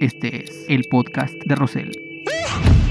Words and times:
Este 0.00 0.44
es 0.44 0.64
el 0.68 0.84
podcast 0.84 1.34
de 1.44 1.56
Rosel. 1.56 2.22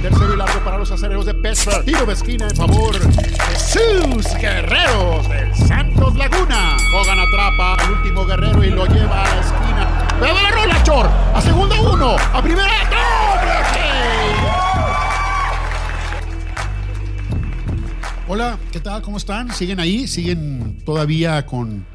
Tercero 0.01 0.33
y 0.33 0.37
largo 0.37 0.59
para 0.65 0.77
los 0.77 0.91
acereros 0.91 1.25
de 1.25 1.33
Pittsburgh. 1.35 1.85
Tiro 1.85 2.05
de 2.05 2.11
esquina 2.11 2.49
en 2.49 2.55
favor 2.55 2.99
de 2.99 3.55
sus 3.57 4.35
guerreros 4.35 5.29
del 5.29 5.55
Santos 5.55 6.17
Laguna. 6.17 6.75
Hogan 6.93 7.19
atrapa 7.19 7.75
al 7.75 7.91
último 7.93 8.25
guerrero 8.25 8.61
y 8.61 8.71
lo 8.71 8.85
lleva 8.87 9.23
a 9.23 9.35
la 9.35 9.41
esquina. 9.41 10.07
¡Pero 10.19 10.33
la 10.33 10.51
rola, 10.51 10.83
Chor! 10.83 11.09
¡A 11.33 11.41
segunda 11.41 11.79
uno! 11.79 12.17
¡A 12.33 12.41
primera! 12.41 12.67
Hola, 18.27 18.59
¿qué 18.73 18.81
tal? 18.81 19.01
¿Cómo 19.01 19.15
están? 19.15 19.53
¿Siguen 19.53 19.79
ahí? 19.79 20.09
¿Siguen 20.09 20.79
todavía 20.83 21.45
con 21.45 21.85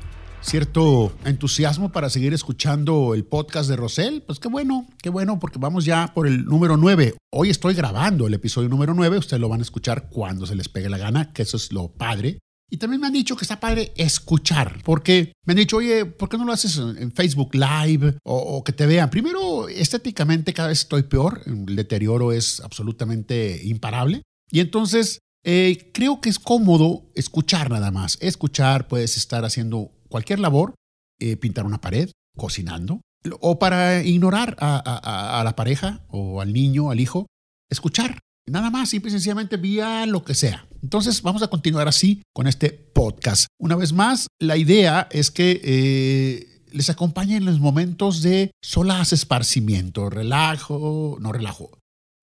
cierto 0.42 1.12
entusiasmo 1.24 1.92
para 1.92 2.10
seguir 2.10 2.34
escuchando 2.34 3.14
el 3.14 3.24
podcast 3.24 3.70
de 3.70 3.76
Rosel. 3.76 4.22
Pues 4.22 4.38
qué 4.38 4.48
bueno, 4.48 4.86
qué 5.00 5.08
bueno, 5.08 5.38
porque 5.38 5.58
vamos 5.58 5.84
ya 5.84 6.12
por 6.14 6.26
el 6.26 6.44
número 6.44 6.76
9. 6.76 7.14
Hoy 7.30 7.50
estoy 7.50 7.74
grabando 7.74 8.26
el 8.26 8.34
episodio 8.34 8.68
número 8.68 8.92
9, 8.94 9.18
ustedes 9.18 9.40
lo 9.40 9.48
van 9.48 9.60
a 9.60 9.62
escuchar 9.62 10.08
cuando 10.10 10.46
se 10.46 10.56
les 10.56 10.68
pegue 10.68 10.88
la 10.88 10.98
gana, 10.98 11.32
que 11.32 11.42
eso 11.42 11.56
es 11.56 11.72
lo 11.72 11.88
padre. 11.88 12.38
Y 12.70 12.78
también 12.78 13.00
me 13.00 13.06
han 13.06 13.12
dicho 13.12 13.36
que 13.36 13.44
está 13.44 13.60
padre 13.60 13.92
escuchar, 13.96 14.80
porque 14.82 15.32
me 15.46 15.52
han 15.52 15.58
dicho, 15.58 15.76
oye, 15.76 16.06
¿por 16.06 16.28
qué 16.28 16.38
no 16.38 16.44
lo 16.44 16.52
haces 16.52 16.78
en 16.78 17.12
Facebook 17.12 17.54
Live 17.54 18.16
o, 18.24 18.64
que 18.64 18.72
te 18.72 18.86
vean? 18.86 19.10
Primero, 19.10 19.68
estéticamente 19.68 20.54
cada 20.54 20.68
vez 20.68 20.78
estoy 20.78 21.02
peor, 21.02 21.42
el 21.44 21.76
deterioro 21.76 22.32
es 22.32 22.60
absolutamente 22.60 23.60
imparable. 23.64 24.22
Y 24.50 24.60
entonces 24.60 25.18
eh, 25.44 25.90
creo 25.92 26.22
que 26.22 26.30
es 26.30 26.38
cómodo 26.38 27.10
escuchar 27.14 27.70
nada 27.70 27.90
más. 27.90 28.16
Escuchar, 28.22 28.88
puedes 28.88 29.18
estar 29.18 29.44
haciendo 29.44 29.90
cualquier 30.12 30.38
labor, 30.38 30.74
eh, 31.18 31.36
pintar 31.36 31.64
una 31.64 31.80
pared, 31.80 32.10
cocinando, 32.36 33.00
o 33.40 33.58
para 33.58 34.02
ignorar 34.04 34.56
a, 34.60 35.40
la 35.44 35.56
pareja 35.56 36.04
o 36.08 36.40
al 36.40 36.52
niño, 36.52 36.90
al 36.90 37.00
hijo, 37.00 37.26
escuchar. 37.70 38.18
Nada 38.46 38.70
más, 38.70 38.90
simple 38.90 39.08
y 39.08 39.12
sencillamente 39.12 39.56
vía 39.56 40.04
lo 40.06 40.24
que 40.24 40.34
sea. 40.34 40.66
Entonces 40.82 41.22
vamos 41.22 41.42
a 41.42 41.48
continuar 41.48 41.88
así 41.88 42.22
con 42.34 42.46
este 42.46 42.70
podcast. 42.70 43.46
Una 43.58 43.76
vez 43.76 43.92
más, 43.92 44.26
la 44.40 44.56
idea 44.56 45.06
es 45.12 45.30
que 45.30 45.60
eh, 45.62 46.64
les 46.72 46.90
acompañe 46.90 47.36
en 47.36 47.44
los 47.44 47.60
momentos 47.60 48.20
de 48.22 48.50
solaz 48.60 49.12
esparcimiento, 49.12 50.10
relajo, 50.10 51.16
no 51.20 51.32
relajo. 51.32 51.70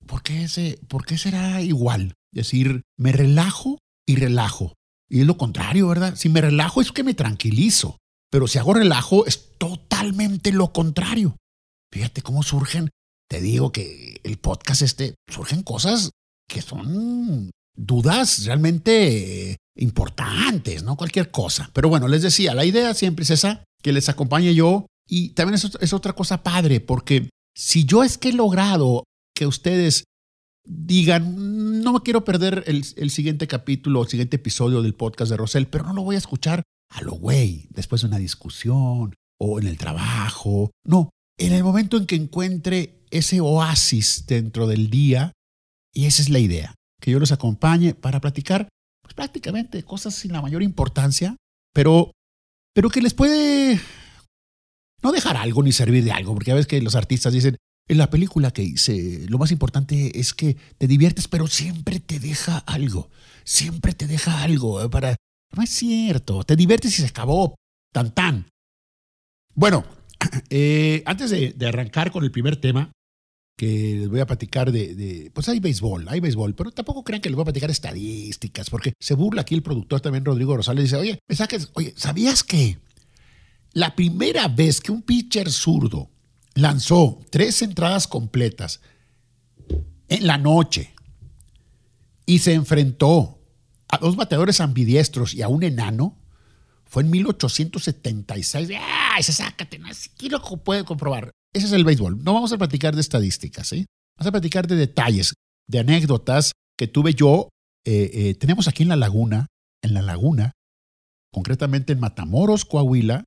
¿Por 0.05 0.21
qué, 0.21 0.43
ese, 0.43 0.77
¿Por 0.89 1.05
qué 1.05 1.17
será 1.17 1.61
igual? 1.61 2.15
Decir, 2.33 2.81
me 2.97 3.13
relajo 3.13 3.79
y 4.05 4.17
relajo. 4.17 4.73
Y 5.09 5.21
es 5.21 5.27
lo 5.27 5.37
contrario, 5.37 5.87
¿verdad? 5.87 6.15
Si 6.15 6.29
me 6.29 6.41
relajo 6.41 6.81
es 6.81 6.91
que 6.91 7.03
me 7.03 7.13
tranquilizo, 7.13 7.97
pero 8.31 8.47
si 8.47 8.59
hago 8.59 8.73
relajo 8.73 9.25
es 9.25 9.57
totalmente 9.57 10.51
lo 10.51 10.71
contrario. 10.71 11.35
Fíjate 11.91 12.21
cómo 12.21 12.43
surgen, 12.43 12.89
te 13.27 13.41
digo 13.41 13.71
que 13.71 14.21
el 14.23 14.37
podcast 14.37 14.83
este, 14.83 15.15
surgen 15.27 15.63
cosas 15.63 16.11
que 16.47 16.61
son 16.61 17.49
dudas 17.75 18.45
realmente 18.45 19.57
importantes, 19.75 20.83
no 20.83 20.95
cualquier 20.95 21.31
cosa. 21.31 21.69
Pero 21.73 21.89
bueno, 21.89 22.07
les 22.07 22.21
decía, 22.21 22.53
la 22.53 22.65
idea 22.65 22.93
siempre 22.93 23.23
es 23.23 23.31
esa, 23.31 23.63
que 23.81 23.93
les 23.93 24.09
acompañe 24.09 24.53
yo 24.53 24.85
y 25.07 25.29
también 25.29 25.55
es, 25.55 25.71
es 25.79 25.93
otra 25.93 26.13
cosa 26.13 26.43
padre, 26.43 26.81
porque 26.81 27.29
si 27.55 27.85
yo 27.85 28.03
es 28.03 28.17
que 28.17 28.29
he 28.29 28.33
logrado 28.33 29.05
que 29.35 29.47
ustedes 29.47 30.03
digan, 30.69 31.81
no 31.81 32.03
quiero 32.03 32.23
perder 32.23 32.63
el, 32.67 33.09
siguiente 33.09 33.47
capítulo, 33.47 34.03
el 34.03 34.07
siguiente 34.07 34.35
episodio 34.35 34.81
del 34.81 34.93
podcast 34.93 35.31
de 35.31 35.37
Rosel, 35.37 35.67
pero 35.67 35.83
no 35.83 35.93
lo 35.93 36.03
voy 36.03 36.15
a 36.15 36.19
escuchar 36.19 36.63
a 36.91 37.01
lo 37.01 37.13
güey, 37.13 37.67
después 37.71 38.01
de 38.01 38.07
una 38.07 38.17
discusión 38.17 39.15
o 39.39 39.59
en 39.59 39.67
el 39.67 39.77
trabajo. 39.77 40.71
No, 40.85 41.09
en 41.37 41.53
el 41.53 41.63
momento 41.63 41.97
en 41.97 42.05
que 42.05 42.15
encuentre 42.15 43.03
ese 43.09 43.41
oasis 43.41 44.25
dentro 44.27 44.67
del 44.67 44.89
día, 44.89 45.33
y 45.93 46.05
esa 46.05 46.21
es 46.21 46.29
la 46.29 46.39
idea, 46.39 46.75
que 47.01 47.11
yo 47.11 47.19
los 47.19 47.31
acompañe 47.31 47.95
para 47.95 48.21
platicar 48.21 48.69
pues, 49.01 49.15
prácticamente 49.15 49.83
cosas 49.83 50.13
sin 50.13 50.33
la 50.33 50.41
mayor 50.41 50.61
importancia, 50.61 51.35
pero, 51.73 52.11
pero 52.75 52.89
que 52.89 53.01
les 53.01 53.15
puede 53.15 53.79
no 55.01 55.11
dejar 55.11 55.37
algo 55.37 55.63
ni 55.63 55.71
servir 55.71 56.03
de 56.03 56.11
algo, 56.11 56.33
porque 56.33 56.51
a 56.51 56.55
veces 56.55 56.67
que 56.67 56.81
los 56.81 56.95
artistas 56.95 57.33
dicen, 57.33 57.57
en 57.89 57.97
la 57.97 58.09
película 58.09 58.51
que 58.51 58.61
hice, 58.61 59.25
lo 59.27 59.39
más 59.39 59.51
importante 59.51 60.17
es 60.19 60.35
que 60.35 60.55
te 60.77 60.87
diviertes, 60.87 61.27
pero 61.27 61.47
siempre 61.47 61.99
te 61.99 62.19
deja 62.19 62.59
algo. 62.59 63.09
Siempre 63.43 63.93
te 63.93 64.05
deja 64.07 64.43
algo 64.43 64.81
eh, 64.81 64.89
para... 64.89 65.15
No 65.55 65.63
es 65.63 65.71
cierto, 65.71 66.43
te 66.43 66.55
diviertes 66.55 66.97
y 66.99 67.01
se 67.01 67.07
acabó. 67.07 67.55
Tan 67.91 68.13
tan. 68.13 68.45
Bueno, 69.55 69.83
eh, 70.51 71.01
antes 71.07 71.31
de, 71.31 71.55
arrancar 71.67 72.11
con 72.11 72.23
el 72.23 72.29
primer 72.29 72.57
tema, 72.57 72.91
que 73.57 73.95
les 74.01 74.07
voy 74.07 74.19
a 74.19 74.27
platicar 74.27 74.71
de, 74.71 75.31
Pues 75.33 75.49
hay 75.49 75.59
béisbol, 75.59 76.07
hay 76.09 76.19
béisbol, 76.19 76.53
pero 76.53 76.71
tampoco 76.71 77.03
crean 77.03 77.21
que 77.21 77.29
les 77.29 77.35
voy 77.35 77.41
a 77.41 77.45
platicar 77.45 77.71
estadísticas, 77.71 78.69
porque 78.69 78.93
se 78.99 79.15
burla 79.15 79.41
aquí 79.41 79.55
el 79.55 79.63
productor 79.63 79.99
también, 79.99 80.23
Rodrigo 80.23 80.55
Rosales, 80.55 80.83
dice, 80.83 80.95
oye, 80.95 81.19
me 81.27 81.35
saques, 81.35 81.71
oye, 81.73 81.91
¿sabías 81.97 82.43
que 82.43 82.77
la 83.73 83.95
primera 83.95 84.47
vez 84.47 84.79
que 84.79 84.91
un 84.91 85.01
pitcher 85.01 85.51
zurdo 85.51 86.11
lanzó 86.61 87.19
tres 87.29 87.61
entradas 87.61 88.07
completas 88.07 88.81
en 90.07 90.27
la 90.27 90.37
noche 90.37 90.93
y 92.25 92.39
se 92.39 92.53
enfrentó 92.53 93.39
a 93.87 93.97
dos 93.97 94.15
bateadores 94.15 94.61
ambidiestros 94.61 95.33
y 95.33 95.41
a 95.41 95.47
un 95.47 95.63
enano, 95.63 96.17
fue 96.85 97.03
en 97.03 97.09
1876. 97.09 98.69
¡Ay, 98.79 99.23
se 99.23 99.33
sácate! 99.33 99.79
¿Quién 100.17 100.31
lo 100.31 100.41
puede 100.41 100.83
comprobar? 100.83 101.31
Ese 101.53 101.65
es 101.67 101.71
el 101.71 101.83
béisbol. 101.83 102.23
No 102.23 102.33
vamos 102.33 102.51
a 102.51 102.57
platicar 102.57 102.95
de 102.95 103.01
estadísticas, 103.01 103.67
¿sí? 103.67 103.85
Vamos 104.17 104.27
a 104.27 104.31
platicar 104.31 104.67
de 104.67 104.75
detalles, 104.75 105.33
de 105.67 105.79
anécdotas 105.79 106.51
que 106.77 106.87
tuve 106.87 107.13
yo. 107.13 107.49
Eh, 107.85 108.11
eh, 108.13 108.35
tenemos 108.35 108.67
aquí 108.67 108.83
en 108.83 108.89
la 108.89 108.95
laguna, 108.95 109.47
en 109.81 109.93
la 109.93 110.01
laguna, 110.01 110.51
concretamente 111.31 111.93
en 111.93 111.99
Matamoros, 111.99 112.65
Coahuila, 112.65 113.23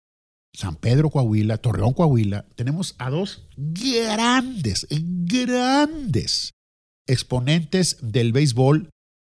San 0.54 0.76
Pedro 0.76 1.10
Coahuila, 1.10 1.58
Torreón 1.58 1.94
Coahuila, 1.94 2.46
tenemos 2.54 2.94
a 2.98 3.10
dos 3.10 3.48
grandes, 3.56 4.86
grandes 4.90 6.52
exponentes 7.06 7.96
del 8.02 8.32
béisbol 8.32 8.90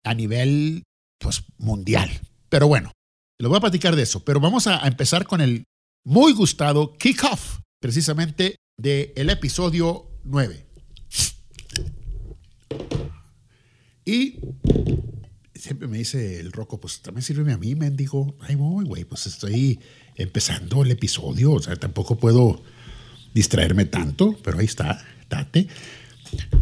a 0.05 0.15
nivel 0.15 0.84
pues, 1.19 1.45
mundial. 1.59 2.11
Pero 2.49 2.67
bueno, 2.67 2.93
les 3.39 3.49
voy 3.49 3.59
a 3.59 3.61
platicar 3.61 3.95
de 3.95 4.03
eso. 4.03 4.25
Pero 4.25 4.41
vamos 4.41 4.67
a, 4.67 4.87
empezar 4.87 5.27
con 5.27 5.41
el 5.41 5.65
muy 6.05 6.33
gustado 6.33 6.97
kickoff, 6.97 7.61
precisamente 7.81 8.56
del 8.79 9.31
episodio 9.31 10.11
9. 10.25 10.67
Y 14.05 14.41
siempre 15.55 15.87
me 15.87 15.99
dice 15.99 16.41
el 16.41 16.53
Roco, 16.53 16.81
pues 16.81 17.03
también 17.03 17.23
sirve 17.23 17.53
a 17.53 17.59
mí, 17.59 17.75
mendigo. 17.75 18.37
Ay, 18.41 18.56
voy, 18.56 18.84
güey, 18.84 19.05
pues 19.05 19.27
estoy 19.27 19.79
empezando 20.17 20.83
el 20.83 20.91
episodio, 20.91 21.53
o 21.53 21.62
sea, 21.62 21.77
tampoco 21.77 22.17
puedo 22.17 22.62
distraerme 23.34 23.84
tanto, 23.84 24.37
pero 24.43 24.59
ahí 24.59 24.67
está, 24.67 25.05
date. 25.28 25.69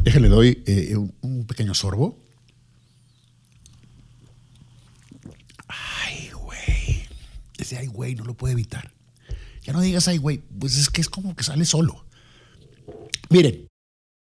Déjale, 0.02 0.28
doy 0.28 0.62
eh, 0.66 0.96
un, 0.96 1.44
pequeño 1.46 1.74
sorbo. 1.74 2.18
Ay, 5.68 6.30
güey. 6.30 7.06
Ese 7.58 7.78
ay, 7.78 7.86
güey, 7.86 8.14
no 8.14 8.24
lo 8.24 8.34
puedo 8.34 8.52
evitar. 8.52 8.92
Ya 9.62 9.72
no 9.72 9.80
digas 9.80 10.08
ay, 10.08 10.18
güey, 10.18 10.38
pues 10.58 10.76
es 10.76 10.90
que 10.90 11.00
es 11.00 11.08
como 11.08 11.36
que 11.36 11.44
sale 11.44 11.64
solo. 11.64 12.04
Miren, 13.28 13.68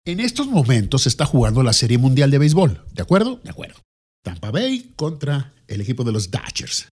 en 0.07 0.21
estos 0.21 0.47
momentos 0.47 1.03
se 1.03 1.09
está 1.09 1.27
jugando 1.27 1.63
la 1.63 1.73
Serie 1.73 1.99
Mundial 1.99 2.31
de 2.31 2.39
Béisbol, 2.39 2.85
¿de 2.93 3.03
acuerdo? 3.03 3.41
De 3.43 3.51
acuerdo. 3.51 3.81
Tampa 4.23 4.51
Bay 4.51 4.93
contra 4.97 5.53
el 5.69 5.81
equipo 5.81 6.05
de 6.05 6.13
los 6.13 6.31
Dodgers. 6.31 6.89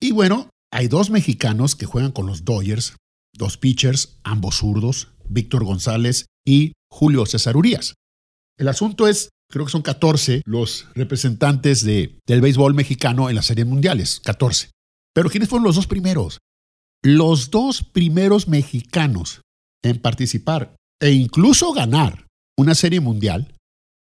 Y 0.00 0.12
bueno, 0.12 0.50
hay 0.72 0.88
dos 0.88 1.10
mexicanos 1.10 1.76
que 1.76 1.86
juegan 1.86 2.12
con 2.12 2.26
los 2.26 2.44
Dodgers, 2.44 2.96
dos 3.32 3.56
pitchers, 3.56 4.18
ambos 4.24 4.56
zurdos, 4.56 5.08
Víctor 5.28 5.64
González 5.64 6.26
y 6.44 6.72
Julio 6.90 7.26
César 7.26 7.56
Urias. 7.56 7.94
El 8.58 8.68
asunto 8.68 9.06
es, 9.06 9.30
creo 9.50 9.64
que 9.66 9.72
son 9.72 9.82
14 9.82 10.42
los 10.44 10.86
representantes 10.94 11.84
de, 11.84 12.18
del 12.26 12.40
béisbol 12.40 12.74
mexicano 12.74 13.28
en 13.28 13.36
las 13.36 13.46
series 13.46 13.66
mundiales, 13.66 14.20
14. 14.20 14.70
Pero 15.14 15.30
¿quiénes 15.30 15.48
fueron 15.48 15.64
los 15.64 15.76
dos 15.76 15.86
primeros? 15.86 16.38
Los 17.02 17.50
dos 17.50 17.82
primeros 17.82 18.48
mexicanos 18.48 19.42
en 19.82 20.00
participar 20.00 20.74
e 21.00 21.12
incluso 21.12 21.72
ganar 21.72 22.26
una 22.56 22.74
serie 22.74 23.00
mundial, 23.00 23.54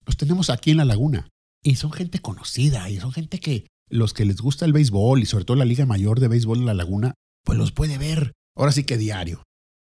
los 0.06 0.18
tenemos 0.18 0.50
aquí 0.50 0.72
en 0.72 0.78
la 0.78 0.86
laguna. 0.86 1.28
Y 1.64 1.76
son 1.76 1.92
gente 1.92 2.20
conocida, 2.20 2.90
y 2.90 3.00
son 3.00 3.12
gente 3.12 3.40
que 3.40 3.68
los 3.92 4.14
que 4.14 4.26
les 4.26 4.42
gusta 4.42 4.66
el 4.66 4.74
béisbol 4.74 5.22
y 5.22 5.26
sobre 5.26 5.46
todo 5.46 5.58
la 5.58 5.66
Liga 5.66 5.86
Mayor 5.86 6.20
de 6.20 6.28
Béisbol 6.28 6.60
de 6.60 6.66
la 6.66 6.74
Laguna, 6.74 7.14
pues 7.44 7.58
los 7.58 7.72
puede 7.72 7.98
ver 7.98 8.34
ahora 8.56 8.72
sí 8.72 8.84
que 8.84 8.98
diario. 8.98 9.44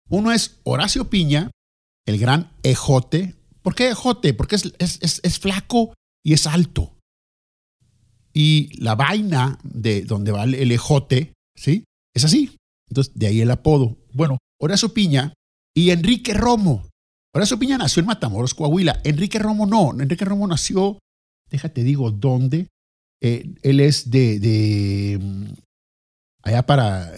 Uno 0.09 0.31
es 0.31 0.59
Horacio 0.63 1.09
Piña, 1.09 1.51
el 2.05 2.19
gran 2.19 2.51
ejote. 2.63 3.35
¿Por 3.61 3.75
qué 3.75 3.89
ejote? 3.89 4.33
Porque 4.33 4.55
es, 4.55 4.73
es, 4.79 5.39
flaco 5.39 5.93
y 6.23 6.33
es 6.33 6.47
alto. 6.47 6.93
Y 8.33 8.77
la 8.81 8.95
vaina 8.95 9.59
de 9.63 10.01
donde 10.01 10.31
va 10.31 10.43
el 10.43 10.71
ejote, 10.71 11.33
¿sí? 11.55 11.85
Es 12.13 12.25
así. 12.25 12.57
Entonces, 12.89 13.13
de 13.15 13.27
ahí 13.27 13.41
el 13.41 13.51
apodo. 13.51 13.97
Bueno, 14.13 14.37
Horacio 14.59 14.93
Piña 14.93 15.33
y 15.73 15.91
Enrique 15.91 16.33
Romo. 16.33 16.89
Horacio 17.33 17.57
Piña 17.57 17.77
nació 17.77 18.01
en 18.01 18.07
Matamoros, 18.07 18.53
Coahuila. 18.53 19.01
Enrique 19.03 19.39
Romo 19.39 19.65
no. 19.65 19.91
Enrique 19.99 20.25
Romo 20.25 20.47
nació, 20.47 20.99
déjate 21.49 21.83
digo, 21.83 22.11
¿dónde? 22.11 22.67
Eh, 23.25 23.55
él 23.61 23.79
es 23.79 24.11
de, 24.11 24.37
de, 24.39 25.19
allá 26.41 26.65
para, 26.65 27.09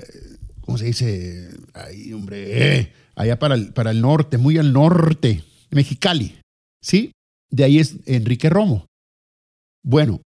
¿cómo 0.61 0.77
se 0.77 0.85
dice? 0.85 1.49
Ahí, 1.73 2.13
hombre, 2.13 2.77
eh, 2.77 2.93
allá 3.15 3.39
para 3.39 3.55
el, 3.55 3.73
para 3.73 3.89
el 3.89 4.01
norte, 4.01 4.37
muy 4.37 4.59
al 4.59 4.71
norte, 4.71 5.43
Mexicali, 5.71 6.37
¿sí? 6.79 7.11
De 7.49 7.63
ahí 7.63 7.79
es 7.79 7.95
Enrique 8.05 8.51
Romo. 8.51 8.85
Bueno, 9.83 10.21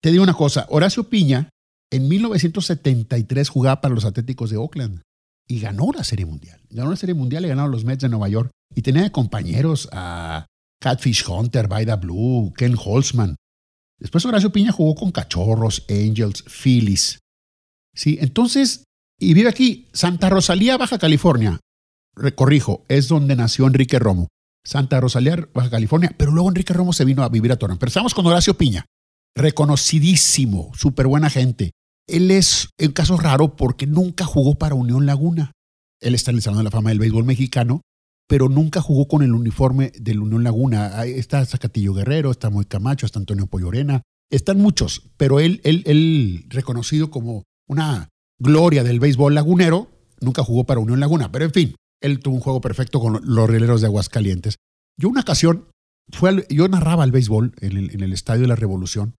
te 0.00 0.10
digo 0.10 0.22
una 0.22 0.32
cosa, 0.32 0.66
Horacio 0.70 1.04
Piña 1.10 1.50
en 1.90 2.08
1973 2.08 3.48
jugaba 3.48 3.80
para 3.82 3.94
los 3.94 4.04
Atléticos 4.06 4.50
de 4.50 4.56
Oakland 4.56 5.02
y 5.46 5.60
ganó 5.60 5.90
la 5.94 6.04
Serie 6.04 6.26
Mundial. 6.26 6.60
Ganó 6.70 6.90
la 6.90 6.96
Serie 6.96 7.14
Mundial 7.14 7.44
y 7.44 7.48
ganaron 7.48 7.70
los 7.70 7.84
Mets 7.84 8.02
de 8.02 8.08
Nueva 8.08 8.28
York. 8.28 8.50
Y 8.74 8.82
tenía 8.82 9.10
compañeros 9.10 9.88
a 9.92 10.46
Catfish 10.80 11.24
Hunter, 11.26 11.68
Baida 11.68 11.96
Blue, 11.96 12.52
Ken 12.56 12.76
Holzman. 12.76 13.36
Después 13.98 14.24
Horacio 14.24 14.52
Piña 14.52 14.72
jugó 14.72 14.94
con 14.94 15.10
Cachorros, 15.10 15.84
Angels, 15.88 16.44
Phillies. 16.44 17.18
Sí, 17.94 18.18
entonces, 18.20 18.84
y 19.18 19.34
vive 19.34 19.48
aquí, 19.48 19.88
Santa 19.92 20.28
Rosalía, 20.28 20.76
Baja 20.76 20.98
California. 20.98 21.58
Recorrijo, 22.14 22.84
es 22.88 23.08
donde 23.08 23.34
nació 23.36 23.66
Enrique 23.66 23.98
Romo. 23.98 24.28
Santa 24.64 25.00
Rosalía, 25.00 25.48
Baja 25.52 25.70
California, 25.70 26.14
pero 26.16 26.30
luego 26.30 26.48
Enrique 26.48 26.74
Romo 26.74 26.92
se 26.92 27.04
vino 27.04 27.22
a 27.22 27.28
vivir 27.28 27.50
a 27.50 27.56
Toronto. 27.56 27.80
Pero 27.80 28.06
con 28.14 28.26
Horacio 28.26 28.54
Piña, 28.54 28.84
reconocidísimo, 29.34 30.72
súper 30.74 31.06
buena 31.06 31.30
gente. 31.30 31.72
Él 32.06 32.30
es 32.30 32.68
un 32.78 32.92
caso 32.92 33.16
raro 33.16 33.56
porque 33.56 33.86
nunca 33.86 34.24
jugó 34.24 34.56
para 34.56 34.74
Unión 34.74 35.06
Laguna. 35.06 35.52
Él 36.00 36.14
está 36.14 36.30
en 36.30 36.36
el 36.36 36.42
Salón 36.42 36.58
de 36.58 36.64
la 36.64 36.70
Fama 36.70 36.90
del 36.90 36.98
Béisbol 36.98 37.24
Mexicano, 37.24 37.82
pero 38.28 38.48
nunca 38.48 38.80
jugó 38.80 39.08
con 39.08 39.22
el 39.22 39.32
uniforme 39.32 39.90
del 39.98 40.20
Unión 40.20 40.44
Laguna. 40.44 40.98
Ahí 40.98 41.12
está 41.12 41.44
Zacatillo 41.44 41.94
Guerrero, 41.94 42.30
está 42.30 42.50
Moy 42.50 42.66
Camacho, 42.66 43.06
está 43.06 43.18
Antonio 43.18 43.46
Pollorena, 43.46 44.02
están 44.30 44.58
muchos, 44.58 45.10
pero 45.16 45.40
él, 45.40 45.60
él, 45.64 45.82
él 45.86 46.44
reconocido 46.48 47.10
como 47.10 47.44
una 47.66 48.10
gloria 48.38 48.84
del 48.84 49.00
béisbol 49.00 49.34
lagunero, 49.34 49.88
nunca 50.20 50.44
jugó 50.44 50.64
para 50.64 50.80
Unión 50.80 51.00
Laguna, 51.00 51.32
pero 51.32 51.46
en 51.46 51.52
fin, 51.52 51.74
él 52.02 52.20
tuvo 52.20 52.34
un 52.34 52.40
juego 52.40 52.60
perfecto 52.60 53.00
con 53.00 53.20
los 53.24 53.50
rieleros 53.50 53.80
de 53.80 53.86
Aguascalientes. 53.86 54.56
Yo 54.98 55.08
una 55.08 55.22
ocasión, 55.22 55.68
fue 56.10 56.46
yo 56.50 56.68
narraba 56.68 57.04
el 57.04 57.12
béisbol 57.12 57.54
en 57.60 58.02
el, 58.02 58.12
Estadio 58.12 58.42
de 58.42 58.48
la 58.48 58.56
Revolución 58.56 59.14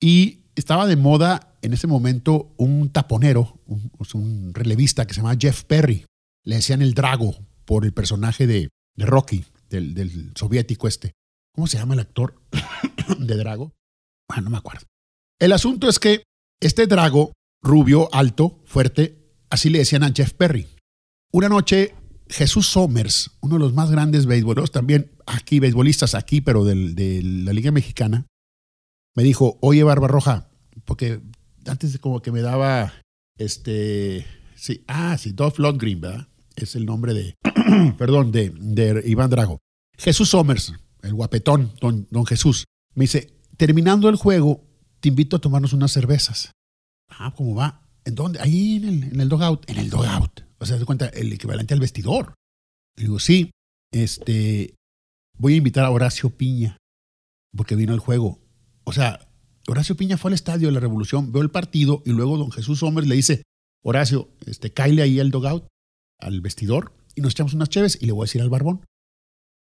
y 0.00 0.44
estaba 0.56 0.86
de 0.86 0.96
moda 0.96 1.56
en 1.62 1.74
ese 1.74 1.86
momento 1.86 2.54
un 2.56 2.90
taponero, 2.90 3.60
un, 3.66 3.90
un, 4.14 4.54
relevista 4.54 5.06
que 5.06 5.14
se 5.14 5.20
llamaba 5.20 5.38
Jeff 5.38 5.64
Perry. 5.64 6.06
Le 6.44 6.56
decían 6.56 6.82
el 6.82 6.94
Drago 6.94 7.36
por 7.64 7.84
el 7.84 7.92
personaje 7.92 8.46
de, 8.46 8.70
Rocky, 8.96 9.44
del, 9.68 10.32
soviético 10.34 10.88
este. 10.88 11.12
¿Cómo 11.54 11.66
se 11.66 11.78
llama 11.78 11.94
el 11.94 12.00
actor 12.00 12.40
de 13.18 13.36
Drago? 13.36 13.72
Bueno, 14.28 14.44
no 14.44 14.50
me 14.50 14.58
acuerdo. 14.58 14.86
El 15.38 15.52
asunto 15.52 15.88
es 15.88 15.98
que 15.98 16.24
este 16.60 16.86
Drago, 16.86 17.32
rubio, 17.62 18.12
alto, 18.12 18.60
fuerte, 18.64 19.18
así 19.50 19.70
le 19.70 19.78
decían 19.78 20.02
a 20.02 20.12
Jeff 20.14 20.32
Perry. 20.32 20.68
Una 21.32 21.48
noche, 21.48 21.94
Jesús 22.28 22.68
Somers, 22.68 23.32
uno 23.40 23.54
de 23.54 23.60
los 23.60 23.74
más 23.74 23.90
grandes 23.90 24.26
beisboleros, 24.26 24.70
también 24.70 25.12
aquí, 25.26 25.60
beisbolistas 25.60 26.14
aquí, 26.14 26.40
pero 26.40 26.64
del, 26.64 26.94
de 26.94 27.22
la 27.22 27.52
Liga 27.52 27.70
Mexicana, 27.70 28.26
me 29.14 29.22
dijo, 29.22 29.58
oye, 29.60 29.82
Barbarroja, 29.82 30.48
porque 30.84 31.20
antes 31.66 31.98
como 31.98 32.20
que 32.22 32.32
me 32.32 32.40
daba, 32.40 32.92
este, 33.38 34.26
sí, 34.54 34.84
ah, 34.88 35.16
sí, 35.18 35.32
Dolph 35.32 35.58
Lundgren, 35.58 36.00
¿verdad? 36.00 36.28
Es 36.56 36.76
el 36.76 36.86
nombre 36.86 37.14
de, 37.14 37.34
perdón, 37.98 38.32
de, 38.32 38.50
de, 38.50 39.02
Iván 39.06 39.30
Drago. 39.30 39.60
Jesús 39.96 40.30
Somers, 40.30 40.74
el 41.02 41.14
guapetón, 41.14 41.72
don, 41.80 42.06
don 42.10 42.26
Jesús, 42.26 42.64
me 42.94 43.04
dice, 43.04 43.38
terminando 43.56 44.08
el 44.08 44.16
juego, 44.16 44.64
te 45.00 45.08
invito 45.08 45.36
a 45.36 45.40
tomarnos 45.40 45.72
unas 45.72 45.92
cervezas. 45.92 46.52
Ah, 47.08 47.32
¿cómo 47.36 47.54
va? 47.54 47.82
¿En 48.04 48.14
dónde? 48.14 48.40
Ahí 48.40 48.76
en 48.76 48.84
el, 48.84 49.02
en 49.04 49.20
el 49.20 49.28
dogout. 49.28 49.68
En 49.68 49.78
el 49.78 49.90
dogout. 49.90 50.42
O 50.58 50.66
sea, 50.66 50.78
se 50.78 50.84
cuenta, 50.84 51.08
el 51.08 51.32
equivalente 51.32 51.74
al 51.74 51.80
vestidor. 51.80 52.34
Y 52.96 53.02
digo, 53.02 53.18
sí, 53.18 53.50
este, 53.92 54.74
voy 55.38 55.54
a 55.54 55.56
invitar 55.56 55.84
a 55.84 55.90
Horacio 55.90 56.30
Piña, 56.30 56.78
porque 57.56 57.76
vino 57.76 57.94
el 57.94 58.00
juego. 58.00 58.40
O 58.84 58.92
sea, 58.92 59.28
Horacio 59.68 59.96
Piña 59.96 60.16
fue 60.16 60.30
al 60.30 60.34
estadio 60.34 60.68
de 60.68 60.74
la 60.74 60.80
Revolución, 60.80 61.32
veo 61.32 61.42
el 61.42 61.50
partido 61.50 62.02
y 62.04 62.10
luego 62.10 62.36
don 62.36 62.50
Jesús 62.50 62.80
Somers 62.80 63.06
le 63.06 63.14
dice, 63.14 63.42
Horacio, 63.82 64.28
este, 64.46 64.72
cáile 64.72 65.02
ahí 65.02 65.20
al 65.20 65.30
dogout, 65.30 65.66
al 66.18 66.40
vestidor, 66.40 66.92
y 67.14 67.20
nos 67.20 67.32
echamos 67.32 67.54
unas 67.54 67.68
cheves 67.68 67.98
y 68.00 68.06
le 68.06 68.12
voy 68.12 68.24
a 68.24 68.26
decir 68.26 68.42
al 68.42 68.50
barbón. 68.50 68.84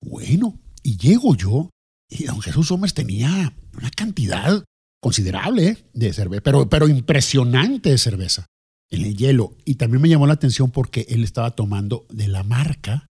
Bueno, 0.02 0.58
y 0.82 0.96
llego 0.96 1.34
yo 1.34 1.70
y 2.08 2.25
don 2.25 2.40
Jesús 2.40 2.69
Somers 2.69 2.94
tenía 2.94 3.54
una 3.76 3.90
cantidad 3.90 4.64
considerable 5.02 5.78
de 5.93 6.12
cerveza, 6.12 6.43
pero, 6.43 6.69
pero 6.69 6.88
impresionante 6.88 7.90
de 7.90 7.98
cerveza 7.98 8.46
en 8.90 9.02
el 9.02 9.16
hielo. 9.16 9.56
Y 9.64 9.76
también 9.76 10.02
me 10.02 10.08
llamó 10.08 10.26
la 10.26 10.34
atención 10.34 10.70
porque 10.70 11.06
él 11.08 11.25
estaba 11.25 11.50
tomando 11.52 12.06
de 12.10 12.28
la 12.28 12.43
marca 12.43 13.06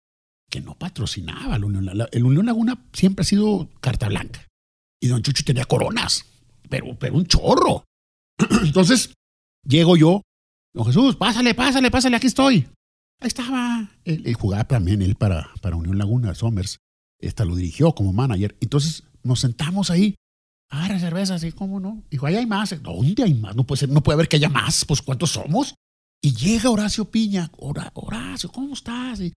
que 0.51 0.61
no 0.61 0.77
patrocinaba 0.77 1.59
la 1.59 1.67
Unión 1.67 1.87
Laguna. 1.87 2.09
El 2.13 2.25
Unión 2.25 2.47
Laguna 2.47 2.85
siempre 2.93 3.23
ha 3.23 3.27
sido 3.27 3.69
carta 3.81 4.09
blanca. 4.09 4.47
Y 5.01 5.09
don 5.09 5.23
Chucho 5.23 5.45
tenía 5.45 5.65
coronas, 5.65 6.25
pero, 6.69 6.97
pero 6.99 7.15
un 7.15 7.27
chorro. 7.27 7.85
Entonces, 8.63 9.13
llego 9.67 9.97
yo, 9.97 10.23
don 10.73 10.87
Jesús, 10.87 11.17
pásale, 11.17 11.55
pásale, 11.55 11.91
pásale, 11.91 12.17
aquí 12.17 12.29
estoy. 12.29 12.69
Estaba. 13.25 13.91
Él, 14.05 14.23
él 14.27 14.35
jugaba 14.35 14.65
también 14.65 15.03
él 15.03 15.17
para, 15.17 15.51
para 15.61 15.77
Unión 15.77 15.99
Laguna, 15.99 16.35
Somers. 16.35 16.79
Esta 17.19 17.45
lo 17.45 17.57
dirigió 17.57 17.95
como 17.95 18.13
manager. 18.13 18.57
Entonces 18.61 19.05
nos 19.23 19.41
sentamos 19.41 19.91
ahí. 19.91 20.15
Ah, 20.71 20.99
cerveza, 20.99 21.39
sí, 21.39 21.53
¿cómo 21.53 21.81
no? 21.81 22.03
Dijo, 22.11 22.27
ahí 22.27 22.37
hay 22.37 22.47
más. 22.47 22.83
¿Dónde 22.83 23.23
hay 23.23 23.35
más? 23.35 23.55
No 23.55 23.65
puede 23.65 23.87
no 23.87 24.03
puede 24.03 24.15
haber 24.15 24.29
que 24.29 24.37
haya 24.37 24.49
más. 24.49 24.85
Pues, 24.85 25.03
¿cuántos 25.03 25.31
somos? 25.31 25.75
Y 26.21 26.35
llega 26.35 26.71
Horacio 26.71 27.05
Piña. 27.05 27.51
Hora, 27.59 27.91
Horacio, 27.95 28.51
¿cómo 28.51 28.75
estás? 28.75 29.21
Y, 29.21 29.33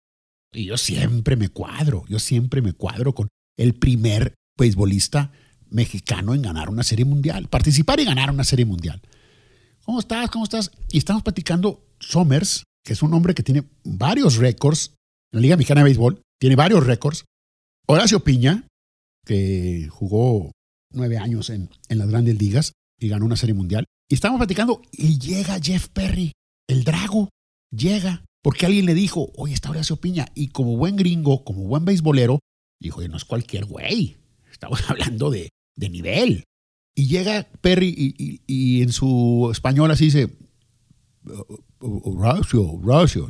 y 0.54 0.66
yo 0.66 0.78
siempre 0.78 1.36
me 1.36 1.50
cuadro, 1.50 2.06
yo 2.08 2.20
siempre 2.20 2.62
me 2.62 2.74
cuadro 2.74 3.14
con 3.14 3.28
el 3.58 3.76
primer 3.76 4.34
beisbolista 4.58 5.32
mexicano 5.70 6.34
en 6.34 6.42
ganar 6.42 6.70
una 6.70 6.84
serie 6.84 7.06
mundial, 7.06 7.48
participar 7.50 8.00
y 8.00 8.06
ganar 8.06 8.32
una 8.32 8.44
serie 8.44 8.66
mundial. 8.66 9.02
¿Cómo 9.84 10.00
estás? 10.00 10.30
¿Cómo 10.30 10.46
estás? 10.46 10.72
Y 10.90 10.98
estamos 10.98 11.24
platicando 11.24 11.86
Somers, 12.00 12.64
que 12.88 12.94
es 12.94 13.04
un 13.04 13.14
hombre 13.14 13.36
que 13.36 13.44
tiene 13.44 13.66
varios 13.84 14.38
récords 14.38 14.96
en 15.34 15.40
la 15.40 15.42
Liga 15.42 15.58
Mexicana 15.58 15.82
de 15.82 15.86
Béisbol, 15.86 16.22
tiene 16.40 16.56
varios 16.56 16.86
récords. 16.86 17.26
Horacio 17.86 18.24
Piña, 18.24 18.66
que 19.26 19.90
jugó 19.92 20.54
nueve 20.94 21.18
años 21.18 21.50
en, 21.50 21.70
en 21.90 21.98
las 21.98 22.08
grandes 22.08 22.40
ligas 22.40 22.72
y 22.98 23.10
ganó 23.10 23.26
una 23.26 23.36
serie 23.36 23.54
mundial. 23.54 23.84
Y 24.10 24.16
estamos 24.16 24.38
platicando 24.38 24.82
y 24.94 25.20
llega 25.20 25.60
Jeff 25.62 25.90
Perry, 25.90 26.32
el 26.70 26.86
drago, 26.86 27.28
llega 27.76 28.24
porque 28.42 28.66
alguien 28.66 28.86
le 28.86 28.94
dijo, 28.94 29.34
oye, 29.36 29.54
está 29.54 29.70
Horacio 29.70 29.98
Piña. 29.98 30.28
Y 30.34 30.48
como 30.48 30.78
buen 30.78 30.96
gringo, 30.96 31.44
como 31.44 31.64
buen 31.64 31.84
beisbolero, 31.84 32.40
dijo, 32.80 33.00
oye, 33.00 33.10
no 33.10 33.18
es 33.18 33.26
cualquier 33.26 33.66
güey. 33.66 34.16
Estamos 34.50 34.80
hablando 34.90 35.30
de, 35.30 35.50
de 35.76 35.90
nivel. 35.90 36.46
Y 36.96 37.08
llega 37.08 37.50
Perry 37.60 37.90
y, 37.90 38.16
y, 38.18 38.42
y, 38.48 38.82
en 38.82 38.94
su 38.94 39.50
español 39.52 39.92
así 39.92 40.06
dice, 40.06 40.38
Horacio, 41.80 42.64
Horacio. 42.64 43.30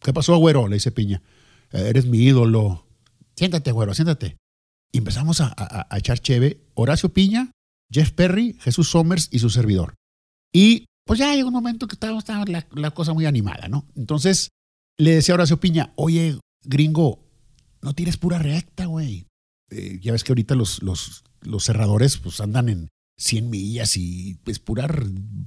¿Qué 0.00 0.12
pasó, 0.12 0.36
güero? 0.38 0.68
Le 0.68 0.76
dice 0.76 0.92
Piña. 0.92 1.22
Eres 1.70 2.06
mi 2.06 2.18
ídolo. 2.18 2.86
Siéntate, 3.36 3.72
güero, 3.72 3.94
siéntate. 3.94 4.36
Y 4.92 4.98
empezamos 4.98 5.40
a, 5.40 5.54
a, 5.56 5.86
a 5.88 5.98
echar 5.98 6.18
cheve. 6.18 6.60
Horacio 6.74 7.10
Piña, 7.10 7.52
Jeff 7.92 8.12
Perry, 8.12 8.56
Jesús 8.60 8.90
Somers 8.90 9.28
y 9.30 9.38
su 9.38 9.50
servidor. 9.50 9.94
Y 10.52 10.86
pues 11.04 11.18
ya 11.18 11.34
llegó 11.34 11.48
un 11.48 11.54
momento 11.54 11.86
que 11.86 11.94
estaba, 11.94 12.18
estaba 12.18 12.44
la, 12.46 12.66
la, 12.72 12.90
cosa 12.92 13.12
muy 13.12 13.26
animada, 13.26 13.68
¿no? 13.68 13.86
Entonces 13.96 14.50
le 14.96 15.12
decía 15.12 15.34
a 15.34 15.36
Horacio 15.36 15.58
Piña, 15.58 15.92
oye, 15.96 16.38
gringo, 16.64 17.24
no 17.82 17.94
tires 17.94 18.16
pura 18.16 18.38
recta, 18.38 18.86
güey. 18.86 19.26
Eh, 19.70 19.98
ya 20.00 20.12
ves 20.12 20.24
que 20.24 20.32
ahorita 20.32 20.54
los, 20.54 20.82
los, 20.82 21.24
los 21.40 21.64
cerradores 21.64 22.18
pues 22.18 22.40
andan 22.40 22.68
en 22.68 22.88
100 23.18 23.50
millas 23.50 23.96
y 23.96 24.32
es 24.32 24.38
pues, 24.44 24.58
pura 24.58 24.88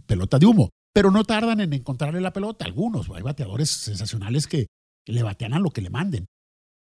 pelota 0.06 0.40
de 0.40 0.46
humo. 0.46 0.70
Pero 0.94 1.12
no 1.12 1.24
tardan 1.24 1.60
en 1.60 1.74
encontrarle 1.74 2.22
la 2.22 2.34
pelota. 2.34 2.66
Algunos, 2.66 3.10
hay 3.10 3.24
bateadores 3.24 3.70
sensacionales 3.70 4.48
que 4.48 4.68
le 5.08 5.24
batean 5.24 5.54
a 5.54 5.60
lo 5.60 5.72
que 5.72 5.82
le 5.82 5.90
manden. 5.90 6.26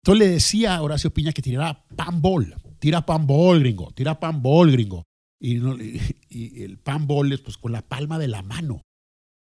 Entonces 0.04 0.28
le 0.28 0.34
decía 0.34 0.75
a 0.75 0.82
Horacio 0.82 1.13
Piña 1.13 1.32
que 1.32 1.42
tirara 1.42 1.86
pan 1.96 2.22
ball. 2.22 2.56
Tira 2.80 3.06
pan 3.06 3.28
ball, 3.28 3.60
gringo. 3.60 3.92
Tira 3.92 4.20
pan 4.20 4.42
ball, 4.42 4.72
gringo. 4.72 5.04
Y, 5.42 5.58
el 6.63 6.78
pan 6.78 7.08
ball 7.08 7.32
es 7.32 7.42
pues 7.42 7.58
con 7.58 7.72
la 7.72 7.82
palma 7.82 8.18
de 8.18 8.28
la 8.28 8.42
mano. 8.42 8.82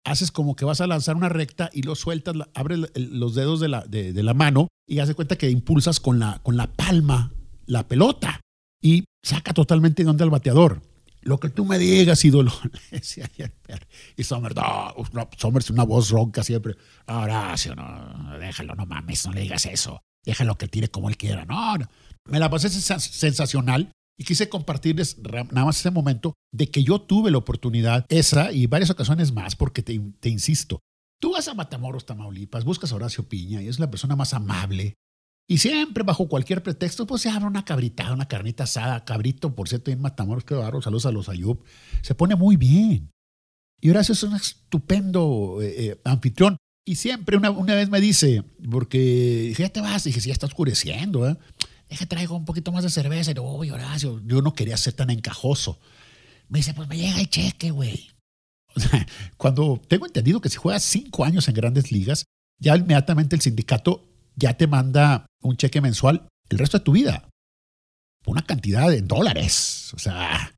Haces 0.05 0.31
como 0.31 0.55
que 0.55 0.65
vas 0.65 0.81
a 0.81 0.87
lanzar 0.87 1.15
una 1.15 1.29
recta 1.29 1.69
y 1.73 1.81
lo 1.81 1.95
sueltas, 1.95 2.35
abres 2.53 2.91
los 2.95 3.35
dedos 3.35 3.59
de 3.59 3.67
la, 3.67 3.81
de 3.85 4.23
la 4.23 4.33
mano 4.33 4.69
y 4.87 4.99
haces 4.99 5.15
cuenta 5.15 5.37
que 5.37 5.49
impulsas 5.49 5.99
con 5.99 6.19
la, 6.19 6.39
con 6.41 6.57
la 6.57 6.71
palma 6.71 7.31
la 7.65 7.87
pelota 7.87 8.41
y 8.81 9.05
saca 9.23 9.53
totalmente 9.53 10.03
de 10.03 10.09
onda 10.09 10.23
al 10.23 10.31
bateador. 10.31 10.81
Lo 11.21 11.39
que 11.39 11.49
tú 11.49 11.65
me 11.65 11.77
digas, 11.77 12.23
ídolo. 12.23 12.51
y 14.17 14.23
Somers, 14.23 14.55
no, 14.55 14.95
Somers, 15.37 15.69
una 15.69 15.83
voz 15.83 16.09
ronca 16.09 16.43
siempre. 16.43 16.75
Horacio, 17.07 17.75
no, 17.75 18.37
déjalo, 18.39 18.75
no 18.75 18.85
mames, 18.85 19.25
no 19.25 19.33
le 19.33 19.41
digas 19.41 19.65
eso. 19.65 20.01
déjalo 20.25 20.57
que 20.57 20.67
tire 20.67 20.89
como 20.89 21.09
él 21.09 21.17
quiera. 21.17 21.45
No, 21.45 21.77
no. 21.77 21.87
me 22.25 22.39
la 22.39 22.49
pasé 22.49 22.69
sensacional 22.69 23.91
y 24.17 24.25
quise 24.25 24.49
compartirles 24.49 25.17
nada 25.17 25.65
más 25.65 25.79
ese 25.79 25.91
momento 25.91 26.33
de 26.51 26.69
que 26.69 26.83
yo 26.83 26.99
tuve 26.99 27.31
la 27.31 27.37
oportunidad, 27.37 28.05
esa 28.09 28.51
y 28.51 28.67
varias 28.67 28.89
ocasiones 28.89 29.31
más, 29.31 29.55
porque 29.55 29.81
te, 29.81 29.99
te 30.19 30.29
insisto, 30.29 30.81
tú 31.21 31.31
vas 31.31 31.47
a 31.47 31.53
Matamoros, 31.53 32.05
Tamaulipas, 32.05 32.65
buscas 32.65 32.91
a 32.91 32.95
Horacio 32.95 33.29
Piña 33.29 33.61
y 33.61 33.69
es 33.69 33.79
la 33.79 33.89
persona 33.89 34.17
más 34.17 34.33
amable, 34.33 34.95
y 35.51 35.57
siempre, 35.57 36.03
bajo 36.03 36.27
cualquier 36.27 36.61
pretexto, 36.61 37.07
pues 37.07 37.23
se 37.23 37.29
abre 37.29 37.47
una 37.47 37.65
cabrita, 37.65 38.13
una 38.13 38.27
carnita 38.27 38.65
asada, 38.65 39.03
cabrito, 39.03 39.55
por 39.55 39.67
cierto, 39.67 39.89
en 39.89 39.99
Matamoros, 39.99 40.43
que 40.43 40.53
barro, 40.53 40.79
saludos 40.79 41.07
a 41.07 41.11
los 41.11 41.27
Ayub. 41.27 41.63
Se 42.03 42.13
pone 42.13 42.35
muy 42.35 42.55
bien. 42.55 43.09
Y 43.81 43.89
Horacio 43.89 44.13
es 44.13 44.21
un 44.21 44.35
estupendo 44.35 45.57
eh, 45.59 45.87
eh, 45.87 46.01
anfitrión. 46.03 46.57
Y 46.85 46.97
siempre, 46.97 47.35
una, 47.35 47.49
una, 47.49 47.73
vez 47.73 47.89
me 47.89 47.99
dice, 47.99 48.43
porque 48.69 49.51
ya 49.57 49.69
te 49.69 49.81
vas, 49.81 50.03
dije, 50.03 50.21
sí, 50.21 50.27
ya 50.27 50.33
está 50.33 50.45
oscureciendo, 50.45 51.27
¿eh? 51.27 51.35
Deja, 51.89 52.05
traigo 52.05 52.35
un 52.35 52.45
poquito 52.45 52.71
más 52.71 52.83
de 52.83 52.91
cerveza. 52.91 53.31
Y 53.31 53.33
digo, 53.33 53.51
Horacio, 53.51 54.21
yo 54.27 54.43
no 54.43 54.53
quería 54.53 54.77
ser 54.77 54.93
tan 54.93 55.09
encajoso. 55.09 55.79
Me 56.47 56.59
dice, 56.59 56.75
pues 56.75 56.87
me 56.87 56.95
llega 56.95 57.19
el 57.19 57.27
cheque, 57.27 57.71
güey. 57.71 58.11
Cuando 59.37 59.81
tengo 59.87 60.05
entendido 60.05 60.41
que 60.41 60.49
si 60.49 60.57
juegas 60.57 60.83
cinco 60.83 61.25
años 61.25 61.47
en 61.47 61.55
grandes 61.55 61.91
ligas, 61.91 62.25
ya 62.59 62.77
inmediatamente 62.77 63.35
el 63.35 63.41
sindicato 63.41 64.08
ya 64.39 64.55
te 64.55 64.67
manda 64.67 65.27
un 65.41 65.57
cheque 65.57 65.81
mensual 65.81 66.27
el 66.49 66.57
resto 66.57 66.79
de 66.79 66.83
tu 66.83 66.93
vida. 66.93 67.29
Una 68.25 68.41
cantidad 68.41 68.89
de 68.89 69.01
dólares. 69.01 69.91
O 69.93 69.99
sea, 69.99 70.53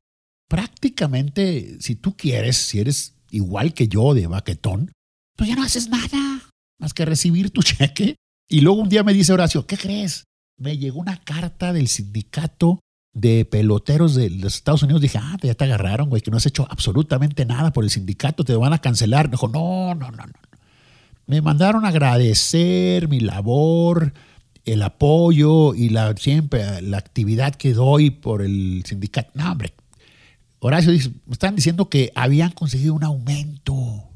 prácticamente, 0.48 1.78
si 1.80 1.94
tú 1.94 2.16
quieres, 2.16 2.56
si 2.56 2.80
eres 2.80 3.14
igual 3.30 3.74
que 3.74 3.88
yo 3.88 4.14
de 4.14 4.26
baquetón, 4.26 4.92
pues 5.36 5.48
ya 5.48 5.56
no 5.56 5.62
haces 5.62 5.88
nada 5.88 6.42
más 6.78 6.94
que 6.94 7.04
recibir 7.04 7.50
tu 7.50 7.62
cheque. 7.62 8.16
Y 8.48 8.60
luego 8.60 8.80
un 8.80 8.88
día 8.88 9.02
me 9.02 9.14
dice 9.14 9.32
Horacio, 9.32 9.66
¿qué 9.66 9.76
crees? 9.76 10.24
Me 10.58 10.78
llegó 10.78 11.00
una 11.00 11.16
carta 11.18 11.72
del 11.72 11.88
sindicato 11.88 12.80
de 13.14 13.44
peloteros 13.44 14.14
de 14.14 14.30
los 14.30 14.56
Estados 14.56 14.82
Unidos. 14.82 15.02
Dije, 15.02 15.18
ah, 15.20 15.36
ya 15.42 15.54
te 15.54 15.64
agarraron, 15.64 16.08
güey, 16.08 16.22
que 16.22 16.30
no 16.30 16.36
has 16.36 16.46
hecho 16.46 16.66
absolutamente 16.70 17.44
nada 17.44 17.72
por 17.72 17.84
el 17.84 17.90
sindicato, 17.90 18.44
te 18.44 18.54
van 18.54 18.72
a 18.72 18.80
cancelar. 18.80 19.28
Me 19.28 19.32
dijo, 19.32 19.48
no, 19.48 19.94
no, 19.94 20.10
no, 20.10 20.26
no. 20.26 20.32
Me 21.26 21.40
mandaron 21.40 21.84
agradecer 21.84 23.08
mi 23.08 23.20
labor, 23.20 24.12
el 24.64 24.82
apoyo 24.82 25.74
y 25.74 25.88
la, 25.88 26.14
siempre 26.16 26.82
la 26.82 26.98
actividad 26.98 27.54
que 27.54 27.72
doy 27.72 28.10
por 28.10 28.42
el 28.42 28.82
sindicato. 28.86 29.30
No, 29.34 29.52
hombre. 29.52 29.74
Horacio 30.58 30.92
dice, 30.92 31.10
me 31.26 31.32
están 31.32 31.56
diciendo 31.56 31.88
que 31.88 32.12
habían 32.14 32.52
conseguido 32.52 32.94
un 32.94 33.02
aumento 33.02 34.08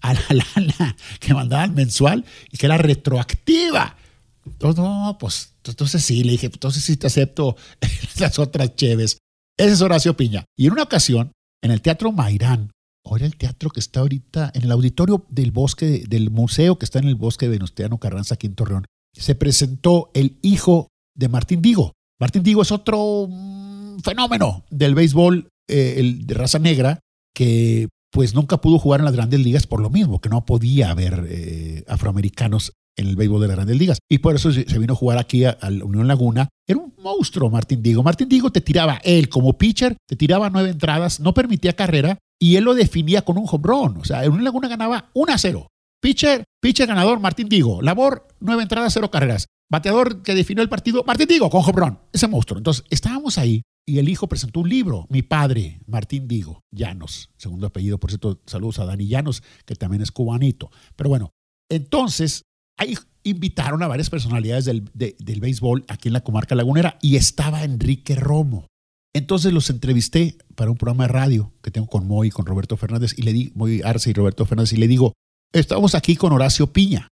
a 0.00 0.14
la 0.14 0.22
lana 0.56 0.96
que 1.20 1.34
mandaban 1.34 1.74
mensual 1.74 2.24
y 2.50 2.56
que 2.56 2.66
era 2.66 2.78
retroactiva. 2.78 3.96
Entonces, 4.44 4.82
no, 4.82 5.16
pues 5.20 5.54
entonces 5.64 6.04
sí, 6.04 6.24
le 6.24 6.32
dije, 6.32 6.46
entonces 6.46 6.82
sí 6.82 6.96
te 6.96 7.06
acepto 7.06 7.56
las 8.18 8.38
otras 8.38 8.74
cheves. 8.74 9.18
Ese 9.56 9.72
es 9.72 9.80
Horacio 9.80 10.16
Piña. 10.16 10.44
Y 10.56 10.66
en 10.66 10.72
una 10.72 10.82
ocasión, 10.82 11.32
en 11.62 11.70
el 11.70 11.80
Teatro 11.80 12.10
Mairán, 12.10 12.72
Ahora 13.12 13.26
el 13.26 13.36
teatro 13.36 13.68
que 13.68 13.80
está 13.80 14.00
ahorita 14.00 14.50
en 14.54 14.62
el 14.62 14.72
auditorio 14.72 15.26
del 15.28 15.50
bosque, 15.50 16.02
del 16.08 16.30
museo 16.30 16.78
que 16.78 16.86
está 16.86 16.98
en 16.98 17.08
el 17.08 17.14
bosque 17.14 17.44
de 17.44 17.50
Venustiano 17.50 17.98
Carranza, 17.98 18.36
aquí 18.36 18.46
en 18.46 18.54
Torreón, 18.54 18.86
se 19.12 19.34
presentó 19.34 20.10
el 20.14 20.38
hijo 20.40 20.88
de 21.14 21.28
Martín 21.28 21.60
Digo. 21.60 21.92
Martín 22.18 22.42
Digo 22.42 22.62
es 22.62 22.72
otro 22.72 23.26
mm, 23.28 23.98
fenómeno 23.98 24.64
del 24.70 24.94
béisbol 24.94 25.50
eh, 25.68 25.96
el 25.98 26.26
de 26.26 26.32
raza 26.32 26.58
negra 26.58 27.00
que 27.34 27.90
pues 28.10 28.34
nunca 28.34 28.62
pudo 28.62 28.78
jugar 28.78 29.00
en 29.00 29.04
las 29.04 29.14
grandes 29.14 29.40
ligas 29.40 29.66
por 29.66 29.82
lo 29.82 29.90
mismo, 29.90 30.22
que 30.22 30.30
no 30.30 30.46
podía 30.46 30.90
haber 30.90 31.26
eh, 31.28 31.84
afroamericanos 31.88 32.72
en 32.96 33.06
el 33.06 33.16
béisbol 33.16 33.40
de 33.40 33.48
las 33.48 33.56
grandes 33.56 33.76
ligas. 33.76 33.98
Y 34.10 34.18
por 34.18 34.34
eso 34.34 34.52
se 34.52 34.78
vino 34.78 34.92
a 34.92 34.96
jugar 34.96 35.18
aquí 35.18 35.44
a, 35.44 35.56
la 35.60 35.84
Unión 35.84 36.06
Laguna. 36.06 36.48
Era 36.66 36.78
un 36.78 36.94
monstruo 36.98 37.50
Martín 37.50 37.82
Digo. 37.82 38.02
Martín 38.02 38.28
Digo 38.28 38.50
te 38.50 38.60
tiraba, 38.60 39.00
él 39.04 39.28
como 39.28 39.56
pitcher, 39.58 39.96
te 40.06 40.16
tiraba 40.16 40.50
nueve 40.50 40.70
entradas, 40.70 41.20
no 41.20 41.34
permitía 41.34 41.74
carrera 41.74 42.18
y 42.38 42.56
él 42.56 42.64
lo 42.64 42.74
definía 42.74 43.22
con 43.22 43.38
un 43.38 43.46
home. 43.48 44.00
O 44.00 44.04
sea, 44.04 44.20
Unión 44.28 44.44
Laguna 44.44 44.68
ganaba 44.68 45.10
1 45.14 45.32
a 45.32 45.38
0. 45.38 45.66
Pitcher, 46.00 46.44
pitcher 46.60 46.88
ganador, 46.88 47.20
Martín 47.20 47.48
Digo. 47.48 47.80
Labor, 47.80 48.26
nueve 48.40 48.62
entradas, 48.62 48.92
cero 48.92 49.10
carreras. 49.10 49.46
Bateador 49.70 50.22
que 50.22 50.34
definió 50.34 50.62
el 50.62 50.68
partido, 50.68 51.04
Martín 51.06 51.28
Digo, 51.28 51.48
con 51.48 51.62
home 51.62 51.72
run. 51.80 51.98
Ese 52.12 52.26
monstruo. 52.26 52.58
Entonces, 52.58 52.84
estábamos 52.90 53.38
ahí 53.38 53.62
y 53.86 53.98
el 53.98 54.08
hijo 54.08 54.28
presentó 54.28 54.60
un 54.60 54.68
libro, 54.68 55.06
mi 55.08 55.22
padre, 55.22 55.80
Martín 55.86 56.28
Digo, 56.28 56.60
Llanos, 56.70 57.30
segundo 57.36 57.66
apellido, 57.66 57.98
por 57.98 58.10
cierto, 58.10 58.40
saludos 58.46 58.78
a 58.78 58.84
Dani 58.84 59.08
Llanos, 59.08 59.42
que 59.64 59.74
también 59.74 60.02
es 60.02 60.12
cubanito. 60.12 60.70
Pero 60.94 61.08
bueno, 61.08 61.30
entonces 61.68 62.42
ahí 62.82 62.94
invitaron 63.24 63.82
a 63.82 63.88
varias 63.88 64.10
personalidades 64.10 64.64
del, 64.64 64.90
del 64.94 65.40
béisbol 65.40 65.84
aquí 65.88 66.08
en 66.08 66.14
la 66.14 66.22
comarca 66.22 66.54
lagunera 66.54 66.98
y 67.00 67.16
estaba 67.16 67.64
Enrique 67.64 68.14
Romo. 68.14 68.66
Entonces 69.14 69.52
los 69.52 69.68
entrevisté 69.70 70.38
para 70.54 70.70
un 70.70 70.76
programa 70.76 71.04
de 71.04 71.12
radio 71.12 71.52
que 71.62 71.70
tengo 71.70 71.86
con 71.86 72.06
Moy 72.06 72.28
y 72.28 72.30
con 72.30 72.46
Roberto 72.46 72.76
Fernández 72.76 73.14
y 73.16 73.22
le 73.22 73.32
di, 73.32 73.52
Moy 73.54 73.82
Arce 73.82 74.10
y 74.10 74.12
Roberto 74.14 74.46
Fernández 74.46 74.72
y 74.72 74.76
le 74.76 74.88
digo, 74.88 75.12
estamos 75.52 75.94
aquí 75.94 76.16
con 76.16 76.32
Horacio 76.32 76.72
Piña, 76.72 77.08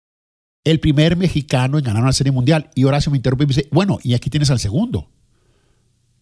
el 0.64 0.80
primer 0.80 1.18
mexicano 1.18 1.78
en 1.78 1.84
ganar 1.84 2.04
una 2.04 2.14
serie 2.14 2.32
mundial. 2.32 2.70
Y 2.76 2.84
Horacio 2.84 3.12
me 3.12 3.18
interrumpe 3.18 3.46
y 3.46 3.48
me 3.48 3.54
dice, 3.54 3.68
bueno, 3.72 3.98
y 4.04 4.14
aquí 4.14 4.30
tienes 4.30 4.52
al 4.52 4.60
segundo. 4.60 5.10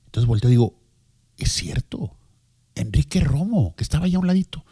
Entonces 0.05 0.27
volteo 0.27 0.49
y 0.49 0.53
digo, 0.53 0.79
es 1.37 1.51
cierto, 1.51 2.15
Enrique 2.73 3.19
Romo, 3.19 3.75
que 3.75 3.83
estaba 3.83 4.05
allá 4.05 4.17
a 4.17 4.21
un 4.21 4.27
ladito. 4.27 4.65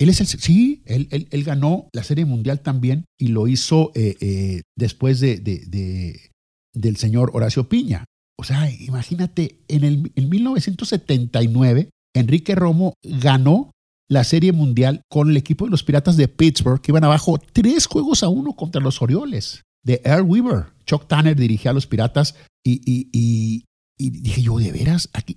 Él 0.00 0.08
es 0.08 0.20
el, 0.22 0.26
sí, 0.26 0.82
él, 0.86 1.08
él, 1.10 1.44
ganó 1.44 1.90
la 1.92 2.02
Serie 2.02 2.24
Mundial 2.24 2.60
también 2.60 3.04
y 3.18 3.28
lo 3.28 3.46
hizo 3.48 3.92
eh, 3.94 4.16
eh, 4.20 4.62
después 4.74 5.20
de, 5.20 5.36
de, 5.36 6.30
del 6.72 6.96
señor 6.96 7.30
Horacio 7.34 7.68
Piña. 7.68 8.06
O 8.38 8.44
sea, 8.44 8.70
imagínate, 8.70 9.60
en, 9.68 9.84
el, 9.84 10.10
en 10.14 10.28
1979, 10.30 11.90
Enrique 12.14 12.54
Romo 12.54 12.94
ganó 13.02 13.72
la 14.08 14.24
Serie 14.24 14.52
Mundial 14.52 15.02
con 15.10 15.28
el 15.28 15.36
equipo 15.36 15.66
de 15.66 15.70
los 15.70 15.84
Piratas 15.84 16.16
de 16.16 16.28
Pittsburgh, 16.28 16.80
que 16.80 16.92
iban 16.92 17.04
abajo 17.04 17.38
tres 17.52 17.84
juegos 17.84 18.22
a 18.22 18.30
uno 18.30 18.56
contra 18.56 18.80
los 18.80 19.02
Orioles 19.02 19.64
de 19.84 20.00
Earl 20.02 20.22
Weaver. 20.22 20.68
Chuck 20.86 21.08
Tanner 21.08 21.36
dirigía 21.36 21.72
a 21.72 21.74
los 21.74 21.86
Piratas 21.86 22.36
y, 22.64 22.80
y, 22.90 23.64
y 23.98 24.10
dije 24.10 24.40
yo, 24.40 24.58
de 24.58 24.72
veras, 24.72 25.10
aquí, 25.12 25.36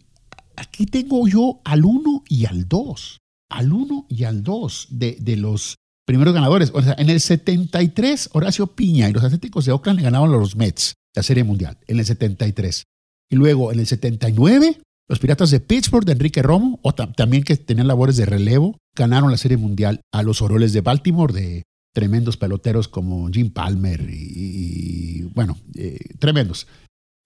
aquí 0.56 0.86
tengo 0.86 1.28
yo 1.28 1.60
al 1.66 1.84
1 1.84 2.24
y 2.30 2.46
al 2.46 2.70
2, 2.70 3.20
al 3.54 3.72
1 3.72 4.08
y 4.10 4.24
al 4.24 4.44
2 4.44 4.88
de, 4.90 5.18
de, 5.20 5.38
los 5.38 5.76
primeros 6.06 6.34
ganadores. 6.34 6.72
O 6.74 6.82
sea, 6.82 6.96
en 6.98 7.10
el 7.10 7.22
73, 7.22 8.32
Horacio 8.34 8.68
Piña 8.68 9.10
y 9.10 9.14
los 9.14 9.24
Atléticos 9.24 9.66
de 9.66 9.72
Oakland 9.72 10.00
le 10.00 10.04
ganaron 10.04 10.34
a 10.34 10.38
los 10.38 10.56
Mets 10.56 10.96
la 11.16 11.24
Serie 11.24 11.44
Mundial, 11.44 11.78
en 11.88 12.00
el 12.00 12.06
73. 12.06 12.86
Y 13.30 13.36
luego, 13.36 13.72
en 13.72 13.80
el 13.80 13.88
79, 13.88 14.80
los 15.08 15.20
Piratas 15.20 15.52
de 15.52 15.60
Pittsburgh 15.60 16.06
de 16.06 16.14
Enrique 16.14 16.42
Romo, 16.42 16.80
o 16.82 16.94
también 16.94 17.44
que 17.44 17.56
tenían 17.56 17.88
labores 17.88 18.18
de 18.18 18.26
relevo, 18.26 18.78
ganaron 18.96 19.32
la 19.32 19.38
Serie 19.38 19.58
Mundial 19.58 20.02
a 20.12 20.24
los 20.24 20.42
Orioles 20.42 20.74
de 20.74 20.82
Baltimore 20.82 21.34
de 21.34 21.64
tremendos 21.94 22.38
peloteros 22.38 22.88
como 22.88 23.30
Jim 23.30 23.52
Palmer 23.52 24.10
y, 24.10 25.24
bueno, 25.36 25.58
eh, 25.76 26.00
tremendos. 26.20 26.68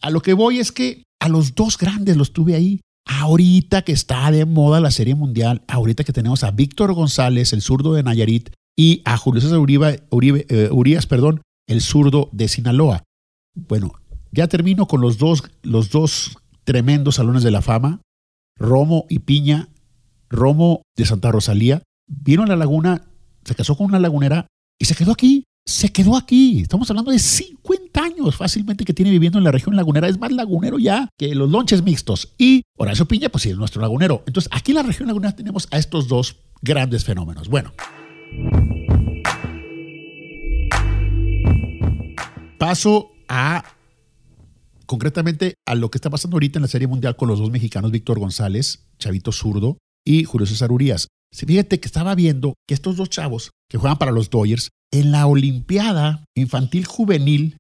A 0.02 0.10
lo 0.10 0.22
que 0.22 0.34
voy 0.34 0.60
es 0.60 0.72
que 0.72 1.04
a 1.20 1.30
los 1.30 1.56
dos 1.56 1.78
grandes 1.78 2.18
los 2.18 2.34
tuve 2.34 2.56
ahí. 2.56 2.82
Ahorita 3.08 3.82
que 3.84 3.94
está 3.94 4.30
de 4.32 4.46
moda 4.46 4.80
la 4.82 4.92
Serie 4.92 5.16
Mundial, 5.16 5.64
ahorita 5.68 6.04
que 6.04 6.14
tenemos 6.14 6.44
a 6.44 6.52
Víctor 6.52 6.94
González, 6.94 7.54
el 7.54 7.62
zurdo 7.62 7.94
de 7.94 8.04
Nayarit, 8.04 8.50
y 8.78 9.02
a 9.06 9.18
Julio 9.18 9.42
César 9.42 9.60
Uribe, 9.60 10.06
eh, 10.12 10.70
Urias, 10.72 11.08
perdón, 11.08 11.42
el 11.68 11.82
zurdo 11.82 12.30
de 12.32 12.48
Sinaloa. 12.48 13.04
Bueno, 13.56 13.94
ya 14.32 14.48
termino 14.48 14.88
con 14.88 15.02
los 15.02 15.18
dos, 15.18 15.44
los 15.64 15.90
dos 15.90 16.38
tremendos 16.64 17.16
salones 17.16 17.44
de 17.44 17.52
la 17.52 17.62
fama, 17.62 18.02
Romo 18.58 19.06
y 19.10 19.20
Piña. 19.20 19.70
Romo 20.30 20.82
de 20.98 21.06
Santa 21.06 21.32
Rosalía 21.32 21.84
vino 22.06 22.44
a 22.44 22.48
la 22.48 22.58
laguna, 22.58 23.08
se 23.46 23.56
casó 23.56 23.78
con 23.78 23.88
una 23.88 24.00
lagunera 24.00 24.48
y 24.78 24.86
se 24.86 24.94
quedó 24.94 25.14
aquí 25.14 25.46
se 25.68 25.90
quedó 25.92 26.16
aquí. 26.16 26.62
Estamos 26.62 26.90
hablando 26.90 27.12
de 27.12 27.20
50 27.20 28.02
años 28.02 28.38
fácilmente 28.38 28.86
que 28.86 28.94
tiene 28.94 29.12
viviendo 29.12 29.38
en 29.38 29.44
la 29.44 29.52
región 29.52 29.76
lagunera. 29.76 30.08
Es 30.08 30.18
más 30.18 30.32
lagunero 30.32 30.80
ya 30.80 31.10
que 31.18 31.36
los 31.36 31.52
lonches 31.52 31.84
mixtos. 31.84 32.34
Y 32.38 32.64
Horacio 32.78 33.06
Piña, 33.06 33.28
pues 33.30 33.44
sí, 33.44 33.50
es 33.50 33.58
nuestro 33.58 33.82
lagunero. 33.82 34.24
Entonces, 34.26 34.50
aquí 34.54 34.72
en 34.72 34.78
la 34.78 34.84
región 34.84 35.08
lagunera 35.08 35.36
tenemos 35.36 35.68
a 35.72 35.78
estos 35.78 36.08
dos 36.08 36.38
grandes 36.62 37.04
fenómenos. 37.04 37.50
Bueno. 37.50 37.74
Paso 42.58 43.12
a 43.28 43.64
concretamente 44.86 45.56
a 45.66 45.76
lo 45.76 45.92
que 45.92 45.98
está 45.98 46.10
pasando 46.10 46.36
ahorita 46.36 46.60
en 46.60 46.62
la 46.62 46.70
Serie 46.70 46.88
Mundial 46.88 47.18
con 47.18 47.28
los 47.28 47.40
dos 47.40 47.52
mexicanos, 47.52 47.92
Víctor 47.92 48.20
González, 48.20 48.88
Chavito 49.00 49.34
Zurdo, 49.34 49.78
y 50.06 50.24
Julio 50.24 50.48
César 50.48 50.72
Urias. 50.72 51.10
Fíjate 51.34 51.80
que 51.80 51.88
estaba 51.88 52.16
viendo 52.16 52.56
que 52.68 52.74
estos 52.74 52.98
dos 52.98 53.10
chavos 53.10 53.52
que 53.70 53.78
juegan 53.78 53.98
para 53.98 54.12
los 54.12 54.30
Dodgers 54.30 54.70
en 54.92 55.12
la 55.12 55.28
Olimpiada 55.28 56.24
Infantil 56.36 56.86
Juvenil, 56.86 57.58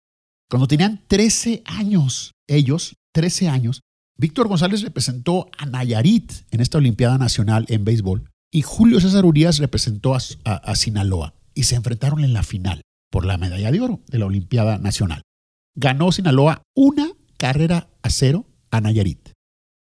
cuando 0.50 0.67
tenían 0.67 1.03
13 1.07 1.63
años, 1.65 2.31
ellos, 2.47 2.95
13 3.13 3.50
años, 3.50 3.81
Víctor 4.17 4.47
González 4.47 4.81
representó 4.81 5.50
a 5.57 5.65
Nayarit 5.65 6.31
en 6.51 6.62
esta 6.62 6.79
Olimpiada 6.79 7.17
Nacional 7.17 7.65
en 7.69 7.86
béisbol 7.86 8.29
y 8.51 8.62
Julio 8.62 9.00
César 9.00 9.25
Urias 9.25 9.59
representó 9.59 10.15
a, 10.15 10.75
Sinaloa 10.75 11.36
y 11.53 11.63
se 11.63 11.75
enfrentaron 11.75 12.24
en 12.24 12.33
la 12.33 12.43
final. 12.43 12.81
por 13.09 13.25
la 13.25 13.38
medalla 13.38 13.71
de 13.71 13.79
oro 13.79 14.01
de 14.07 14.19
la 14.19 14.25
Olimpiada 14.25 14.77
Nacional. 14.79 15.21
Ganó 15.75 16.12
Sinaloa 16.12 16.62
una 16.75 17.09
carrera 17.38 17.89
a 18.01 18.09
cero 18.09 18.45
a 18.69 18.81
Nayarit. 18.81 19.29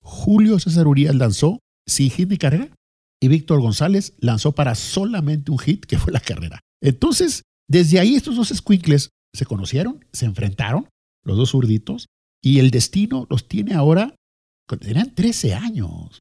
Julio 0.01 0.59
César 0.59 0.87
Urias 0.87 1.15
lanzó 1.15 1.59
sin 1.87 2.09
hit 2.09 2.29
ni 2.29 2.37
carrera 2.37 2.69
y 3.23 3.29
Víctor 3.29 3.61
González 3.61 4.15
lanzó 4.19 4.51
para 4.51 4.75
solamente 4.75 5.49
un 5.49 5.57
hit 5.57 5.85
que 5.85 5.97
fue 5.97 6.11
la 6.11 6.19
carrera. 6.19 6.59
Entonces, 6.81 7.43
desde 7.69 8.01
ahí 8.01 8.15
estos 8.15 8.35
dos 8.35 8.49
squinkles 8.49 9.11
se 9.33 9.45
conocieron, 9.45 10.03
se 10.11 10.25
enfrentaron, 10.25 10.89
los 11.23 11.37
dos 11.37 11.51
zurditos, 11.51 12.07
y 12.43 12.59
el 12.59 12.69
destino 12.69 13.25
los 13.29 13.47
tiene 13.47 13.75
ahora, 13.75 14.13
eran 14.81 15.15
13 15.15 15.53
años, 15.53 16.19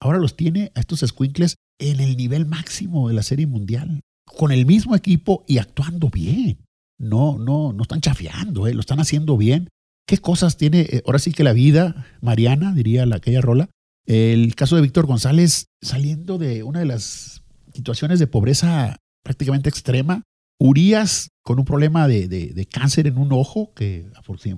ahora 0.00 0.18
los 0.18 0.36
tiene 0.36 0.70
a 0.76 0.80
estos 0.80 1.00
squinkles 1.00 1.56
en 1.80 1.98
el 1.98 2.16
nivel 2.16 2.46
máximo 2.46 3.08
de 3.08 3.14
la 3.14 3.24
Serie 3.24 3.48
Mundial, 3.48 4.02
con 4.24 4.52
el 4.52 4.64
mismo 4.64 4.94
equipo 4.94 5.44
y 5.48 5.58
actuando 5.58 6.08
bien. 6.08 6.58
No, 7.00 7.36
no, 7.36 7.72
no 7.72 7.82
están 7.82 8.00
chafeando, 8.00 8.68
eh, 8.68 8.74
lo 8.74 8.80
están 8.80 9.00
haciendo 9.00 9.36
bien. 9.36 9.70
¿Qué 10.06 10.18
cosas 10.18 10.56
tiene 10.56 10.82
eh, 10.82 11.02
ahora 11.04 11.18
sí 11.18 11.32
que 11.32 11.42
la 11.42 11.52
vida, 11.52 12.06
Mariana, 12.20 12.72
diría 12.72 13.06
la, 13.06 13.16
aquella 13.16 13.40
rola? 13.40 13.70
El 14.06 14.54
caso 14.54 14.76
de 14.76 14.82
Víctor 14.82 15.06
González 15.06 15.66
saliendo 15.80 16.38
de 16.38 16.62
una 16.62 16.80
de 16.80 16.86
las 16.86 17.42
situaciones 17.72 18.18
de 18.18 18.26
pobreza 18.26 18.96
prácticamente 19.22 19.68
extrema. 19.68 20.22
Urias 20.58 21.28
con 21.42 21.58
un 21.58 21.64
problema 21.64 22.06
de, 22.08 22.68
cáncer 22.70 23.06
en 23.06 23.18
un 23.18 23.32
ojo, 23.32 23.72
que 23.74 24.06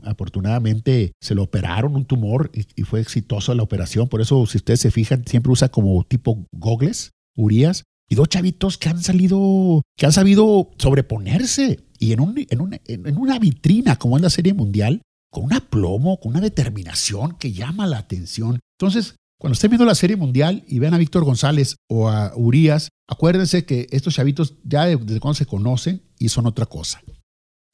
afortunadamente 0.05 1.13
se 1.21 1.35
lo 1.35 1.43
operaron, 1.43 1.97
un 1.97 2.05
tumor, 2.05 2.51
y, 2.53 2.83
fue 2.83 3.01
exitoso 3.01 3.55
la 3.55 3.63
operación. 3.63 4.09
Por 4.09 4.21
eso, 4.21 4.47
si 4.47 4.59
ustedes 4.59 4.81
se 4.81 4.91
fijan, 4.91 5.25
siempre 5.27 5.51
usa 5.51 5.69
como 5.69 6.05
tipo 6.05 6.47
gogles, 6.53 7.13
Urias. 7.35 7.85
Y 8.09 8.15
dos 8.15 8.29
chavitos 8.29 8.79
que 8.79 8.89
han 8.89 9.03
salido, 9.03 9.83
que 9.97 10.07
han 10.07 10.13
sabido 10.13 10.71
sobreponerse. 10.79 11.81
Y 11.99 12.13
en, 12.13 12.21
un, 12.21 12.39
en, 12.39 12.81
en 13.07 13.19
una 13.19 13.39
vitrina 13.41 13.97
como 13.97 14.17
es 14.17 14.23
la 14.23 14.31
Serie 14.31 14.55
Mundial, 14.55 15.03
con 15.33 15.45
un 15.45 15.55
aplomo, 15.55 16.21
con 16.21 16.33
una 16.33 16.41
determinación 16.41 17.37
que 17.37 17.53
llama 17.53 17.87
la 17.89 17.99
atención. 17.99 18.61
Entonces, 18.79 19.17
cuando 19.47 19.55
estén 19.55 19.71
viendo 19.71 19.85
la 19.85 19.95
Serie 19.95 20.17
Mundial 20.17 20.65
y 20.67 20.81
vean 20.81 20.95
a 20.95 20.99
Víctor 20.99 21.23
González 21.23 21.77
o 21.89 22.09
a 22.09 22.33
Urias, 22.35 22.89
acuérdense 23.09 23.65
que 23.65 23.87
estos 23.93 24.13
chavitos 24.13 24.57
ya 24.65 24.87
desde 24.87 25.21
cuando 25.21 25.35
se 25.35 25.47
conocen 25.47 26.03
y 26.19 26.31
son 26.31 26.47
otra 26.47 26.67
cosa. 26.67 27.01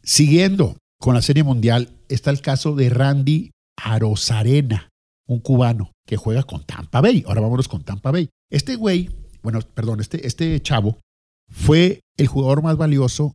Siguiendo 0.03 0.77
con 1.01 1.15
la 1.15 1.23
Serie 1.23 1.45
Mundial 1.45 1.97
está 2.11 2.29
el 2.29 2.43
caso 2.43 2.75
de 2.75 2.91
Randy 2.91 3.53
Arozarena, 3.83 4.91
un 5.27 5.41
cubano 5.41 5.93
que 6.07 6.19
juega 6.19 6.43
con 6.43 6.63
Tampa 6.67 7.01
Bay. 7.01 7.25
Ahora 7.27 7.41
vámonos 7.41 7.69
con 7.69 7.83
Tampa 7.85 8.11
Bay. 8.11 8.29
Este 8.51 8.77
güey, 8.77 9.09
bueno, 9.43 9.61
perdón, 9.73 10.01
este, 10.01 10.27
este 10.27 10.61
chavo 10.61 10.99
fue 11.49 12.01
el 12.19 12.27
jugador 12.27 12.63
más 12.63 12.77
valioso 12.77 13.33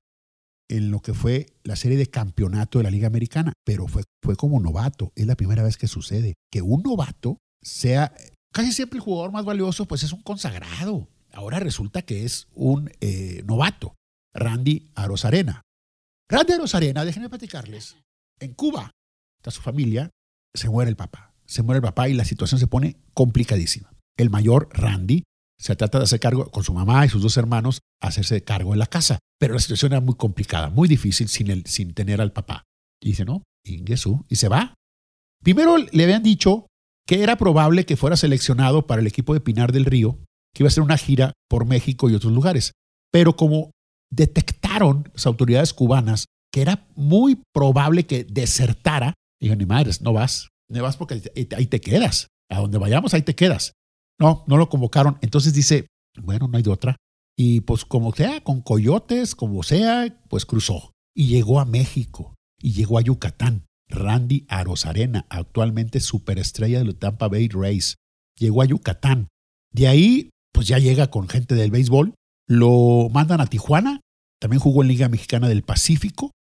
en 0.69 0.91
lo 0.91 0.99
que 0.99 1.15
fue 1.15 1.47
la 1.63 1.75
serie 1.75 1.97
de 1.97 2.05
campeonato 2.05 2.77
de 2.77 2.83
la 2.83 2.91
Liga 2.91 3.07
Americana, 3.07 3.53
pero 3.65 3.87
fue, 3.87 4.03
fue 4.21 4.35
como 4.35 4.59
novato. 4.59 5.11
Es 5.15 5.25
la 5.25 5.35
primera 5.35 5.63
vez 5.63 5.75
que 5.75 5.87
sucede 5.87 6.35
que 6.51 6.61
un 6.61 6.83
novato 6.83 7.39
sea 7.61 8.13
casi 8.53 8.71
siempre 8.71 8.97
el 8.97 9.03
jugador 9.03 9.31
más 9.31 9.45
valioso, 9.45 9.85
pues 9.85 10.03
es 10.03 10.13
un 10.13 10.21
consagrado. 10.21 11.07
Ahora 11.31 11.59
resulta 11.59 12.01
que 12.01 12.25
es 12.25 12.47
un 12.53 12.91
eh, 13.01 13.43
novato, 13.45 13.95
Randy 14.33 14.89
Arozarena. 14.95 15.61
Randy 16.29 16.53
Arozarena, 16.53 17.05
déjenme 17.05 17.29
platicarles, 17.29 17.97
en 18.39 18.53
Cuba 18.53 18.91
está 19.39 19.51
su 19.51 19.61
familia, 19.61 20.09
se 20.53 20.69
muere 20.69 20.89
el 20.89 20.95
papá. 20.95 21.33
Se 21.45 21.63
muere 21.63 21.77
el 21.77 21.83
papá 21.83 22.09
y 22.09 22.13
la 22.13 22.25
situación 22.25 22.59
se 22.59 22.67
pone 22.67 22.97
complicadísima. 23.13 23.91
El 24.17 24.29
mayor, 24.29 24.69
Randy, 24.71 25.23
se 25.59 25.75
trata 25.75 25.97
de 25.97 26.03
hacer 26.03 26.19
cargo 26.19 26.51
con 26.51 26.63
su 26.63 26.73
mamá 26.73 27.05
y 27.05 27.09
sus 27.09 27.21
dos 27.21 27.37
hermanos, 27.37 27.79
hacerse 28.01 28.43
cargo 28.43 28.71
de 28.71 28.77
la 28.77 28.87
casa. 28.87 29.19
Pero 29.39 29.53
la 29.53 29.59
situación 29.59 29.93
era 29.93 30.01
muy 30.01 30.15
complicada, 30.15 30.69
muy 30.69 30.87
difícil 30.87 31.29
sin, 31.29 31.49
el, 31.49 31.65
sin 31.65 31.93
tener 31.93 32.19
al 32.21 32.33
papá. 32.33 32.63
Y 33.01 33.09
dice, 33.09 33.25
no, 33.25 33.43
y 33.63 34.35
se 34.35 34.47
va. 34.49 34.73
Primero 35.43 35.77
le 35.77 36.03
habían 36.03 36.23
dicho 36.23 36.67
que 37.07 37.23
era 37.23 37.37
probable 37.37 37.85
que 37.85 37.95
fuera 37.95 38.17
seleccionado 38.17 38.85
para 38.85 39.01
el 39.01 39.07
equipo 39.07 39.33
de 39.33 39.39
Pinar 39.39 39.71
del 39.71 39.85
Río, 39.85 40.19
que 40.53 40.63
iba 40.63 40.67
a 40.67 40.69
hacer 40.69 40.83
una 40.83 40.97
gira 40.97 41.33
por 41.49 41.65
México 41.65 42.09
y 42.09 42.15
otros 42.15 42.33
lugares. 42.33 42.73
Pero 43.11 43.35
como 43.35 43.71
detectaron 44.11 45.09
las 45.13 45.25
autoridades 45.25 45.73
cubanas 45.73 46.25
que 46.51 46.61
era 46.61 46.87
muy 46.95 47.41
probable 47.53 48.05
que 48.05 48.23
desertara, 48.25 49.13
dijeron, 49.39 49.59
ni 49.59 49.65
madres, 49.65 50.01
no 50.01 50.13
vas, 50.13 50.49
no 50.69 50.83
vas 50.83 50.97
porque 50.97 51.21
ahí 51.55 51.65
te 51.67 51.81
quedas. 51.81 52.27
A 52.49 52.59
donde 52.59 52.77
vayamos, 52.77 53.13
ahí 53.13 53.21
te 53.21 53.35
quedas. 53.35 53.73
No, 54.19 54.43
no 54.47 54.57
lo 54.57 54.69
convocaron. 54.69 55.17
Entonces 55.21 55.53
dice, 55.53 55.87
bueno, 56.21 56.47
no 56.47 56.57
hay 56.57 56.63
de 56.63 56.71
otra. 56.71 56.95
Y 57.37 57.61
pues 57.61 57.85
como 57.85 58.13
sea, 58.13 58.41
con 58.41 58.61
coyotes, 58.61 59.35
como 59.35 59.63
sea, 59.63 60.21
pues 60.29 60.45
cruzó. 60.45 60.91
Y 61.15 61.27
llegó 61.27 61.59
a 61.59 61.65
México 61.65 62.35
y 62.59 62.73
llegó 62.73 62.97
a 62.97 63.01
Yucatán. 63.01 63.66
Randy 63.89 64.45
Arozarena, 64.47 65.25
actualmente 65.29 65.99
superestrella 65.99 66.79
de 66.79 66.85
los 66.85 66.99
Tampa 66.99 67.27
Bay 67.27 67.47
Rays. 67.47 67.95
Llegó 68.37 68.61
a 68.61 68.65
Yucatán. 68.65 69.29
De 69.71 69.87
ahí, 69.87 70.29
pues 70.53 70.67
ya 70.67 70.79
llega 70.79 71.09
con 71.09 71.27
gente 71.27 71.55
del 71.55 71.71
béisbol. 71.71 72.13
Lo 72.47 73.09
mandan 73.11 73.41
a 73.41 73.47
Tijuana. 73.47 74.01
También 74.39 74.59
jugó 74.59 74.81
en 74.81 74.89
Liga 74.89 75.09
Mexicana 75.09 75.49
del 75.49 75.63
Pacífico. 75.63 76.31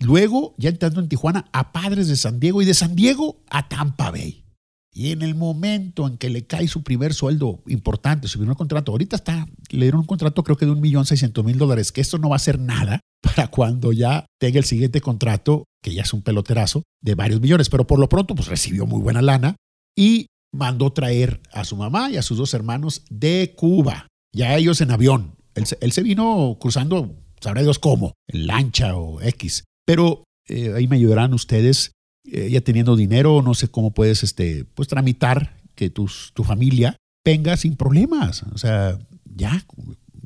Luego, 0.00 0.54
ya 0.56 0.70
entrando 0.70 1.00
en 1.00 1.08
Tijuana, 1.08 1.46
a 1.52 1.72
Padres 1.72 2.08
de 2.08 2.16
San 2.16 2.40
Diego 2.40 2.62
y 2.62 2.64
de 2.64 2.74
San 2.74 2.96
Diego 2.96 3.42
a 3.50 3.68
Tampa 3.68 4.10
Bay. 4.10 4.44
Y 4.92 5.12
en 5.12 5.22
el 5.22 5.34
momento 5.34 6.06
en 6.06 6.16
que 6.18 6.30
le 6.30 6.46
cae 6.46 6.66
su 6.66 6.82
primer 6.82 7.14
sueldo 7.14 7.62
importante, 7.68 8.26
su 8.26 8.38
primer 8.38 8.56
contrato, 8.56 8.90
ahorita 8.90 9.16
está, 9.16 9.46
le 9.70 9.84
dieron 9.84 10.00
un 10.00 10.06
contrato 10.06 10.42
creo 10.42 10.56
que 10.56 10.66
de 10.66 10.72
un 10.72 10.80
millón 10.80 11.06
seiscientos 11.06 11.44
mil 11.44 11.58
dólares, 11.58 11.92
que 11.92 12.00
esto 12.00 12.18
no 12.18 12.28
va 12.28 12.36
a 12.36 12.40
ser 12.40 12.58
nada 12.58 13.00
para 13.22 13.48
cuando 13.48 13.92
ya 13.92 14.26
tenga 14.40 14.58
el 14.58 14.64
siguiente 14.64 15.00
contrato, 15.00 15.64
que 15.82 15.94
ya 15.94 16.02
es 16.02 16.12
un 16.12 16.22
peloterazo, 16.22 16.82
de 17.00 17.14
varios 17.14 17.40
millones. 17.40 17.68
Pero 17.68 17.86
por 17.86 18.00
lo 18.00 18.08
pronto, 18.08 18.34
pues 18.34 18.48
recibió 18.48 18.86
muy 18.86 19.00
buena 19.00 19.22
lana 19.22 19.56
y 19.96 20.26
mandó 20.52 20.92
traer 20.92 21.40
a 21.52 21.64
su 21.64 21.76
mamá 21.76 22.10
y 22.10 22.16
a 22.16 22.22
sus 22.22 22.38
dos 22.38 22.54
hermanos 22.54 23.04
de 23.10 23.54
Cuba, 23.56 24.08
ya 24.32 24.56
ellos 24.56 24.80
en 24.80 24.90
avión. 24.90 25.36
Él, 25.54 25.92
se 25.92 26.02
vino 26.02 26.56
cruzando, 26.60 27.16
sabrá 27.40 27.62
Dios 27.62 27.78
cómo, 27.78 28.14
en 28.28 28.46
lancha 28.46 28.96
o 28.96 29.20
X. 29.20 29.64
Pero 29.84 30.24
eh, 30.48 30.72
ahí 30.76 30.86
me 30.86 30.96
ayudarán 30.96 31.34
ustedes 31.34 31.92
ya 32.30 32.60
teniendo 32.60 32.96
dinero, 32.96 33.42
no 33.42 33.54
sé 33.54 33.68
cómo 33.68 33.92
puedes 33.92 34.22
este, 34.22 34.64
pues, 34.64 34.88
tramitar 34.88 35.56
que 35.74 35.90
tus, 35.90 36.32
tu 36.34 36.44
familia 36.44 36.96
venga 37.24 37.56
sin 37.56 37.76
problemas. 37.76 38.42
O 38.54 38.58
sea, 38.58 38.98
ya 39.24 39.64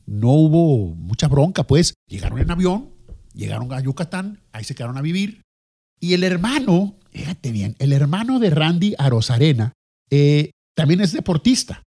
no 0.06 0.30
hubo 0.32 0.94
mucha 0.94 1.28
bronca, 1.28 1.64
pues 1.64 1.94
llegaron 2.08 2.38
en 2.38 2.50
avión, 2.50 2.90
llegaron 3.32 3.72
a 3.72 3.80
Yucatán, 3.80 4.40
ahí 4.52 4.64
se 4.64 4.74
quedaron 4.74 4.98
a 4.98 5.02
vivir. 5.02 5.42
Y 6.00 6.14
el 6.14 6.24
hermano, 6.24 6.96
fíjate 7.10 7.52
bien, 7.52 7.76
el 7.78 7.92
hermano 7.92 8.38
de 8.38 8.50
Randy 8.50 8.94
Arozarena 8.98 9.72
eh, 10.10 10.50
también 10.74 11.00
es 11.00 11.12
deportista. 11.12 11.82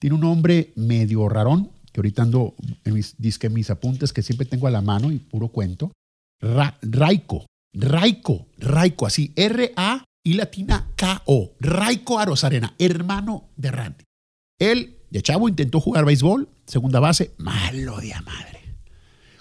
Tiene 0.00 0.14
un 0.14 0.22
nombre 0.22 0.72
medio 0.74 1.28
rarón, 1.28 1.70
que 1.92 2.00
ahorita 2.00 2.22
ando 2.22 2.54
en 2.84 2.94
mis, 2.94 3.16
mis 3.50 3.70
apuntes 3.70 4.12
que 4.12 4.22
siempre 4.22 4.46
tengo 4.46 4.66
a 4.66 4.70
la 4.70 4.80
mano 4.80 5.12
y 5.12 5.18
puro 5.18 5.48
cuento. 5.48 5.92
Raiko, 6.40 7.46
Raiko, 7.74 8.46
Raiko, 8.58 9.06
así, 9.06 9.32
R-A 9.36 10.04
y 10.24 10.34
latina 10.34 10.90
K-O, 10.96 11.52
Raiko 11.60 12.18
Arozarena, 12.18 12.74
hermano 12.78 13.50
de 13.56 13.70
Randy. 13.70 14.04
Él, 14.58 14.98
de 15.10 15.22
chavo, 15.22 15.48
intentó 15.48 15.80
jugar 15.80 16.04
béisbol, 16.04 16.48
segunda 16.66 17.00
base, 17.00 17.34
malo 17.38 17.98
de 17.98 18.14
madre. 18.24 18.76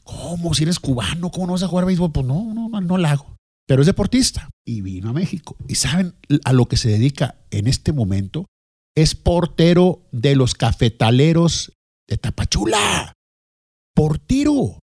¿Cómo? 0.03 0.53
Si 0.53 0.63
eres 0.63 0.79
cubano, 0.79 1.29
¿cómo 1.29 1.47
no 1.47 1.53
vas 1.53 1.63
a 1.63 1.67
jugar 1.67 1.85
béisbol? 1.85 2.11
Pues 2.11 2.25
no, 2.25 2.53
no, 2.53 2.69
no, 2.69 2.81
no 2.81 2.97
lo 2.97 3.07
hago. 3.07 3.35
Pero 3.67 3.81
es 3.81 3.85
deportista 3.85 4.49
y 4.65 4.81
vino 4.81 5.09
a 5.09 5.13
México. 5.13 5.55
¿Y 5.67 5.75
saben 5.75 6.15
a 6.43 6.53
lo 6.53 6.67
que 6.67 6.77
se 6.77 6.89
dedica 6.89 7.35
en 7.51 7.67
este 7.67 7.93
momento? 7.93 8.47
Es 8.95 9.15
portero 9.15 10.01
de 10.11 10.35
los 10.35 10.55
cafetaleros 10.55 11.71
de 12.07 12.17
Tapachula. 12.17 13.13
Portero. 13.95 14.79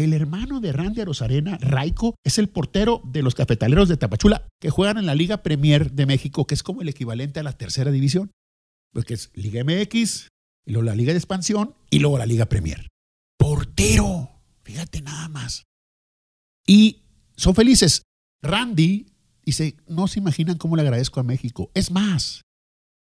El 0.00 0.14
hermano 0.14 0.60
de 0.60 0.72
Randy 0.72 1.02
Arozarena, 1.02 1.58
Raico, 1.58 2.14
es 2.24 2.38
el 2.38 2.48
portero 2.48 3.02
de 3.04 3.20
los 3.20 3.34
cafetaleros 3.34 3.86
de 3.86 3.98
Tapachula, 3.98 4.48
que 4.58 4.70
juegan 4.70 4.96
en 4.96 5.04
la 5.04 5.14
Liga 5.14 5.42
Premier 5.42 5.92
de 5.92 6.06
México, 6.06 6.46
que 6.46 6.54
es 6.54 6.62
como 6.62 6.80
el 6.80 6.88
equivalente 6.88 7.38
a 7.38 7.42
la 7.42 7.52
tercera 7.52 7.90
división, 7.90 8.30
porque 8.94 9.12
es 9.12 9.30
Liga 9.34 9.62
MX, 9.62 10.28
y 10.64 10.72
luego 10.72 10.86
la 10.86 10.94
Liga 10.94 11.12
de 11.12 11.18
Expansión, 11.18 11.74
y 11.90 11.98
luego 11.98 12.16
la 12.16 12.24
Liga 12.24 12.46
Premier. 12.46 12.88
Portero, 13.38 14.30
fíjate 14.62 15.02
nada 15.02 15.28
más. 15.28 15.64
Y 16.66 17.02
son 17.36 17.54
felices. 17.54 18.00
Randy 18.40 19.12
dice, 19.44 19.76
no 19.86 20.08
se 20.08 20.18
imaginan 20.18 20.56
cómo 20.56 20.76
le 20.76 20.82
agradezco 20.82 21.20
a 21.20 21.24
México. 21.24 21.70
Es 21.74 21.90
más, 21.90 22.40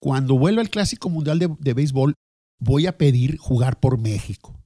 cuando 0.01 0.35
vuelva 0.39 0.61
al 0.61 0.71
Clásico 0.71 1.11
Mundial 1.11 1.37
de, 1.37 1.55
de 1.59 1.73
Béisbol, 1.75 2.15
voy 2.59 2.87
a 2.87 2.97
pedir 2.97 3.37
jugar 3.37 3.79
por 3.79 3.99
México 3.99 4.56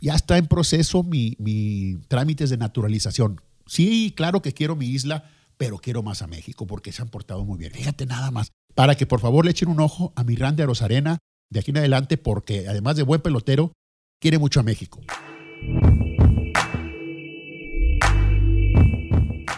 ya 0.00 0.14
está 0.14 0.38
en 0.38 0.46
proceso 0.46 1.02
mi, 1.02 1.36
mi 1.38 1.96
trámites 2.08 2.50
de 2.50 2.56
naturalización. 2.56 3.40
Sí, 3.66 4.12
claro 4.16 4.42
que 4.42 4.52
quiero 4.52 4.76
mi 4.76 4.86
isla, 4.86 5.30
pero 5.56 5.78
quiero 5.78 6.02
más 6.02 6.22
a 6.22 6.26
México 6.26 6.66
porque 6.66 6.92
se 6.92 7.02
han 7.02 7.08
portado 7.08 7.44
muy 7.44 7.58
bien. 7.58 7.72
Fíjate 7.72 8.06
nada 8.06 8.30
más. 8.30 8.52
Para 8.74 8.94
que 8.94 9.06
por 9.06 9.20
favor 9.20 9.44
le 9.44 9.50
echen 9.50 9.68
un 9.68 9.80
ojo 9.80 10.12
a 10.16 10.24
mi 10.24 10.36
Randy 10.36 10.64
Rosarena 10.64 11.18
de 11.50 11.60
aquí 11.60 11.70
en 11.70 11.78
adelante 11.78 12.16
porque 12.16 12.68
además 12.68 12.96
de 12.96 13.02
buen 13.02 13.20
pelotero, 13.20 13.72
quiere 14.20 14.38
mucho 14.38 14.60
a 14.60 14.62
México. 14.62 15.00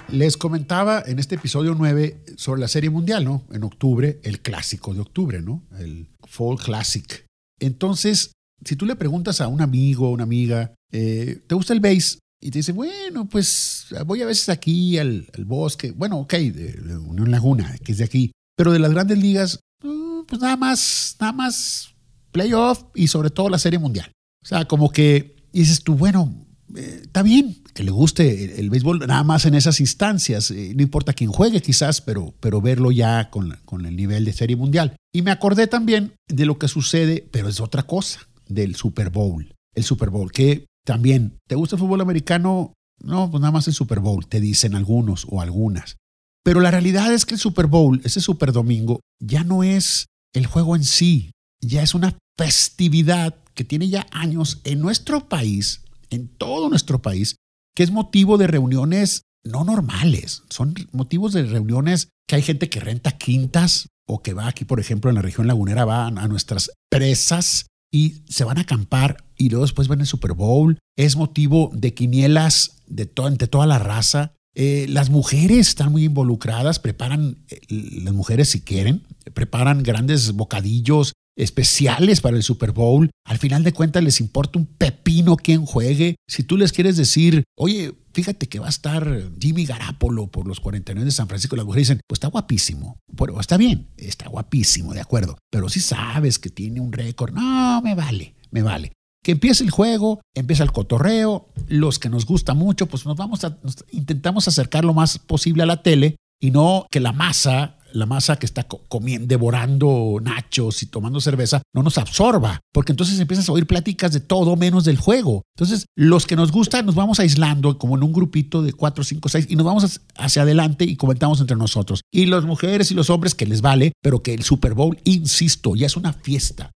Les 0.08 0.36
comentaba 0.36 1.02
en 1.06 1.20
este 1.20 1.36
episodio 1.36 1.74
9 1.76 2.24
sobre 2.36 2.60
la 2.60 2.68
Serie 2.68 2.90
Mundial, 2.90 3.24
¿no? 3.24 3.44
En 3.52 3.62
octubre, 3.62 4.18
el 4.24 4.40
clásico 4.40 4.92
de 4.92 5.00
octubre, 5.00 5.40
¿no? 5.40 5.62
El 5.78 6.08
Fall 6.26 6.58
Classic. 6.58 7.26
Entonces, 7.60 8.32
si 8.64 8.76
tú 8.76 8.86
le 8.86 8.96
preguntas 8.96 9.40
a 9.40 9.48
un 9.48 9.60
amigo 9.60 10.08
o 10.08 10.12
una 10.12 10.24
amiga, 10.24 10.74
eh, 10.92 11.42
¿te 11.46 11.54
gusta 11.54 11.72
el 11.72 11.80
base? 11.80 12.18
Y 12.42 12.50
te 12.50 12.60
dice, 12.60 12.72
bueno, 12.72 13.28
pues 13.28 13.86
voy 14.06 14.22
a 14.22 14.26
veces 14.26 14.48
aquí 14.48 14.98
al, 14.98 15.28
bosque. 15.44 15.92
Bueno, 15.92 16.18
ok, 16.20 16.34
de, 16.34 16.96
Unión 16.96 17.30
Laguna, 17.30 17.76
que 17.84 17.92
es 17.92 17.98
de 17.98 18.04
aquí. 18.04 18.32
Pero 18.56 18.72
de 18.72 18.78
las 18.78 18.92
grandes 18.92 19.18
ligas, 19.18 19.60
mm, 19.82 20.22
pues 20.26 20.40
nada 20.40 20.56
más, 20.56 21.16
nada 21.20 21.32
más 21.32 21.94
playoff 22.32 22.84
y 22.94 23.08
sobre 23.08 23.30
todo 23.30 23.50
la 23.50 23.58
Serie 23.58 23.78
Mundial. 23.78 24.10
O 24.42 24.46
sea, 24.46 24.64
como 24.64 24.90
que 24.90 25.36
dices 25.52 25.82
tú, 25.82 25.96
bueno, 25.96 26.34
eh, 26.76 27.00
está 27.02 27.22
bien 27.22 27.62
que 27.74 27.82
le 27.82 27.90
guste 27.90 28.58
el, 28.58 28.70
béisbol 28.70 29.00
nada 29.00 29.22
más 29.24 29.44
en 29.44 29.54
esas 29.54 29.80
instancias. 29.80 30.50
Eh, 30.50 30.72
no 30.74 30.82
importa 30.82 31.12
quién 31.12 31.30
juegue 31.30 31.60
quizás, 31.60 32.00
pero, 32.00 32.34
pero 32.40 32.60
verlo 32.60 32.90
ya 32.90 33.30
con, 33.30 33.58
con 33.64 33.86
el 33.86 33.96
nivel 33.96 34.24
de 34.24 34.32
Serie 34.32 34.56
Mundial. 34.56 34.96
Y 35.12 35.22
me 35.22 35.30
acordé 35.30 35.66
también 35.66 36.14
de 36.28 36.46
lo 36.46 36.58
que 36.58 36.68
sucede, 36.68 37.26
pero 37.30 37.48
es 37.48 37.60
otra 37.60 37.82
cosa, 37.82 38.20
del 38.50 38.74
Super 38.74 39.10
Bowl. 39.10 39.54
El 39.74 39.84
Super 39.84 40.10
Bowl, 40.10 40.32
que 40.32 40.66
también, 40.84 41.38
¿te 41.48 41.54
gusta 41.54 41.76
el 41.76 41.80
fútbol 41.80 42.00
americano? 42.00 42.74
No, 43.02 43.30
pues 43.30 43.40
nada 43.40 43.52
más 43.52 43.68
el 43.68 43.74
Super 43.74 44.00
Bowl, 44.00 44.26
te 44.26 44.40
dicen 44.40 44.74
algunos 44.74 45.26
o 45.28 45.40
algunas. 45.40 45.96
Pero 46.44 46.60
la 46.60 46.70
realidad 46.70 47.12
es 47.12 47.26
que 47.26 47.34
el 47.34 47.40
Super 47.40 47.66
Bowl, 47.66 48.00
ese 48.04 48.20
Super 48.20 48.52
Domingo, 48.52 49.00
ya 49.20 49.44
no 49.44 49.62
es 49.62 50.06
el 50.34 50.46
juego 50.46 50.76
en 50.76 50.84
sí, 50.84 51.32
ya 51.60 51.82
es 51.82 51.94
una 51.94 52.18
festividad 52.38 53.36
que 53.54 53.64
tiene 53.64 53.88
ya 53.88 54.06
años 54.10 54.60
en 54.64 54.80
nuestro 54.80 55.28
país, 55.28 55.82
en 56.08 56.28
todo 56.28 56.68
nuestro 56.68 57.02
país, 57.02 57.36
que 57.74 57.82
es 57.82 57.90
motivo 57.90 58.38
de 58.38 58.46
reuniones 58.46 59.22
no 59.44 59.64
normales, 59.64 60.42
son 60.50 60.74
motivos 60.92 61.32
de 61.32 61.44
reuniones 61.44 62.08
que 62.28 62.36
hay 62.36 62.42
gente 62.42 62.68
que 62.68 62.80
renta 62.80 63.12
quintas 63.12 63.88
o 64.06 64.22
que 64.22 64.34
va 64.34 64.48
aquí, 64.48 64.64
por 64.64 64.80
ejemplo, 64.80 65.10
en 65.10 65.16
la 65.16 65.22
región 65.22 65.46
lagunera, 65.46 65.84
van 65.84 66.18
a 66.18 66.28
nuestras 66.28 66.70
presas 66.90 67.66
y 67.90 68.22
se 68.28 68.44
van 68.44 68.58
a 68.58 68.62
acampar 68.62 69.24
y 69.36 69.48
luego 69.48 69.64
después 69.64 69.88
van 69.88 70.00
el 70.00 70.06
Super 70.06 70.34
Bowl. 70.34 70.78
Es 70.96 71.16
motivo 71.16 71.70
de 71.74 71.94
quinielas 71.94 72.82
de 72.86 73.10
entre 73.26 73.48
toda 73.48 73.66
la 73.66 73.78
raza. 73.78 74.32
Eh, 74.54 74.86
las 74.88 75.10
mujeres 75.10 75.68
están 75.68 75.92
muy 75.92 76.04
involucradas, 76.04 76.78
preparan, 76.78 77.38
eh, 77.48 77.60
las 77.68 78.14
mujeres 78.14 78.50
si 78.50 78.60
quieren, 78.60 79.02
preparan 79.32 79.82
grandes 79.82 80.32
bocadillos 80.32 81.12
especiales 81.40 82.20
para 82.20 82.36
el 82.36 82.42
Super 82.42 82.72
Bowl. 82.72 83.10
Al 83.24 83.38
final 83.38 83.64
de 83.64 83.72
cuentas 83.72 84.02
les 84.02 84.20
importa 84.20 84.58
un 84.58 84.66
pepino 84.66 85.36
quién 85.36 85.64
juegue. 85.64 86.16
Si 86.28 86.42
tú 86.42 86.56
les 86.56 86.72
quieres 86.72 86.96
decir, 86.96 87.44
oye, 87.56 87.94
fíjate 88.12 88.48
que 88.48 88.58
va 88.58 88.66
a 88.66 88.70
estar 88.70 89.30
Jimmy 89.40 89.64
Garapolo 89.64 90.26
por 90.28 90.46
los 90.46 90.60
49 90.60 91.04
de 91.04 91.10
San 91.10 91.28
Francisco, 91.28 91.56
las 91.56 91.64
mujeres 91.64 91.88
dicen, 91.88 92.00
pues 92.06 92.16
está 92.16 92.28
guapísimo. 92.28 92.98
Pero 93.16 93.40
está 93.40 93.56
bien, 93.56 93.88
está 93.96 94.28
guapísimo, 94.28 94.92
de 94.92 95.00
acuerdo. 95.00 95.38
Pero 95.50 95.68
si 95.68 95.80
sabes 95.80 96.38
que 96.38 96.50
tiene 96.50 96.80
un 96.80 96.92
récord, 96.92 97.32
no, 97.32 97.80
me 97.82 97.94
vale, 97.94 98.34
me 98.50 98.62
vale. 98.62 98.92
Que 99.22 99.32
empiece 99.32 99.64
el 99.64 99.70
juego, 99.70 100.20
empieza 100.34 100.62
el 100.62 100.72
cotorreo, 100.72 101.48
los 101.68 101.98
que 101.98 102.08
nos 102.08 102.24
gusta 102.24 102.54
mucho, 102.54 102.86
pues 102.86 103.04
nos 103.04 103.16
vamos 103.16 103.44
a, 103.44 103.58
intentamos 103.90 104.48
acercar 104.48 104.84
lo 104.84 104.94
más 104.94 105.18
posible 105.18 105.62
a 105.62 105.66
la 105.66 105.82
tele 105.82 106.16
y 106.40 106.50
no 106.50 106.86
que 106.90 107.00
la 107.00 107.12
masa 107.12 107.76
la 107.92 108.06
masa 108.06 108.36
que 108.36 108.46
está 108.46 108.64
comiendo, 108.64 109.26
devorando 109.26 110.18
nachos 110.22 110.82
y 110.82 110.86
tomando 110.86 111.20
cerveza, 111.20 111.62
no 111.74 111.82
nos 111.82 111.98
absorba, 111.98 112.60
porque 112.72 112.92
entonces 112.92 113.18
empiezas 113.20 113.48
a 113.48 113.52
oír 113.52 113.66
pláticas 113.66 114.12
de 114.12 114.20
todo 114.20 114.56
menos 114.56 114.84
del 114.84 114.98
juego. 114.98 115.42
Entonces, 115.56 115.86
los 115.96 116.26
que 116.26 116.36
nos 116.36 116.52
gusta 116.52 116.82
nos 116.82 116.94
vamos 116.94 117.20
aislando 117.20 117.78
como 117.78 117.96
en 117.96 118.02
un 118.02 118.12
grupito 118.12 118.62
de 118.62 118.72
cuatro, 118.72 119.04
cinco, 119.04 119.28
seis 119.28 119.46
y 119.48 119.56
nos 119.56 119.66
vamos 119.66 120.00
hacia 120.16 120.42
adelante 120.42 120.84
y 120.84 120.96
comentamos 120.96 121.40
entre 121.40 121.56
nosotros. 121.56 122.02
Y 122.12 122.26
las 122.26 122.44
mujeres 122.44 122.90
y 122.90 122.94
los 122.94 123.10
hombres 123.10 123.34
que 123.34 123.46
les 123.46 123.60
vale, 123.60 123.92
pero 124.02 124.22
que 124.22 124.34
el 124.34 124.42
Super 124.42 124.74
Bowl, 124.74 124.98
insisto, 125.04 125.74
ya 125.76 125.86
es 125.86 125.96
una 125.96 126.12
fiesta. 126.12 126.70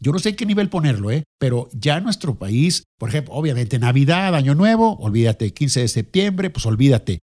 Yo 0.00 0.12
no 0.12 0.18
sé 0.18 0.36
qué 0.36 0.44
nivel 0.44 0.68
ponerlo, 0.68 1.10
¿eh? 1.10 1.24
pero 1.38 1.68
ya 1.72 1.96
en 1.96 2.04
nuestro 2.04 2.34
país, 2.34 2.84
por 2.98 3.08
ejemplo, 3.08 3.32
obviamente 3.34 3.78
Navidad, 3.78 4.34
Año 4.34 4.54
Nuevo, 4.54 4.96
olvídate, 4.98 5.54
15 5.54 5.80
de 5.80 5.88
septiembre, 5.88 6.50
pues 6.50 6.66
olvídate, 6.66 7.20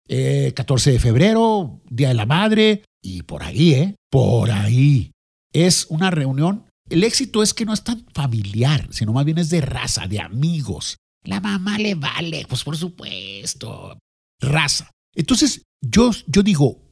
14 0.55 0.91
eh, 0.91 0.93
de 0.95 0.99
febrero, 0.99 1.81
Día 1.89 2.09
de 2.09 2.15
la 2.15 2.27
Madre, 2.27 2.83
y 3.05 3.23
por 3.23 3.43
ahí, 3.43 3.75
¿eh? 3.75 3.97
Por 4.11 4.51
ahí. 4.51 5.13
Es 5.53 5.87
una 5.91 6.11
reunión. 6.11 6.65
El 6.89 7.05
éxito 7.05 7.43
es 7.43 7.53
que 7.53 7.67
no 7.67 7.75
es 7.75 7.85
tan 7.85 8.05
familiar, 8.15 8.89
sino 8.91 9.13
más 9.13 9.25
bien 9.25 9.39
es 9.39 9.51
de 9.51 9.61
raza, 9.61 10.07
de 10.07 10.21
amigos. 10.21 10.97
La 11.23 11.41
mamá 11.41 11.79
le 11.79 11.95
vale, 11.95 12.47
pues 12.49 12.65
por 12.65 12.77
supuesto. 12.77 13.99
Raza. 14.41 14.91
Entonces, 15.15 15.63
yo, 15.83 16.11
yo 16.27 16.43
digo, 16.43 16.83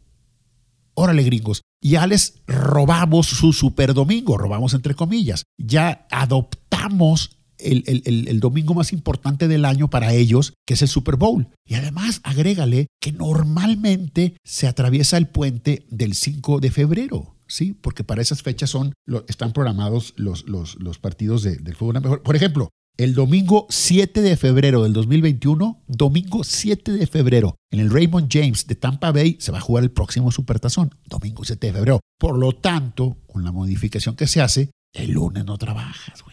órale 0.95 1.23
gringos, 1.23 1.63
ya 1.83 2.07
les 2.07 2.43
robamos 2.47 3.27
su 3.27 3.53
super 3.53 3.95
domingo, 3.95 4.39
robamos 4.39 4.75
entre 4.75 4.95
comillas, 4.95 5.45
ya 5.59 6.07
adoptamos 6.11 7.39
el, 7.65 8.03
el, 8.05 8.41
domingo 8.41 8.75
más 8.75 8.93
importante 8.93 9.49
del 9.49 9.65
año 9.65 9.89
para 9.89 10.13
ellos, 10.13 10.55
que 10.67 10.75
es 10.75 10.83
el 10.83 10.89
Super 10.89 11.17
Bowl. 11.17 11.49
Y 11.67 11.75
además, 11.75 12.21
agrégale 12.25 12.89
que 13.01 13.13
normalmente 13.13 14.37
se 14.45 14.67
atraviesa 14.67 15.17
el 15.17 15.29
puente 15.29 15.87
del 15.91 16.15
5 16.15 16.61
de 16.61 16.71
febrero. 16.71 17.37
Sí, 17.47 17.75
porque 17.75 18.05
para 18.05 18.23
esas 18.23 18.43
fechas 18.43 18.71
son, 18.71 18.95
están 19.29 19.53
programados 19.53 20.15
los, 20.17 20.49
los, 20.49 20.77
los 20.77 20.99
partidos 20.99 21.43
de, 21.43 21.57
del 21.57 21.77
fútbol. 21.77 22.23
Por 22.23 22.37
ejemplo, 22.37 22.71
el 22.99 23.15
domingo 23.15 23.67
7 23.71 24.21
de 24.21 24.37
febrero 24.37 24.83
del 24.83 24.93
2021, 24.93 25.83
domingo 25.87 26.45
7 26.45 26.93
de 26.93 27.07
febrero, 27.07 27.57
en 27.71 27.81
el 27.81 27.91
Raymond 27.91 28.29
James 28.31 28.67
de 28.67 28.75
Tampa 28.75 29.13
Bay 29.13 29.39
se 29.41 29.51
va 29.51 29.59
a 29.59 29.63
jugar 29.63 29.83
el 29.83 29.91
próximo 29.91 30.31
Supertazón, 30.31 30.95
domingo 31.07 31.43
7 31.43 31.67
de 31.67 31.73
febrero. 31.73 32.01
Por 32.19 32.39
lo 32.39 32.53
tanto, 32.53 33.17
con 33.27 33.45
la 33.45 33.53
modificación 33.53 34.15
que 34.15 34.27
se 34.27 34.43
hace, 34.43 34.71
el 34.93 35.13
lunes 35.13 35.45
no 35.47 35.57
trabajas, 35.57 36.23
güey. 36.23 36.32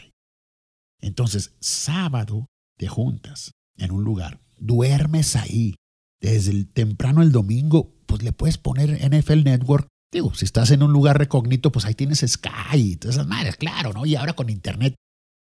Entonces, 0.99 1.55
sábado 1.59 2.47
te 2.77 2.88
juntas 2.88 3.51
en 3.77 3.91
un 3.91 4.03
lugar, 4.03 4.39
duermes 4.57 5.35
ahí. 5.35 5.75
Desde 6.21 6.51
el 6.51 6.67
temprano 6.67 7.21
el 7.21 7.31
domingo, 7.31 7.93
pues 8.05 8.23
le 8.23 8.33
puedes 8.33 8.57
poner 8.57 8.89
NFL 8.91 9.43
Network. 9.43 9.88
Digo, 10.12 10.33
si 10.33 10.45
estás 10.45 10.71
en 10.71 10.83
un 10.83 10.91
lugar 10.91 11.17
recógnito, 11.17 11.71
pues 11.71 11.85
ahí 11.85 11.93
tienes 11.93 12.25
Sky 12.27 12.75
y 12.75 12.95
todas 12.97 13.15
esas 13.15 13.27
madres, 13.27 13.55
claro, 13.55 13.93
¿no? 13.93 14.05
Y 14.05 14.15
ahora 14.15 14.33
con 14.33 14.49
Internet 14.49 14.95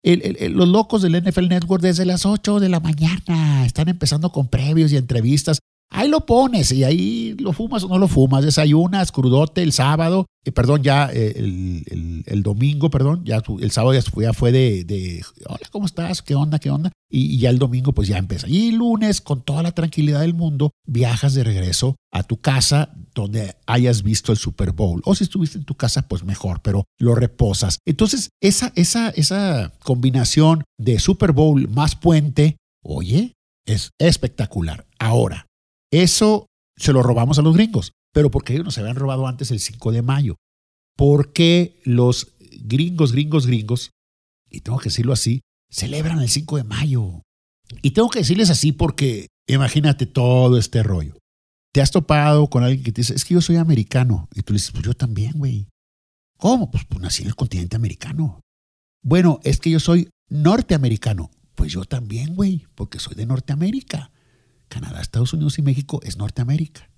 los 0.03 0.67
locos 0.67 1.01
del 1.01 1.21
NFL 1.21 1.47
Network 1.49 1.81
desde 1.81 2.05
las 2.05 2.25
8 2.25 2.59
de 2.59 2.69
la 2.69 2.79
mañana 2.79 3.65
están 3.65 3.89
empezando 3.89 4.31
con 4.31 4.47
previos 4.47 4.91
y 4.91 4.97
entrevistas. 4.97 5.59
Ahí 5.89 6.09
lo 6.09 6.25
pones 6.25 6.71
y 6.71 6.83
ahí 6.83 7.35
lo 7.39 7.53
fumas 7.53 7.83
o 7.83 7.87
no 7.87 7.97
lo 7.97 8.07
fumas. 8.07 8.43
Desayunas, 8.43 9.11
crudote 9.11 9.63
el 9.63 9.71
sábado, 9.71 10.25
eh, 10.47 10.51
perdón, 10.51 10.81
ya 10.81 11.09
eh, 11.13 11.33
el, 12.25 12.43
domingo, 12.43 12.89
perdón, 12.89 13.23
ya 13.25 13.41
el 13.59 13.71
sábado 13.71 13.93
ya 13.93 14.33
fue, 14.33 14.51
de, 14.51 15.21
hola, 15.45 15.67
¿cómo 15.71 15.85
estás? 15.85 16.21
¿Qué 16.21 16.35
onda? 16.35 16.57
¿Qué 16.57 16.69
onda? 16.69 16.91
Y, 17.09 17.37
ya 17.37 17.49
el 17.49 17.59
domingo 17.59 17.91
pues 17.91 18.07
ya 18.07 18.17
empieza. 18.17 18.47
Y 18.47 18.69
el 18.69 18.75
lunes, 18.75 19.19
con 19.19 19.41
toda 19.41 19.61
la 19.61 19.73
tranquilidad 19.73 20.21
del 20.21 20.33
mundo, 20.33 20.71
viajas 20.85 21.33
de 21.33 21.43
regreso 21.43 21.97
a 22.13 22.23
tu 22.23 22.39
casa 22.39 22.93
donde 23.13 23.55
hayas 23.65 24.03
visto 24.03 24.31
el 24.31 24.37
Super 24.37 24.71
Bowl. 24.71 25.01
O 25.03 25.15
si 25.15 25.25
estuviste 25.25 25.57
en 25.57 25.65
tu 25.65 25.75
casa, 25.75 26.07
pues 26.07 26.23
mejor, 26.23 26.61
pero 26.61 26.85
lo 26.97 27.13
reposas. 27.13 27.79
Entonces, 27.85 28.29
esa, 28.41 28.71
esa, 28.75 29.09
esa 29.09 29.73
combinación 29.83 30.63
de 30.77 30.99
Super 30.99 31.33
Bowl 31.33 31.67
más 31.67 31.95
puente, 31.95 32.57
oye, 32.83 33.33
es 33.65 33.91
espectacular. 33.99 34.85
Ahora, 34.97 35.47
eso 35.91 36.47
se 36.75 36.93
lo 36.93 37.03
robamos 37.03 37.39
a 37.39 37.41
los 37.41 37.55
gringos, 37.55 37.93
pero 38.13 38.31
porque 38.31 38.53
ellos 38.53 38.65
nos 38.65 38.77
habían 38.77 38.95
robado 38.95 39.27
antes 39.27 39.51
el 39.51 39.59
5 39.59 39.91
de 39.91 40.01
mayo. 40.01 40.35
Porque 40.95 41.79
los 41.83 42.33
gringos, 42.39 43.11
gringos, 43.11 43.45
gringos, 43.45 43.91
y 44.49 44.61
tengo 44.61 44.79
que 44.79 44.89
decirlo 44.89 45.13
así, 45.13 45.41
celebran 45.69 46.19
el 46.19 46.29
5 46.29 46.57
de 46.57 46.63
mayo? 46.63 47.21
Y 47.81 47.91
tengo 47.91 48.09
que 48.09 48.19
decirles 48.19 48.49
así 48.49 48.71
porque 48.71 49.27
imagínate 49.47 50.05
todo 50.05 50.57
este 50.57 50.83
rollo. 50.83 51.17
Te 51.73 51.81
has 51.81 51.91
topado 51.91 52.47
con 52.47 52.63
alguien 52.63 52.83
que 52.83 52.91
te 52.91 53.01
dice, 53.01 53.13
es 53.13 53.25
que 53.25 53.33
yo 53.33 53.41
soy 53.41 53.57
americano. 53.57 54.27
Y 54.33 54.41
tú 54.41 54.53
le 54.53 54.57
dices, 54.57 54.71
pues 54.71 54.85
yo 54.85 54.93
también, 54.93 55.33
güey. 55.35 55.67
¿Cómo? 56.37 56.71
Pues, 56.71 56.85
pues 56.85 57.01
nací 57.01 57.23
en 57.23 57.29
el 57.29 57.35
continente 57.35 57.75
americano. 57.75 58.41
Bueno, 59.03 59.39
es 59.43 59.59
que 59.59 59.69
yo 59.69 59.79
soy 59.79 60.09
norteamericano. 60.29 61.29
Pues 61.55 61.71
yo 61.71 61.83
también, 61.85 62.35
güey, 62.35 62.65
porque 62.75 62.99
soy 62.99 63.15
de 63.15 63.25
Norteamérica. 63.25 64.11
Canadá, 64.67 65.01
Estados 65.01 65.33
Unidos 65.33 65.59
y 65.59 65.61
México 65.61 65.99
es 66.03 66.17
Norteamérica. 66.17 66.89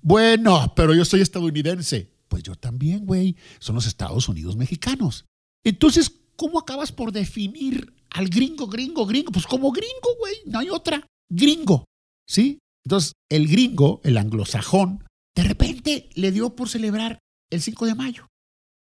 Bueno, 0.00 0.74
pero 0.76 0.94
yo 0.94 1.04
soy 1.04 1.20
estadounidense. 1.20 2.12
Pues 2.28 2.42
yo 2.42 2.54
también, 2.54 3.06
güey. 3.06 3.36
Son 3.58 3.74
los 3.74 3.86
Estados 3.86 4.28
Unidos 4.28 4.56
mexicanos. 4.56 5.24
Entonces, 5.64 6.20
¿cómo 6.36 6.58
acabas 6.58 6.92
por 6.92 7.12
definir 7.12 7.94
al 8.10 8.28
gringo, 8.28 8.66
gringo, 8.66 9.06
gringo? 9.06 9.32
Pues 9.32 9.46
como 9.46 9.72
gringo, 9.72 10.16
güey. 10.18 10.34
No 10.46 10.58
hay 10.58 10.70
otra. 10.70 11.06
Gringo. 11.30 11.84
¿Sí? 12.28 12.58
Entonces, 12.84 13.14
el 13.30 13.48
gringo, 13.48 14.00
el 14.04 14.18
anglosajón, 14.18 15.04
de 15.34 15.42
repente 15.42 16.10
le 16.14 16.32
dio 16.32 16.54
por 16.54 16.68
celebrar 16.68 17.18
el 17.50 17.62
5 17.62 17.86
de 17.86 17.94
mayo. 17.94 18.26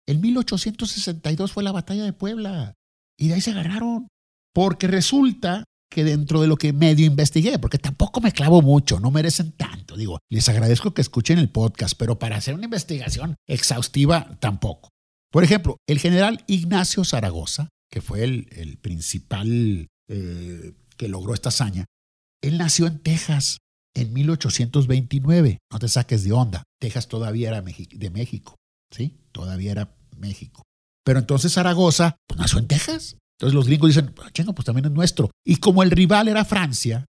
En 0.06 0.20
1862 0.20 1.52
fue 1.52 1.62
la 1.62 1.72
batalla 1.72 2.04
de 2.04 2.12
Puebla. 2.12 2.74
Y 3.18 3.28
de 3.28 3.34
ahí 3.34 3.40
se 3.40 3.50
agarraron. 3.50 4.08
Porque 4.52 4.86
resulta 4.86 5.64
que 5.90 6.04
dentro 6.04 6.40
de 6.40 6.46
lo 6.46 6.56
que 6.56 6.72
medio 6.72 7.06
investigué, 7.06 7.58
porque 7.58 7.78
tampoco 7.78 8.20
me 8.20 8.32
clavo 8.32 8.62
mucho, 8.62 9.00
no 9.00 9.10
merecen 9.10 9.52
tanto. 9.52 9.96
Digo, 9.96 10.18
les 10.30 10.48
agradezco 10.48 10.92
que 10.92 11.00
escuchen 11.00 11.38
el 11.38 11.48
podcast, 11.48 11.94
pero 11.98 12.18
para 12.18 12.36
hacer 12.36 12.54
una 12.54 12.64
investigación 12.64 13.36
exhaustiva 13.46 14.36
tampoco. 14.40 14.90
Por 15.30 15.44
ejemplo, 15.44 15.78
el 15.86 15.98
general 15.98 16.44
Ignacio 16.46 17.04
Zaragoza, 17.04 17.68
que 17.90 18.00
fue 18.00 18.24
el, 18.24 18.78
principal 18.80 19.88
eh, 20.08 20.72
que 20.96 21.08
logró 21.08 21.34
esta 21.34 21.50
hazaña, 21.50 21.84
él 22.42 22.58
nació 22.58 22.86
en 22.86 22.98
Texas 23.00 23.58
en 23.94 24.12
1829. 24.12 25.58
No 25.72 25.78
te 25.78 25.88
saques 25.88 26.24
de 26.24 26.32
onda. 26.32 26.62
Texas 26.80 27.08
todavía 27.08 27.48
era 27.48 27.62
de 27.62 28.10
México, 28.10 28.56
¿sí? 28.90 29.18
Todavía 29.32 29.72
era 29.72 29.96
México. 30.16 30.62
Pero 31.04 31.18
entonces 31.18 31.52
Zaragoza, 31.52 32.16
pues 32.26 32.38
nació 32.38 32.58
en 32.58 32.68
Texas. 32.68 33.16
Entonces 33.38 33.54
los 33.54 33.66
gringos 33.66 33.90
dicen, 33.90 34.12
ah, 34.20 34.30
chingo, 34.32 34.52
pues 34.52 34.66
también 34.66 34.86
es 34.86 34.90
nuestro. 34.90 35.30
Y 35.44 35.56
como 35.56 35.84
el 35.84 35.92
rival 35.92 36.26
era 36.26 36.44
Francia, 36.44 37.06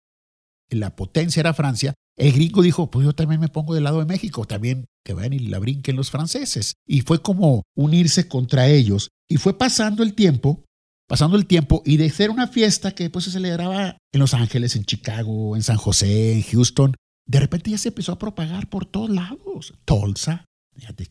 la 0.71 0.97
potencia 0.97 1.39
era 1.39 1.55
Francia, 1.55 1.95
el 2.19 2.33
gringo 2.33 2.62
dijo, 2.62 2.91
pues 2.91 3.05
yo 3.05 3.12
también 3.12 3.41
me 3.41 3.49
pongo 3.49 3.75
del 3.75 3.85
lado 3.85 4.01
de 4.01 4.07
México, 4.07 4.45
también 4.45 4.87
que 5.05 5.12
vayan 5.12 5.35
y 5.35 5.39
la 5.39 5.59
brinquen 5.59 5.95
los 5.95 6.11
franceses. 6.11 6.75
Y 6.87 7.03
fue 7.03 7.23
como 7.23 7.62
unirse 7.77 8.27
contra 8.27 8.67
ellos. 8.67 9.11
Y 9.29 9.37
fue 9.37 9.57
pasando 9.57 10.03
el 10.03 10.15
tiempo, 10.15 10.65
pasando 11.07 11.37
el 11.37 11.47
tiempo, 11.47 11.83
y 11.85 11.99
de 11.99 12.11
ser 12.11 12.31
una 12.31 12.49
fiesta 12.49 12.93
que 12.93 13.11
pues 13.11 13.27
se 13.27 13.31
celebraba 13.31 13.99
en 14.12 14.21
Los 14.21 14.35
Ángeles, 14.35 14.75
en 14.75 14.85
Chicago, 14.85 15.55
en 15.55 15.62
San 15.62 15.77
José, 15.77 16.33
en 16.33 16.43
Houston, 16.43 16.97
de 17.27 17.41
repente 17.41 17.71
ya 17.71 17.79
se 17.79 17.89
empezó 17.89 18.12
a 18.12 18.19
propagar 18.19 18.69
por 18.69 18.87
todos 18.87 19.11
lados. 19.11 19.75
Tulsa, 19.85 20.45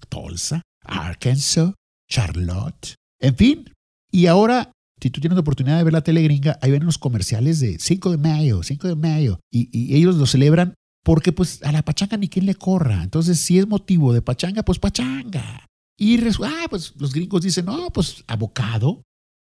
Tulsa, 0.10 0.62
Arkansas, 0.82 1.73
Charlotte, 2.10 2.95
en 3.19 3.36
fin. 3.36 3.73
Y 4.12 4.28
ahora 4.28 4.71
si 5.01 5.10
tú 5.10 5.19
tienes 5.19 5.36
la 5.36 5.41
oportunidad 5.41 5.77
de 5.77 5.84
ver 5.84 5.93
la 5.93 6.01
tele 6.01 6.21
gringa, 6.21 6.58
ahí 6.62 6.71
ven 6.71 6.86
los 6.86 6.97
comerciales 6.97 7.60
de 7.60 7.77
5 7.79 8.12
de 8.12 8.17
mayo, 8.17 8.63
5 8.63 8.88
de 8.88 8.95
mayo, 8.95 9.39
y, 9.51 9.95
ellos 9.95 10.15
lo 10.15 10.25
celebran 10.25 10.73
porque 11.03 11.31
pues 11.31 11.62
a 11.63 11.71
la 11.71 11.84
pachanga 11.84 12.17
ni 12.17 12.29
quien 12.29 12.45
le 12.45 12.55
corra. 12.55 13.03
Entonces, 13.03 13.39
si 13.39 13.60
es 13.60 13.67
motivo 13.67 14.13
de 14.13 14.21
pachanga, 14.21 14.63
pues 14.63 14.79
pachanga. 14.79 15.67
Y 15.97 16.19
ah, 16.43 16.65
pues 16.69 16.93
los 16.97 17.13
gringos 17.13 17.43
dicen, 17.43 17.65
no, 17.65 17.89
pues 17.91 18.23
abocado, 18.27 19.03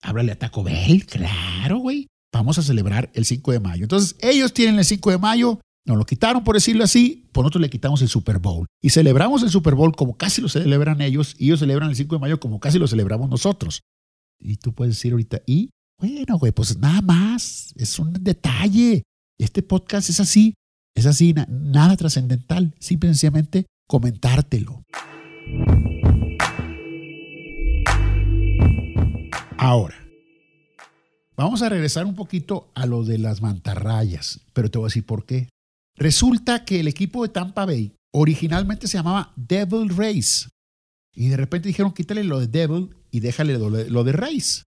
háblale 0.03 0.33
a 0.33 0.39
Taco 0.39 0.65
Bell, 0.65 1.07
claro, 1.07 1.79
güey. 1.79 2.09
Vamos 2.33 2.59
a 2.59 2.63
celebrar 2.63 3.11
el 3.15 3.25
5 3.25 3.53
de 3.53 3.61
mayo. 3.61 3.85
Entonces, 3.85 4.17
ellos 4.21 4.53
tienen 4.53 4.79
el 4.79 4.85
5 4.85 5.11
de 5.13 5.19
mayo, 5.19 5.61
nos 5.87 5.97
lo 5.97 6.05
quitaron 6.05 6.43
por 6.43 6.57
decirlo 6.57 6.83
así, 6.83 7.29
por 7.33 7.45
nosotros 7.45 7.63
le 7.63 7.71
quitamos 7.71 8.03
el 8.03 8.09
Super 8.09 8.41
Bowl. 8.41 8.67
Y 8.83 8.91
celebramos 8.91 9.43
el 9.45 9.51
Super 9.51 9.77
Bowl 9.77 9.95
como 9.95 10.17
casi 10.17 10.43
lo 10.43 10.49
celebran 10.49 11.01
ellos, 11.01 11.37
y 11.39 11.47
ellos 11.47 11.61
celebran 11.61 11.91
el 11.91 11.97
5 11.97 12.17
de 12.17 12.21
mayo 12.21 12.41
como 12.41 12.59
casi 12.59 12.81
lo 12.81 12.89
celebramos 12.89 13.31
nosotros. 13.31 13.83
Y 14.45 14.57
tú 14.57 14.75
puedes 14.75 14.97
decir 14.97 15.13
ahorita, 15.13 15.41
y 15.47 15.71
bueno, 15.99 16.39
güey, 16.39 16.53
pues 16.53 16.79
nada 16.79 17.01
más, 17.01 17.73
es 17.77 17.99
un 17.99 18.13
detalle. 18.13 19.03
Este 19.39 19.63
podcast 19.63 20.11
es 20.11 20.21
así, 20.21 20.53
es 20.95 21.07
así, 21.07 21.35
nada 21.49 21.97
trascendental, 21.97 22.75
simplemente 22.79 23.65
comentártelo. 23.89 24.83
Ahora, 29.57 29.97
vamos 31.39 31.63
a 31.63 31.71
regresar 31.71 32.05
un 32.05 32.15
poquito 32.15 32.71
a 32.75 32.85
lo 32.85 33.03
de 33.03 33.17
las 33.17 33.41
mantarrayas, 33.41 34.43
pero 34.53 34.71
te 34.71 34.77
voy 34.77 34.87
a 34.87 34.89
decir 34.89 35.07
por 35.07 35.25
qué. 35.25 35.49
Resulta 35.97 36.67
que 36.67 36.81
el 36.81 36.89
equipo 36.89 37.23
de 37.23 37.31
Tampa 37.31 37.65
Bay 37.65 37.95
originalmente 38.13 38.89
se 38.89 38.99
llamaba 38.99 39.33
Devil 39.37 39.89
Race 39.97 40.49
y 41.15 41.29
de 41.29 41.37
repente 41.37 41.69
dijeron 41.69 41.93
quítale 41.93 42.25
lo 42.25 42.41
de 42.41 42.49
Devil 42.49 42.91
y 43.11 43.21
déjale 43.21 43.59
lo, 43.59 44.05
de 44.05 44.13
raíz. 44.13 44.65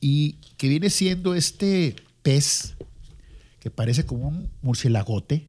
Y 0.00 0.34
que 0.56 0.68
viene 0.68 0.90
siendo 0.90 1.34
este 1.34 1.96
pez 2.22 2.76
que 3.60 3.70
parece 3.70 4.06
como 4.06 4.28
un 4.28 4.50
murcielagote 4.62 5.46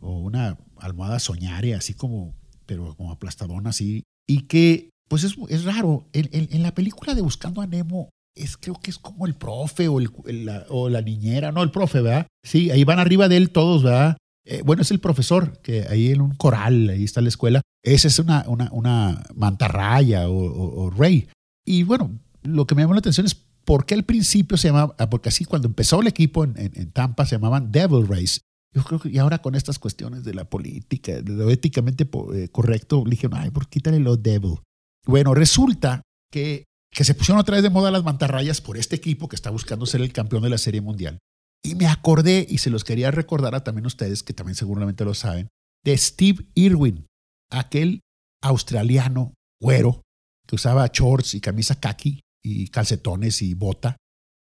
o 0.00 0.18
una 0.18 0.58
almohada 0.78 1.18
soñare, 1.18 1.74
así 1.74 1.94
como, 1.94 2.34
pero 2.66 2.94
como 2.96 3.12
aplastadón 3.12 3.66
así. 3.66 4.02
Y 4.26 4.42
que, 4.42 4.90
pues 5.08 5.24
es, 5.24 5.36
es 5.48 5.64
raro. 5.64 6.06
En, 6.12 6.62
la 6.62 6.74
película 6.74 7.14
de 7.14 7.22
Buscando 7.22 7.60
a 7.62 7.66
Nemo, 7.66 8.10
es, 8.34 8.56
creo 8.56 8.74
que 8.80 8.90
es 8.90 8.98
como 8.98 9.26
el 9.26 9.34
profe 9.34 9.88
o, 9.88 10.00
el, 10.00 10.10
la, 10.44 10.66
o 10.68 10.88
la 10.88 11.02
niñera, 11.02 11.52
no, 11.52 11.62
el 11.62 11.70
profe, 11.70 12.00
¿verdad? 12.00 12.26
Sí, 12.44 12.70
ahí 12.70 12.84
van 12.84 12.98
arriba 12.98 13.28
de 13.28 13.36
él 13.36 13.50
todos, 13.50 13.82
¿verdad? 13.82 14.16
Eh, 14.44 14.62
bueno, 14.64 14.82
es 14.82 14.90
el 14.90 14.98
profesor, 14.98 15.60
que 15.62 15.86
ahí 15.88 16.10
en 16.10 16.20
un 16.20 16.34
coral, 16.34 16.88
ahí 16.88 17.04
está 17.04 17.20
la 17.20 17.28
escuela. 17.28 17.62
Esa 17.82 18.08
es 18.08 18.18
una, 18.18 18.44
una, 18.46 18.68
una 18.72 19.24
mantarraya 19.34 20.28
o, 20.28 20.90
rey. 20.90 21.28
Y 21.66 21.82
bueno, 21.82 22.18
lo 22.42 22.66
que 22.66 22.74
me 22.74 22.82
llamó 22.82 22.94
la 22.94 23.00
atención 23.00 23.26
es 23.26 23.34
por 23.34 23.86
qué 23.86 23.94
al 23.94 24.04
principio 24.04 24.56
se 24.56 24.68
llamaba, 24.68 24.94
ah, 24.98 25.10
porque 25.10 25.28
así 25.28 25.44
cuando 25.44 25.68
empezó 25.68 26.00
el 26.00 26.06
equipo 26.06 26.44
en, 26.44 26.92
Tampa 26.92 27.26
se 27.26 27.36
llamaban 27.36 27.72
Devil 27.72 28.06
Race. 28.06 28.40
Yo 28.74 28.82
creo 28.84 29.00
que, 29.00 29.10
y 29.10 29.18
ahora 29.18 29.38
con 29.38 29.54
estas 29.54 29.78
cuestiones 29.78 30.24
de 30.24 30.34
la 30.34 30.44
política, 30.44 31.20
de 31.20 31.32
lo 31.32 31.50
éticamente 31.50 32.08
eh, 32.34 32.48
correcto, 32.50 33.02
le 33.04 33.10
dijeron, 33.10 33.38
ay, 33.38 33.50
por 33.50 33.68
quítale 33.68 33.98
lo 33.98 34.16
Devil. 34.16 34.60
Bueno, 35.06 35.34
resulta 35.34 36.02
que, 36.30 36.64
que 36.90 37.04
se 37.04 37.14
pusieron 37.14 37.40
otra 37.40 37.56
vez 37.56 37.62
de 37.62 37.70
moda 37.70 37.90
las 37.90 38.04
mantarrayas 38.04 38.60
por 38.60 38.78
este 38.78 38.96
equipo 38.96 39.28
que 39.28 39.36
está 39.36 39.50
buscando 39.50 39.86
ser 39.86 40.00
el 40.00 40.12
campeón 40.12 40.42
de 40.42 40.50
la 40.50 40.58
Serie 40.58 40.80
Mundial. 40.80 41.18
Y 41.64 41.74
me 41.74 41.86
acordé, 41.86 42.46
y 42.48 42.58
se 42.58 42.70
los 42.70 42.84
quería 42.84 43.10
recordar 43.10 43.54
a 43.54 43.62
también 43.62 43.86
ustedes, 43.86 44.22
que 44.22 44.32
también 44.32 44.56
seguramente 44.56 45.04
lo 45.04 45.14
saben, 45.14 45.48
de 45.84 45.96
Steve 45.96 46.46
Irwin, 46.54 47.06
aquel 47.52 48.00
australiano 48.42 49.34
güero 49.60 50.02
que 50.46 50.56
usaba 50.56 50.90
shorts 50.92 51.34
y 51.34 51.40
camisa 51.40 51.78
khaki 51.78 52.20
y 52.42 52.68
calcetones 52.68 53.42
y 53.42 53.54
bota 53.54 53.96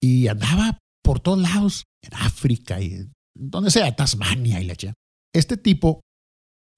y 0.01 0.29
andaba 0.29 0.79
por 1.03 1.21
todos 1.21 1.41
lados, 1.41 1.85
en 2.03 2.15
África 2.15 2.81
y 2.81 3.09
donde 3.35 3.71
sea, 3.71 3.95
Tasmania 3.95 4.61
y 4.61 4.67
la 4.67 4.75
chica. 4.75 4.95
Este 5.33 5.57
tipo, 5.57 6.01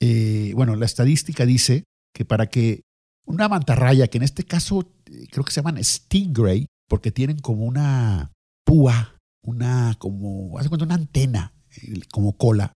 eh, 0.00 0.52
bueno, 0.54 0.76
la 0.76 0.86
estadística 0.86 1.46
dice 1.46 1.84
que 2.14 2.24
para 2.24 2.46
que 2.48 2.82
una 3.26 3.48
mantarraya, 3.48 4.08
que 4.08 4.18
en 4.18 4.24
este 4.24 4.44
caso 4.44 4.92
eh, 5.06 5.26
creo 5.30 5.44
que 5.44 5.52
se 5.52 5.60
llaman 5.60 5.82
stingray, 5.82 6.66
porque 6.88 7.10
tienen 7.10 7.38
como 7.38 7.64
una 7.64 8.32
púa, 8.64 9.16
una 9.42 9.94
como, 9.98 10.58
hace 10.58 10.68
cuenta, 10.68 10.84
una 10.84 10.96
antena, 10.96 11.54
eh, 11.76 12.00
como 12.10 12.36
cola. 12.36 12.72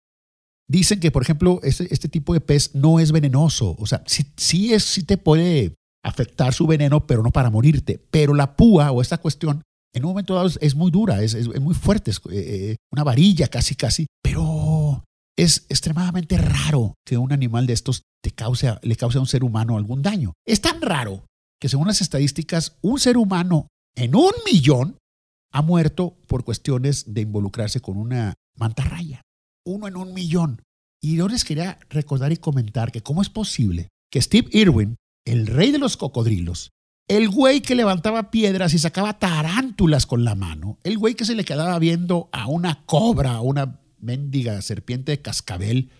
Dicen 0.70 1.00
que, 1.00 1.10
por 1.10 1.22
ejemplo, 1.22 1.58
este, 1.64 2.08
tipo 2.08 2.32
de 2.32 2.40
pez 2.40 2.76
no 2.76 3.00
es 3.00 3.10
venenoso. 3.10 3.74
O 3.80 3.86
sea, 3.86 4.04
sí, 4.06 4.72
es, 4.72 4.84
sí 4.84 5.02
te 5.02 5.18
puede 5.18 5.74
afectar 6.04 6.54
su 6.54 6.68
veneno, 6.68 7.08
pero 7.08 7.24
no 7.24 7.32
para 7.32 7.50
morirte. 7.50 8.00
Pero 8.12 8.34
la 8.34 8.54
púa 8.54 8.92
o 8.92 9.02
esta 9.02 9.18
cuestión, 9.18 9.62
en 9.92 10.04
un 10.04 10.12
momento 10.12 10.36
dado 10.36 10.48
es, 10.60 10.74
muy 10.76 10.92
dura, 10.92 11.24
es, 11.24 11.34
muy 11.60 11.74
fuerte, 11.74 12.12
es 12.12 12.20
eh, 12.30 12.76
una 12.92 13.02
varilla 13.02 13.48
casi, 13.48 13.74
casi, 13.74 14.06
pero 14.22 15.02
es 15.36 15.66
extremadamente 15.68 16.38
raro 16.38 16.94
que 17.04 17.18
un 17.18 17.32
animal 17.32 17.66
de 17.66 17.72
estos 17.72 18.04
te 18.22 18.30
cause, 18.30 18.72
le 18.80 18.94
cause 18.94 19.18
a 19.18 19.22
un 19.22 19.26
ser 19.26 19.42
humano 19.42 19.76
algún 19.76 20.02
daño. 20.02 20.34
Es 20.46 20.60
tan 20.60 20.80
raro 20.80 21.24
que 21.60 21.68
según 21.68 21.88
las 21.88 22.00
estadísticas, 22.00 22.78
un 22.80 23.00
ser 23.00 23.16
humano 23.16 23.66
en 23.96 24.14
un 24.14 24.30
millón 24.46 24.98
ha 25.52 25.62
muerto 25.62 26.16
por 26.28 26.44
cuestiones 26.44 27.12
de 27.12 27.22
involucrarse 27.22 27.80
con 27.80 27.96
una 27.96 28.34
mantarraya. 28.56 29.22
Uno 29.70 29.86
en 29.86 29.96
un 29.96 30.12
millón. 30.12 30.62
Y 31.00 31.16
yo 31.16 31.28
les 31.28 31.44
quería 31.44 31.78
recordar 31.88 32.32
y 32.32 32.36
comentar 32.36 32.90
que 32.90 33.02
cómo 33.02 33.22
es 33.22 33.28
posible 33.28 33.88
que 34.10 34.20
Steve 34.20 34.48
Irwin 34.50 34.96
el 35.24 35.46
rey 35.46 35.70
de 35.70 35.78
los 35.78 35.96
cocodrilos, 35.96 36.70
el 37.06 37.28
güey 37.28 37.60
que 37.60 37.76
levantaba 37.76 38.32
piedras 38.32 38.74
y 38.74 38.78
sacaba 38.78 39.18
tarántulas 39.18 40.06
con 40.06 40.24
la 40.24 40.34
mano, 40.34 40.78
el 40.82 40.98
güey 40.98 41.14
que 41.14 41.24
se 41.24 41.36
le 41.36 41.44
quedaba 41.44 41.78
viendo 41.78 42.28
a 42.32 42.48
una 42.48 42.82
cobra, 42.84 43.34
a 43.34 43.40
una 43.42 43.78
mendiga 44.00 44.60
serpiente 44.60 45.12
de 45.12 45.22
cascabel. 45.22 45.90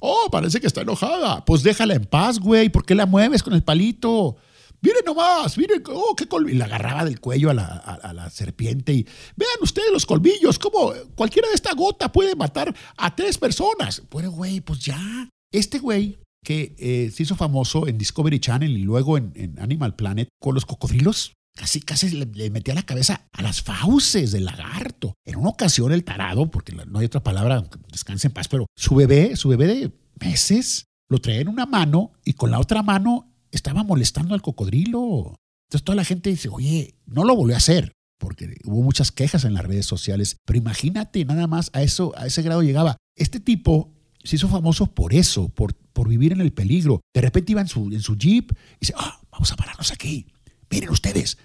Oh, 0.00 0.28
parece 0.32 0.60
que 0.60 0.66
está 0.66 0.80
enojada. 0.80 1.44
Pues 1.44 1.62
déjala 1.62 1.94
en 1.94 2.06
paz, 2.06 2.40
güey. 2.40 2.70
¿Por 2.70 2.84
qué 2.84 2.96
la 2.96 3.06
mueves 3.06 3.44
con 3.44 3.52
el 3.52 3.62
palito? 3.62 4.36
Miren 4.82 5.04
nomás, 5.06 5.56
miren, 5.56 5.82
oh, 5.88 6.14
qué 6.16 6.26
colmillo. 6.26 6.56
Y 6.56 6.58
le 6.58 6.64
agarraba 6.64 7.04
del 7.04 7.20
cuello 7.20 7.50
a 7.50 7.54
la, 7.54 8.30
serpiente 8.30 8.92
y 8.92 9.06
vean 9.36 9.56
ustedes 9.60 9.92
los 9.92 10.06
colmillos, 10.06 10.58
como 10.58 10.92
cualquiera 11.14 11.48
de 11.48 11.54
esta 11.54 11.72
gota 11.74 12.10
puede 12.10 12.34
matar 12.34 12.74
a 12.96 13.14
tres 13.14 13.38
personas. 13.38 14.02
Bueno, 14.10 14.32
güey, 14.32 14.60
pues 14.60 14.80
ya. 14.80 15.28
Este 15.52 15.78
güey 15.78 16.18
que 16.44 16.74
eh, 16.78 17.12
se 17.14 17.22
hizo 17.22 17.36
famoso 17.36 17.86
en 17.86 17.98
Discovery 17.98 18.40
Channel 18.40 18.76
y 18.76 18.82
luego 18.82 19.16
en, 19.16 19.54
Animal 19.60 19.94
Planet 19.94 20.28
con 20.40 20.54
los 20.54 20.66
cocodrilos. 20.66 21.34
Casi, 21.54 21.80
casi 21.82 22.08
le, 22.08 22.50
metía 22.50 22.74
la 22.74 22.82
cabeza 22.82 23.28
a 23.30 23.42
las 23.42 23.62
fauces 23.62 24.32
del 24.32 24.46
lagarto. 24.46 25.14
En 25.26 25.36
una 25.36 25.50
ocasión 25.50 25.92
el 25.92 26.02
tarado, 26.02 26.50
porque 26.50 26.72
no 26.72 26.98
hay 26.98 27.06
otra 27.06 27.22
palabra, 27.22 27.68
descanse 27.90 28.28
en 28.28 28.32
paz, 28.32 28.48
pero 28.48 28.66
su 28.74 28.94
bebé, 28.94 29.36
su 29.36 29.50
bebé 29.50 29.66
de 29.66 29.92
meses, 30.18 30.86
lo 31.10 31.20
traía 31.20 31.42
en 31.42 31.48
una 31.48 31.66
mano 31.66 32.12
y 32.24 32.32
con 32.32 32.50
la 32.50 32.58
otra 32.58 32.82
mano 32.82 33.31
estaba 33.52 33.84
molestando 33.84 34.34
al 34.34 34.42
cocodrilo. 34.42 35.36
Entonces 35.68 35.84
toda 35.84 35.96
la 35.96 36.04
gente 36.04 36.30
dice, 36.30 36.48
oye, 36.48 36.96
no 37.06 37.24
lo 37.24 37.36
volvió 37.36 37.54
a 37.54 37.58
hacer, 37.58 37.92
porque 38.18 38.56
hubo 38.64 38.82
muchas 38.82 39.12
quejas 39.12 39.44
en 39.44 39.54
las 39.54 39.64
redes 39.64 39.86
sociales, 39.86 40.36
pero 40.44 40.58
imagínate 40.58 41.24
nada 41.24 41.46
más 41.46 41.70
a 41.72 41.82
eso, 41.82 42.12
a 42.16 42.26
ese 42.26 42.42
grado 42.42 42.62
llegaba. 42.62 42.96
Este 43.16 43.40
tipo 43.40 43.92
se 44.24 44.36
hizo 44.36 44.48
famoso 44.48 44.86
por 44.86 45.14
eso, 45.14 45.48
por, 45.48 45.74
por 45.74 46.08
vivir 46.08 46.32
en 46.32 46.40
el 46.40 46.52
peligro. 46.52 47.00
De 47.14 47.20
repente 47.20 47.52
iba 47.52 47.60
en 47.60 47.68
su, 47.68 47.92
en 47.92 48.00
su 48.00 48.16
jeep 48.16 48.52
y 48.52 48.80
dice, 48.80 48.94
ah, 48.96 49.20
vamos 49.30 49.52
a 49.52 49.56
pararnos 49.56 49.92
aquí. 49.92 50.26
Miren 50.70 50.90
ustedes, 50.90 51.38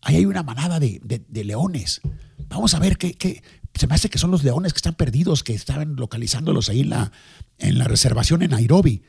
ahí 0.00 0.16
hay 0.16 0.26
una 0.26 0.42
manada 0.42 0.80
de, 0.80 1.00
leones. 1.30 2.00
Vamos 2.48 2.74
a 2.74 2.78
ver 2.78 2.98
qué, 2.98 3.14
qué, 3.14 3.42
se 3.74 3.86
me 3.86 3.94
hace 3.94 4.10
que 4.10 4.18
son 4.18 4.30
los 4.30 4.44
leones 4.44 4.72
que 4.72 4.78
están 4.78 4.94
perdidos, 4.94 5.42
que 5.42 5.54
estaban 5.54 5.96
localizándolos 5.96 6.68
ahí 6.68 6.80
en 6.80 6.90
la, 6.90 7.12
en 7.58 7.78
la 7.78 7.84
reservación 7.84 8.42
en 8.42 8.50
Nairobi. 8.50 9.02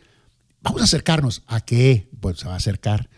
Vamos 0.63 0.81
a 0.81 0.85
acercarnos. 0.85 1.43
¿A 1.47 1.61
qué? 1.61 2.09
Pues 2.19 2.39
se 2.39 2.47
va 2.47 2.53
a 2.53 2.57
acercar. 2.57 3.09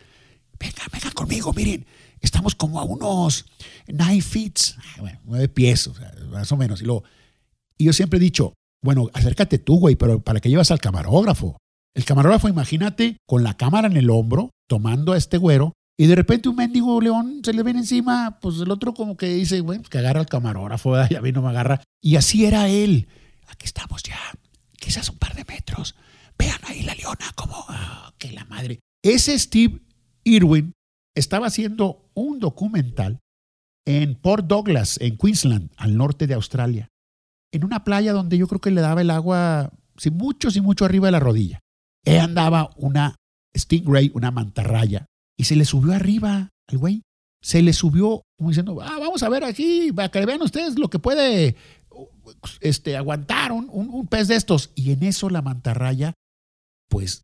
Venga, 0.60 0.84
venga 0.92 1.12
conmigo, 1.12 1.54
miren. 1.54 1.86
Estamos 2.20 2.56
como 2.56 2.80
a 2.80 2.84
unos 2.84 3.46
nine 3.88 4.22
feet, 4.22 4.56
bueno, 4.98 5.20
nueve 5.26 5.48
pies, 5.48 5.92
más 6.32 6.52
o 6.52 6.58
menos. 6.58 6.82
Y, 6.82 6.86
luego, 6.86 7.04
y 7.78 7.86
yo 7.86 7.94
siempre 7.94 8.18
he 8.18 8.20
dicho, 8.20 8.54
bueno, 8.84 9.10
acércate 9.14 9.60
tú, 9.60 9.78
güey, 9.78 9.96
pero 9.96 10.20
¿para 10.22 10.40
qué 10.40 10.50
llevas 10.50 10.72
al 10.72 10.80
camarógrafo? 10.80 11.58
El 11.94 12.04
camarógrafo, 12.04 12.50
imagínate, 12.50 13.18
con 13.28 13.44
la 13.44 13.56
cámara 13.56 13.88
en 13.88 13.98
el 13.98 14.10
hombro, 14.10 14.50
tomando 14.68 15.14
a 15.14 15.18
este 15.18 15.38
güero, 15.38 15.74
y 15.98 16.08
de 16.08 16.16
repente 16.16 16.50
un 16.50 16.56
mendigo 16.56 17.00
león 17.00 17.42
se 17.44 17.54
le 17.54 17.62
viene 17.62 17.80
encima, 17.80 18.40
pues 18.42 18.60
el 18.60 18.72
otro 18.72 18.94
como 18.94 19.16
que 19.18 19.28
dice, 19.28 19.62
bueno, 19.62 19.84
pues 19.84 19.90
que 19.90 20.00
agarra 20.00 20.20
al 20.20 20.26
camarógrafo, 20.26 20.96
y 21.10 21.16
a 21.16 21.22
mí 21.22 21.32
no 21.32 21.44
me 21.44 21.50
agarra. 21.50 21.84
Y 22.02 22.16
así 22.16 22.46
era 22.46 22.70
él. 22.70 23.08
Aquí 23.48 23.66
estamos 23.66 24.02
ya, 24.02 24.18
quizás 24.80 25.10
un 25.10 25.18
par 25.18 25.36
de 25.36 25.46
metros. 25.46 25.96
Vean 26.38 26.60
ahí 26.64 26.84
la 26.84 26.96
leona, 26.96 27.32
como, 27.36 27.56
ah, 27.68 28.14
que 28.18 28.32
la 28.32 28.46
madre. 28.46 28.80
Ese 29.04 29.38
Steve 29.38 29.82
Irwin 30.24 30.74
estaba 31.16 31.48
haciendo 31.48 32.10
un 32.14 32.40
documental 32.40 33.20
en 33.86 34.16
Port 34.16 34.48
Douglas, 34.48 34.98
en 35.00 35.18
Queensland, 35.18 35.70
al 35.78 35.96
norte 35.96 36.28
de 36.28 36.34
Australia, 36.34 36.90
en 37.52 37.64
una 37.64 37.84
playa 37.84 38.14
donde 38.14 38.38
yo 38.38 38.48
creo 38.48 38.60
que 38.60 38.72
le 38.72 38.82
daba 38.82 39.02
el 39.02 39.12
agua, 39.12 39.72
sí, 39.98 40.10
mucho, 40.10 40.50
sí, 40.50 40.62
mucho 40.62 40.86
arriba 40.86 41.08
de 41.08 41.12
la 41.12 41.20
rodilla. 41.20 41.60
Él 42.04 42.20
andaba 42.20 42.72
una 42.78 43.16
stingray, 43.56 44.12
una 44.14 44.32
mantarraya, 44.32 45.06
y 45.38 45.46
se 45.46 45.56
le 45.56 45.66
subió 45.66 45.94
arriba 45.94 46.50
al 46.68 46.78
güey. 46.78 47.02
Se 47.42 47.62
le 47.62 47.74
subió 47.74 48.24
como 48.38 48.50
diciendo, 48.50 48.82
ah, 48.82 48.98
vamos 49.00 49.22
a 49.22 49.30
ver 49.30 49.44
aquí, 49.44 49.92
para 49.92 50.10
que 50.10 50.26
vean 50.26 50.42
ustedes 50.42 50.80
lo 50.80 50.90
que 50.90 50.98
puede 50.98 51.56
este, 52.60 52.98
aguantar 52.98 53.52
un, 53.52 53.70
un, 53.70 54.08
pez 54.08 54.28
de 54.28 54.36
estos. 54.36 54.72
Y 54.76 54.92
en 54.92 55.04
eso 55.04 55.30
la 55.30 55.42
mantarraya, 55.42 56.14
pues, 56.90 57.24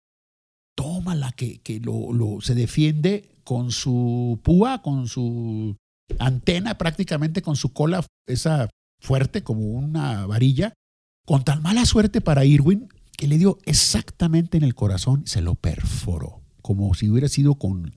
tómala, 0.76 1.32
que, 1.32 1.60
que 1.60 1.80
lo, 1.80 2.40
se 2.42 2.56
defiende 2.56 3.30
con 3.44 3.72
su 3.72 4.40
púa, 4.44 4.82
con 4.82 5.08
su 5.08 5.76
antena, 6.20 6.78
prácticamente 6.78 7.42
con 7.42 7.56
su 7.56 7.74
cola, 7.74 8.06
esa 8.28 8.70
fuerte 9.02 9.44
como 9.44 9.62
una 9.62 10.26
varilla, 10.26 10.74
con 11.26 11.44
tan 11.44 11.62
mala 11.62 11.86
suerte 11.86 12.22
para 12.22 12.46
Irwin 12.46 12.90
que 13.18 13.28
le 13.28 13.38
dio 13.38 13.60
exactamente 13.66 14.58
en 14.58 14.64
el 14.64 14.76
corazón, 14.76 15.24
se 15.26 15.42
lo 15.42 15.56
perforó 15.56 16.42
como 16.62 16.94
si 16.94 17.10
hubiera 17.10 17.28
sido 17.28 17.56
con 17.56 17.94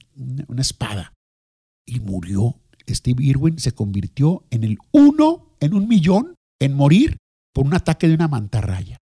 una 0.49 0.61
espada. 0.61 1.13
Y 1.87 2.01
murió. 2.01 2.61
Steve 2.89 3.23
Irwin 3.25 3.59
se 3.59 3.73
convirtió 3.73 4.45
en 4.51 4.65
el 4.65 4.79
uno 4.93 5.57
en 5.61 5.75
un 5.75 5.89
millón 5.89 6.35
en 6.61 6.75
morir 6.75 7.17
por 7.55 7.67
un 7.67 7.75
ataque 7.75 8.09
de 8.09 8.15
una 8.15 8.29
mantarraya. 8.29 8.99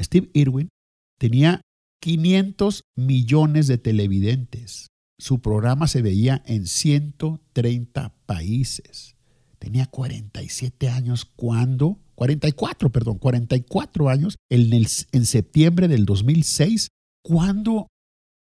Steve 0.00 0.28
Irwin 0.34 0.68
tenía 1.18 1.62
500 2.00 2.82
millones 2.96 3.66
de 3.66 3.78
televidentes. 3.78 4.88
Su 5.18 5.40
programa 5.40 5.86
se 5.86 6.02
veía 6.02 6.42
en 6.46 6.66
130 6.66 8.14
países. 8.26 9.16
Tenía 9.58 9.86
47 9.86 10.90
años 10.90 11.24
cuando, 11.24 11.98
44, 12.14 12.90
perdón, 12.90 13.18
44 13.18 14.08
años 14.08 14.36
en, 14.50 14.72
en 14.72 15.26
septiembre 15.26 15.88
del 15.88 16.04
2006, 16.04 16.88
cuando 17.22 17.88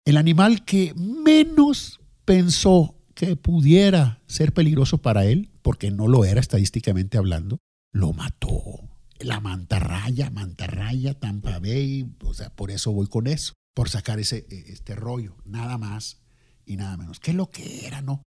el 0.05 0.17
animal 0.17 0.65
que 0.65 0.95
menos 0.95 2.01
pensó 2.25 2.97
que 3.15 3.37
pudiera 3.37 4.23
ser 4.27 4.53
peligroso 4.53 4.99
para 4.99 5.27
él, 5.27 5.51
porque 5.63 5.91
no 5.91 6.09
lo 6.09 6.25
era 6.25 6.41
estadísticamente 6.41 7.19
hablando, 7.19 7.59
lo 7.93 8.13
mató. 8.13 8.92
La 9.23 9.41
mantarraya, 9.41 10.31
mantarraya, 10.31 11.15
Tampa 11.15 11.59
Bay, 11.59 12.07
o 12.25 12.35
sea, 12.35 12.51
por 12.55 12.71
eso 12.71 12.93
voy 12.93 13.07
con 13.07 13.27
eso, 13.27 13.55
por 13.75 13.89
sacar 13.89 14.19
ese, 14.19 14.47
e, 14.51 14.73
este 14.73 14.95
rollo, 14.95 15.37
nada 15.45 15.79
más 15.79 16.21
y 16.67 16.77
nada 16.77 16.97
menos. 16.97 17.21
¿Qué 17.21 17.31
es 17.31 17.37
lo 17.37 17.51
que 17.51 17.87
era, 17.87 18.03
no? 18.03 18.23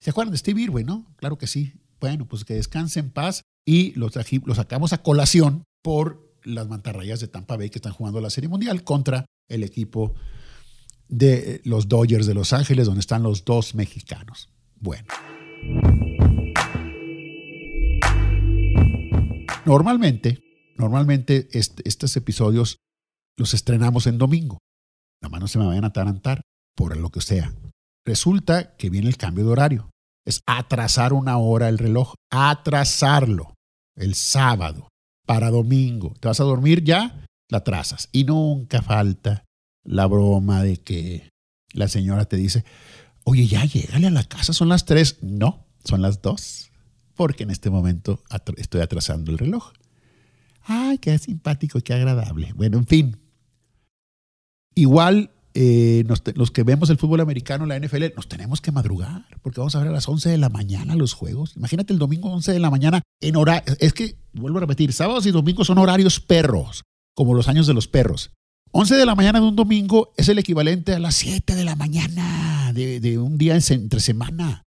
¿Se 0.00 0.10
acuerdan 0.10 0.32
de 0.32 0.38
Steve 0.38 0.62
Irwin, 0.62 0.86
no? 0.86 1.14
Claro 1.16 1.38
que 1.38 1.46
sí. 1.46 1.72
Bueno, 2.00 2.26
pues 2.26 2.44
que 2.44 2.54
descanse 2.54 3.00
en 3.00 3.10
paz 3.10 3.42
y 3.66 3.92
lo, 3.92 4.10
lo 4.44 4.54
sacamos 4.54 4.92
a 4.92 5.02
colación 5.02 5.64
por 5.82 6.26
las 6.44 6.68
mantarrayas 6.68 7.20
de 7.20 7.28
Tampa 7.28 7.56
Bay 7.56 7.70
que 7.70 7.78
están 7.78 7.92
jugando 7.92 8.20
la 8.20 8.30
Serie 8.30 8.48
Mundial 8.48 8.84
contra 8.84 9.26
el 9.48 9.64
equipo 9.64 10.14
de 11.08 11.60
los 11.64 11.88
Dodgers 11.88 12.26
de 12.26 12.34
Los 12.34 12.52
Ángeles, 12.52 12.86
donde 12.86 13.00
están 13.00 13.22
los 13.22 13.44
dos 13.44 13.74
mexicanos. 13.74 14.48
Bueno. 14.76 15.06
Normalmente, 19.66 20.38
normalmente 20.76 21.48
estos 21.50 22.16
episodios 22.16 22.78
los 23.36 23.52
estrenamos 23.52 24.06
en 24.06 24.16
domingo. 24.16 24.58
Nada 25.20 25.32
más 25.32 25.40
no 25.40 25.48
se 25.48 25.58
me 25.58 25.66
vayan 25.66 25.82
a 25.82 25.88
atarantar 25.88 26.42
por 26.76 26.96
lo 26.96 27.10
que 27.10 27.20
sea. 27.20 27.52
Resulta 28.06 28.76
que 28.76 28.90
viene 28.90 29.08
el 29.08 29.16
cambio 29.16 29.44
de 29.44 29.50
horario. 29.50 29.90
Es 30.24 30.40
atrasar 30.46 31.12
una 31.12 31.38
hora 31.38 31.68
el 31.68 31.78
reloj, 31.78 32.14
atrasarlo 32.30 33.54
el 33.96 34.14
sábado 34.14 34.88
para 35.26 35.50
domingo. 35.50 36.14
¿Te 36.20 36.28
vas 36.28 36.38
a 36.38 36.44
dormir 36.44 36.84
ya? 36.84 37.24
La 37.48 37.58
atrasas. 37.58 38.08
Y 38.12 38.22
nunca 38.22 38.82
falta 38.82 39.44
la 39.84 40.06
broma 40.06 40.62
de 40.62 40.76
que 40.76 41.30
la 41.72 41.88
señora 41.88 42.26
te 42.26 42.36
dice, 42.36 42.64
oye, 43.24 43.48
ya 43.48 43.64
llégale 43.64 44.06
a 44.06 44.10
la 44.10 44.24
casa, 44.24 44.52
son 44.52 44.68
las 44.68 44.84
tres. 44.84 45.22
No, 45.22 45.66
son 45.84 46.02
las 46.02 46.22
dos, 46.22 46.65
porque 47.16 47.44
en 47.44 47.50
este 47.50 47.70
momento 47.70 48.22
estoy 48.56 48.80
atrasando 48.80 49.32
el 49.32 49.38
reloj. 49.38 49.72
Ay, 50.62 50.98
qué 50.98 51.16
simpático, 51.18 51.80
qué 51.80 51.94
agradable. 51.94 52.52
Bueno, 52.54 52.78
en 52.78 52.86
fin. 52.86 53.16
Igual 54.74 55.30
eh, 55.58 56.04
los 56.34 56.50
que 56.50 56.64
vemos 56.64 56.90
el 56.90 56.98
fútbol 56.98 57.20
americano, 57.20 57.64
la 57.64 57.78
NFL, 57.78 58.04
nos 58.14 58.28
tenemos 58.28 58.60
que 58.60 58.72
madrugar, 58.72 59.24
porque 59.40 59.58
vamos 59.58 59.74
a 59.74 59.78
ver 59.78 59.88
a 59.88 59.92
las 59.92 60.06
11 60.06 60.28
de 60.28 60.36
la 60.36 60.50
mañana 60.50 60.96
los 60.96 61.14
juegos. 61.14 61.56
Imagínate 61.56 61.94
el 61.94 61.98
domingo 61.98 62.30
11 62.30 62.52
de 62.52 62.60
la 62.60 62.68
mañana 62.68 63.00
en 63.22 63.36
horario. 63.36 63.74
Es 63.80 63.94
que, 63.94 64.16
vuelvo 64.34 64.58
a 64.58 64.60
repetir, 64.60 64.92
sábados 64.92 65.24
y 65.24 65.30
domingos 65.30 65.68
son 65.68 65.78
horarios 65.78 66.20
perros, 66.20 66.84
como 67.14 67.32
los 67.32 67.48
años 67.48 67.66
de 67.66 67.72
los 67.72 67.88
perros. 67.88 68.32
11 68.72 68.96
de 68.96 69.06
la 69.06 69.14
mañana 69.14 69.40
de 69.40 69.46
un 69.46 69.56
domingo 69.56 70.12
es 70.18 70.28
el 70.28 70.38
equivalente 70.38 70.92
a 70.92 70.98
las 70.98 71.14
7 71.14 71.54
de 71.54 71.64
la 71.64 71.74
mañana 71.74 72.70
de, 72.74 73.18
un 73.18 73.38
día 73.38 73.56
entre 73.56 74.00
semana. 74.00 74.62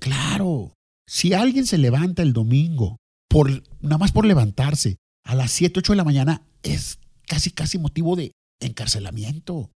Claro, 0.00 0.74
si 1.12 1.34
alguien 1.34 1.66
se 1.66 1.76
levanta 1.76 2.22
el 2.22 2.32
domingo, 2.32 2.96
por, 3.28 3.50
nada 3.82 3.98
más 3.98 4.12
por 4.12 4.24
levantarse, 4.24 4.96
a 5.24 5.34
las 5.34 5.50
7, 5.50 5.80
8 5.80 5.92
de 5.92 5.96
la 5.98 6.04
mañana, 6.04 6.46
es 6.62 7.00
casi, 7.26 7.50
casi 7.50 7.76
motivo 7.76 8.16
de 8.16 8.32
encarcelamiento. 8.60 9.70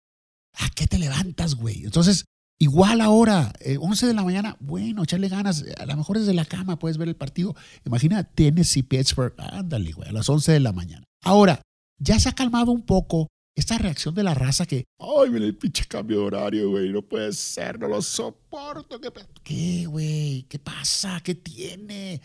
¿A 0.53 0.69
qué 0.69 0.85
te 0.85 0.99
levantas, 0.99 1.55
güey? 1.55 1.85
Entonces, 1.85 2.25
igual 2.59 3.01
ahora, 3.01 3.51
11 3.79 4.05
eh, 4.05 4.07
de 4.09 4.13
la 4.13 4.23
mañana, 4.23 4.57
bueno, 4.59 5.01
echarle 5.01 5.27
ganas. 5.27 5.65
A 5.79 5.87
lo 5.87 5.97
mejor 5.97 6.19
desde 6.19 6.35
la 6.35 6.45
cama 6.45 6.77
puedes 6.77 6.99
ver 6.99 7.07
el 7.07 7.15
partido. 7.15 7.55
Imagina 7.83 8.23
Tennessee, 8.23 8.83
Pittsburgh, 8.83 9.33
ándale, 9.39 9.91
güey, 9.91 10.09
a 10.09 10.11
las 10.11 10.29
11 10.29 10.51
de 10.51 10.59
la 10.59 10.71
mañana. 10.71 11.03
Ahora, 11.23 11.63
ya 11.97 12.19
se 12.19 12.29
ha 12.29 12.33
calmado 12.33 12.71
un 12.71 12.83
poco 12.83 13.29
esta 13.55 13.77
reacción 13.77 14.15
de 14.15 14.23
la 14.23 14.33
raza 14.33 14.65
que, 14.65 14.85
ay, 14.99 15.29
mira 15.29 15.45
el 15.45 15.55
pinche 15.55 15.85
cambio 15.85 16.19
de 16.19 16.25
horario, 16.25 16.69
güey, 16.71 16.89
no 16.91 17.01
puede 17.01 17.31
ser, 17.33 17.79
no 17.79 17.87
lo 17.87 18.01
soporto. 18.01 18.99
¿Qué, 18.99 19.11
¿Qué 19.43 19.85
güey? 19.85 20.43
¿Qué 20.49 20.59
pasa? 20.59 21.21
¿Qué 21.23 21.35
tiene? 21.35 22.21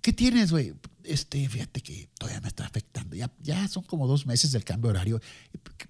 ¿Qué 0.00 0.12
tienes, 0.12 0.52
güey? 0.52 0.74
Este, 1.02 1.48
fíjate 1.48 1.80
que 1.80 2.08
todavía 2.18 2.40
me 2.40 2.48
está 2.48 2.66
afectando. 2.66 3.16
Ya, 3.16 3.32
ya 3.40 3.66
son 3.66 3.82
como 3.82 4.06
dos 4.06 4.26
meses 4.26 4.52
del 4.52 4.64
cambio 4.64 4.90
de 4.90 4.98
horario. 4.98 5.20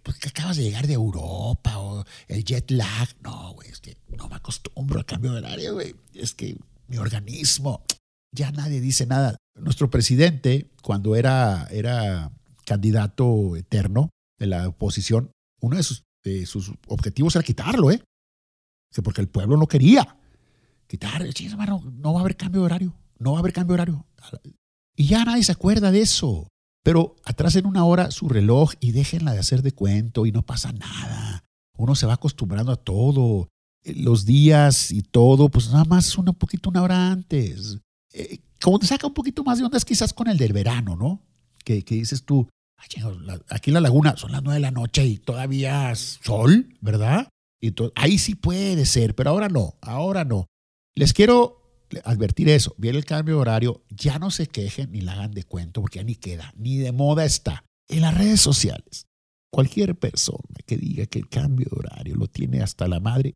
Pues 0.03 0.19
que 0.19 0.29
acabas 0.29 0.57
de 0.57 0.63
llegar 0.63 0.87
de 0.87 0.95
Europa 0.95 1.79
o 1.79 2.05
el 2.29 2.45
jet 2.45 2.71
lag. 2.71 3.09
No, 3.23 3.53
güey, 3.53 3.69
es 3.69 3.81
que 3.81 3.97
no 4.17 4.29
me 4.29 4.37
acostumbro 4.37 4.99
al 4.99 5.05
cambio 5.05 5.33
de 5.33 5.39
horario, 5.39 5.75
güey. 5.75 5.95
Es 6.15 6.35
que 6.35 6.57
mi 6.87 6.97
organismo, 6.97 7.85
ya 8.33 8.51
nadie 8.51 8.81
dice 8.81 9.07
nada. 9.07 9.37
Nuestro 9.57 9.91
presidente, 9.91 10.71
cuando 10.83 11.17
era, 11.17 11.69
era 11.71 12.33
candidato 12.65 13.57
eterno, 13.57 14.11
de 14.39 14.47
la 14.47 14.69
oposición, 14.69 15.31
uno 15.61 15.77
de 15.77 15.83
sus, 15.83 16.05
sus 16.47 16.73
objetivos 16.87 17.35
era 17.37 17.43
quitarlo, 17.43 17.91
¿eh? 17.91 18.03
Que 18.93 19.03
porque 19.03 19.21
el 19.21 19.29
pueblo 19.29 19.57
no 19.57 19.67
quería 19.67 20.17
quitar, 20.87 21.23
no 21.93 22.13
va 22.15 22.21
a 22.21 22.23
haber 22.23 22.37
cambio 22.37 22.63
de 22.63 22.67
horario, 22.67 22.95
no 23.19 23.33
va 23.33 23.39
a 23.39 23.41
haber 23.41 23.53
cambio 23.53 23.77
de 23.77 23.83
horario. 23.83 24.07
Y 24.97 25.07
ya 25.07 25.25
nadie 25.25 25.45
se 25.45 25.53
acuerda 25.53 25.91
de 25.91 26.01
eso. 26.01 26.49
Pero 26.83 27.17
atrás 27.25 27.55
en 27.57 27.67
una 27.67 27.85
hora 27.85 28.11
su 28.11 28.29
reloj 28.29 28.73
y 28.81 28.93
déjenla 28.93 29.33
de 29.33 29.41
hacer 29.41 29.63
de 29.63 29.73
cuento 29.73 30.27
y 30.27 30.33
no 30.33 30.43
pasa 30.43 30.73
nada. 30.73 31.45
Uno 31.77 31.95
se 31.95 32.07
va 32.07 32.15
acostumbrando 32.15 32.73
a 32.73 32.77
todo. 32.77 33.49
Eh, 33.85 33.95
los 33.95 34.25
días 34.25 34.91
y 34.91 35.03
todo, 35.03 35.49
pues 35.51 35.71
nada 35.71 35.85
más 35.85 36.17
una 36.17 36.33
poquito 36.33 36.71
una 36.71 36.83
hora 36.83 37.13
antes. 37.13 37.79
Eh, 38.13 38.41
como 38.61 38.79
te 38.79 38.87
saca 38.87 39.07
un 39.07 39.15
poquito 39.15 39.45
más 39.45 39.59
de 39.59 39.65
ondas 39.65 39.85
quizás 39.85 40.13
con 40.13 40.29
el 40.29 40.39
del 40.39 40.53
verano, 40.53 40.97
¿no? 40.97 41.23
Que, 41.65 41.85
que 41.85 41.97
dices 41.97 42.25
tú, 42.25 42.49
aquí 42.79 43.71
en 43.71 43.75
la 43.75 43.81
laguna 43.81 44.17
son 44.17 44.33
las 44.33 44.43
nueve 44.43 44.57
de 44.57 44.63
la 44.63 44.71
noche 44.71 45.05
y 45.05 45.19
todavía 45.19 45.95
sol, 45.95 46.77
¿verdad? 46.81 47.29
Y 47.61 47.75
ahí 47.97 48.19
sí 48.19 48.35
puede 48.35 48.87
ser, 48.87 49.15
pero 49.15 49.31
ahora 49.31 49.49
no, 49.49 49.75
ahora 49.81 50.25
no. 50.25 50.47
Les 50.95 51.13
quiero 51.13 51.87
advertir 52.05 52.49
eso. 52.49 52.75
Viene 52.79 52.99
el 52.99 53.05
cambio 53.05 53.37
de 53.37 53.41
horario, 53.41 53.85
ya 53.91 54.19
no 54.19 54.31
se 54.31 54.47
quejen 54.47 54.93
ni 54.93 55.01
la 55.01 55.13
hagan 55.13 55.33
de 55.33 55.45
cuento 55.45 55.81
porque 55.81 55.99
ya 55.99 56.05
ni 56.05 56.15
queda, 56.15 56.53
ni 56.57 56.77
de 56.79 56.93
moda 56.93 57.25
está. 57.25 57.65
En 57.89 58.03
las 58.03 58.17
redes 58.17 58.41
sociales, 58.41 59.07
cualquier 59.51 59.99
persona 59.99 60.57
que 60.67 60.77
diga 60.77 61.07
que 61.07 61.19
el 61.19 61.29
cambio 61.29 61.69
de 61.71 61.79
horario 61.79 62.17
lo 62.17 62.29
tiene 62.29 62.61
hasta 62.61 62.87
la 62.87 63.01
madre, 63.01 63.35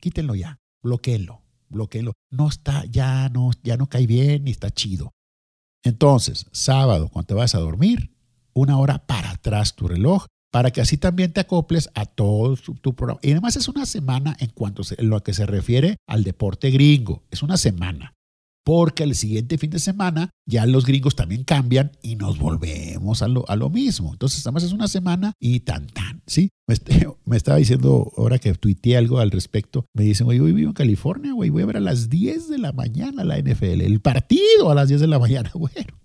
quítenlo 0.00 0.34
ya, 0.34 0.58
bloqueenlo, 0.82 1.42
bloqueenlo. 1.68 2.12
No 2.30 2.48
está, 2.48 2.84
ya 2.84 3.28
no, 3.30 3.50
ya 3.62 3.76
no 3.76 3.88
cae 3.88 4.06
bien 4.06 4.44
ni 4.44 4.50
está 4.50 4.70
chido. 4.70 5.12
Entonces, 5.82 6.46
sábado, 6.52 7.08
cuando 7.08 7.26
te 7.26 7.34
vas 7.34 7.54
a 7.54 7.58
dormir, 7.58 8.13
una 8.54 8.78
hora 8.78 9.06
para 9.06 9.30
atrás 9.30 9.74
tu 9.74 9.88
reloj 9.88 10.26
para 10.54 10.70
que 10.70 10.80
así 10.80 10.96
también 10.96 11.32
te 11.32 11.40
acoples 11.40 11.90
a 11.96 12.06
todo 12.06 12.54
tu, 12.54 12.94
programa. 12.94 13.18
Y 13.24 13.32
además 13.32 13.56
es 13.56 13.66
una 13.66 13.86
semana 13.86 14.36
en 14.38 14.50
cuanto 14.50 14.82
a 14.82 15.02
lo 15.02 15.20
que 15.20 15.34
se 15.34 15.46
refiere 15.46 15.96
al 16.06 16.22
deporte 16.22 16.70
gringo. 16.70 17.24
Es 17.32 17.42
una 17.42 17.56
semana. 17.56 18.14
Porque 18.64 19.02
el 19.02 19.16
siguiente 19.16 19.58
fin 19.58 19.70
de 19.70 19.80
semana 19.80 20.30
ya 20.46 20.64
los 20.64 20.86
gringos 20.86 21.16
también 21.16 21.42
cambian 21.42 21.90
y 22.02 22.14
nos 22.14 22.38
volvemos 22.38 23.20
a 23.22 23.26
lo, 23.26 23.44
a 23.50 23.56
lo 23.56 23.68
mismo. 23.68 24.12
Entonces, 24.12 24.46
además 24.46 24.62
es 24.62 24.72
una 24.72 24.86
semana 24.86 25.32
y 25.40 25.58
tan 25.58 25.88
tan, 25.88 26.22
¿sí? 26.24 26.50
Me, 26.68 26.76
estaba 27.36 27.58
diciendo, 27.58 28.12
ahora 28.16 28.38
que 28.38 28.54
tuiteé 28.54 28.96
algo 28.96 29.18
al 29.18 29.32
respecto, 29.32 29.86
me 29.92 30.04
dicen, 30.04 30.24
güey, 30.24 30.38
hoy 30.38 30.52
vivo 30.52 30.68
en 30.68 30.74
California, 30.74 31.32
güey, 31.32 31.50
voy 31.50 31.64
a 31.64 31.66
ver 31.66 31.78
a 31.78 31.80
las 31.80 32.08
10 32.08 32.48
de 32.48 32.58
la 32.58 32.70
mañana 32.70 33.24
la 33.24 33.40
NFL, 33.40 33.80
el 33.80 34.00
partido 34.00 34.70
a 34.70 34.76
las 34.76 34.86
10 34.86 35.00
de 35.00 35.08
la 35.08 35.18
mañana. 35.18 35.50
Bueno, 35.58 35.98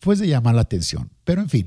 pues 0.00 0.18
de 0.18 0.26
llamar 0.26 0.56
la 0.56 0.62
atención. 0.62 1.08
Pero 1.22 1.40
en 1.40 1.48
fin. 1.48 1.66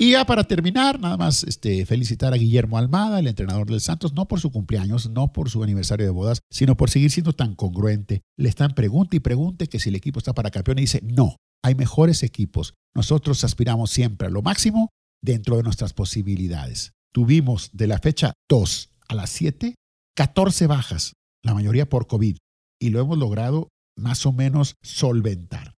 Y 0.00 0.12
ya 0.12 0.24
para 0.24 0.44
terminar, 0.44 1.00
nada 1.00 1.16
más 1.16 1.42
este, 1.42 1.84
felicitar 1.84 2.32
a 2.32 2.36
Guillermo 2.36 2.78
Almada, 2.78 3.18
el 3.18 3.26
entrenador 3.26 3.68
del 3.68 3.80
Santos, 3.80 4.12
no 4.12 4.28
por 4.28 4.38
su 4.38 4.52
cumpleaños, 4.52 5.10
no 5.10 5.32
por 5.32 5.50
su 5.50 5.60
aniversario 5.64 6.06
de 6.06 6.12
bodas, 6.12 6.40
sino 6.50 6.76
por 6.76 6.88
seguir 6.88 7.10
siendo 7.10 7.32
tan 7.32 7.56
congruente. 7.56 8.22
Le 8.36 8.48
están 8.48 8.76
pregunte 8.76 9.16
y 9.16 9.20
pregunte 9.20 9.66
que 9.66 9.80
si 9.80 9.88
el 9.88 9.96
equipo 9.96 10.20
está 10.20 10.34
para 10.34 10.52
campeón 10.52 10.78
y 10.78 10.82
dice, 10.82 11.00
no, 11.02 11.34
hay 11.64 11.74
mejores 11.74 12.22
equipos. 12.22 12.74
Nosotros 12.94 13.42
aspiramos 13.42 13.90
siempre 13.90 14.28
a 14.28 14.30
lo 14.30 14.40
máximo 14.40 14.90
dentro 15.20 15.56
de 15.56 15.64
nuestras 15.64 15.94
posibilidades. 15.94 16.92
Tuvimos 17.12 17.70
de 17.72 17.88
la 17.88 17.98
fecha 17.98 18.34
2 18.48 18.90
a 19.08 19.14
las 19.16 19.30
7, 19.30 19.74
14 20.14 20.66
bajas, 20.68 21.14
la 21.42 21.54
mayoría 21.54 21.88
por 21.88 22.06
COVID, 22.06 22.36
y 22.80 22.90
lo 22.90 23.00
hemos 23.00 23.18
logrado 23.18 23.68
más 23.96 24.26
o 24.26 24.32
menos 24.32 24.76
solventar. 24.80 25.74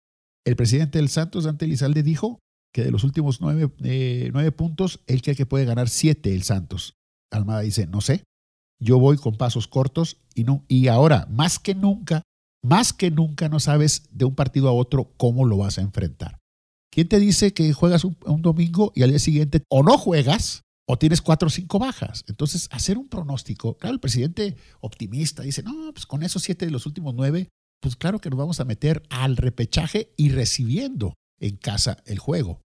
El 0.45 0.57
presidente 0.57 0.97
del 0.97 1.07
Santos, 1.07 1.45
Dante 1.45 1.63
Elizalde, 1.63 2.03
dijo 2.03 2.39
que 2.73 2.83
de 2.83 2.91
los 2.91 3.03
últimos 3.03 3.39
eh, 3.83 4.29
nueve, 4.33 4.51
puntos, 4.51 5.01
él 5.07 5.21
cree 5.21 5.35
que 5.35 5.45
puede 5.45 5.65
ganar 5.65 5.89
siete 5.89 6.33
el 6.33 6.43
Santos. 6.43 6.95
Almada 7.31 7.61
dice, 7.61 7.87
no 7.87 8.01
sé, 8.01 8.23
yo 8.79 8.99
voy 8.99 9.17
con 9.17 9.37
pasos 9.37 9.67
cortos 9.67 10.17
y, 10.33 10.43
no, 10.43 10.63
y 10.67 10.87
ahora, 10.87 11.27
más 11.29 11.59
que 11.59 11.75
nunca, 11.75 12.23
más 12.63 12.93
que 12.93 13.11
nunca 13.11 13.49
no 13.49 13.59
sabes 13.59 14.09
de 14.11 14.25
un 14.25 14.35
partido 14.35 14.69
a 14.69 14.73
otro 14.73 15.13
cómo 15.17 15.45
lo 15.45 15.57
vas 15.57 15.77
a 15.77 15.81
enfrentar. 15.81 16.39
¿Quién 16.91 17.07
te 17.07 17.19
dice 17.19 17.53
que 17.53 17.71
juegas 17.73 18.03
un, 18.03 18.41
domingo 18.41 18.91
y 18.95 19.03
al 19.03 19.09
día 19.09 19.19
siguiente 19.19 19.63
o 19.69 19.83
no 19.83 19.97
juegas 19.97 20.63
o 20.87 20.97
tienes 20.97 21.21
cuatro 21.21 21.47
o 21.47 21.51
cinco 21.51 21.77
bajas? 21.77 22.23
Entonces, 22.27 22.67
hacer 22.71 22.97
un 22.97 23.07
pronóstico, 23.07 23.77
claro, 23.77 23.93
el 23.93 23.99
presidente 23.99 24.57
optimista 24.81 25.43
dice, 25.43 25.61
no, 25.61 25.91
pues 25.93 26.05
con 26.05 26.23
esos 26.23 26.41
siete 26.41 26.65
de 26.65 26.71
los 26.71 26.87
últimos 26.87 27.13
nueve, 27.13 27.49
pues 27.79 27.95
claro 27.95 28.19
que 28.19 28.29
nos 28.29 28.39
vamos 28.39 28.59
a 28.59 28.65
meter 28.65 29.03
al 29.09 29.37
repechaje 29.37 30.13
y 30.17 30.29
recibiendo 30.29 31.13
en 31.39 31.57
casa 31.57 31.97
el 32.05 32.19
juego. 32.19 32.61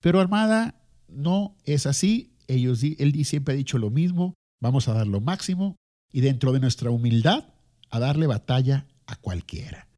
Pero 0.00 0.20
Armada 0.20 0.74
no 1.08 1.56
es 1.64 1.86
así. 1.86 2.32
Ellos, 2.46 2.82
él 2.82 3.24
siempre 3.24 3.54
ha 3.54 3.56
dicho 3.56 3.78
lo 3.78 3.90
mismo. 3.90 4.34
Vamos 4.60 4.88
a 4.88 4.94
dar 4.94 5.06
lo 5.06 5.20
máximo 5.20 5.76
y 6.12 6.20
dentro 6.20 6.52
de 6.52 6.60
nuestra 6.60 6.90
humildad 6.90 7.48
a 7.90 7.98
darle 7.98 8.26
batalla 8.26 8.86
a 9.06 9.16
cualquiera. 9.16 9.88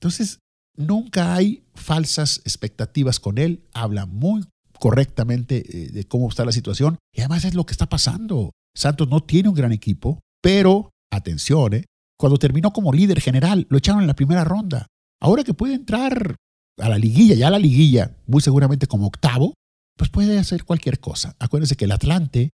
Entonces, 0.00 0.38
nunca 0.76 1.34
hay 1.34 1.64
falsas 1.74 2.40
expectativas 2.44 3.20
con 3.20 3.38
él. 3.38 3.64
Habla 3.72 4.06
muy 4.06 4.44
correctamente 4.78 5.58
eh, 5.58 5.90
de 5.90 6.04
cómo 6.04 6.28
está 6.28 6.44
la 6.44 6.52
situación 6.52 6.98
y 7.14 7.20
además 7.20 7.44
es 7.44 7.54
lo 7.54 7.66
que 7.66 7.72
está 7.72 7.88
pasando. 7.88 8.52
Santos 8.74 9.08
no 9.08 9.22
tiene 9.22 9.48
un 9.48 9.54
gran 9.54 9.72
equipo, 9.72 10.20
pero 10.42 10.90
atención, 11.12 11.74
eh, 11.74 11.84
cuando 12.18 12.38
terminó 12.38 12.72
como 12.72 12.92
líder 12.92 13.20
general, 13.20 13.66
lo 13.68 13.78
echaron 13.78 14.00
en 14.00 14.06
la 14.06 14.14
primera 14.14 14.44
ronda. 14.44 14.86
Ahora 15.20 15.44
que 15.44 15.54
puede 15.54 15.74
entrar 15.74 16.36
a 16.80 16.88
la 16.88 16.98
liguilla, 16.98 17.34
ya 17.34 17.48
a 17.48 17.50
la 17.50 17.58
liguilla, 17.58 18.16
muy 18.26 18.40
seguramente 18.40 18.86
como 18.86 19.06
octavo, 19.06 19.54
pues 19.96 20.10
puede 20.10 20.38
hacer 20.38 20.64
cualquier 20.64 21.00
cosa. 21.00 21.36
Acuérdense 21.38 21.76
que 21.76 21.84
el 21.84 21.92
Atlante 21.92 22.50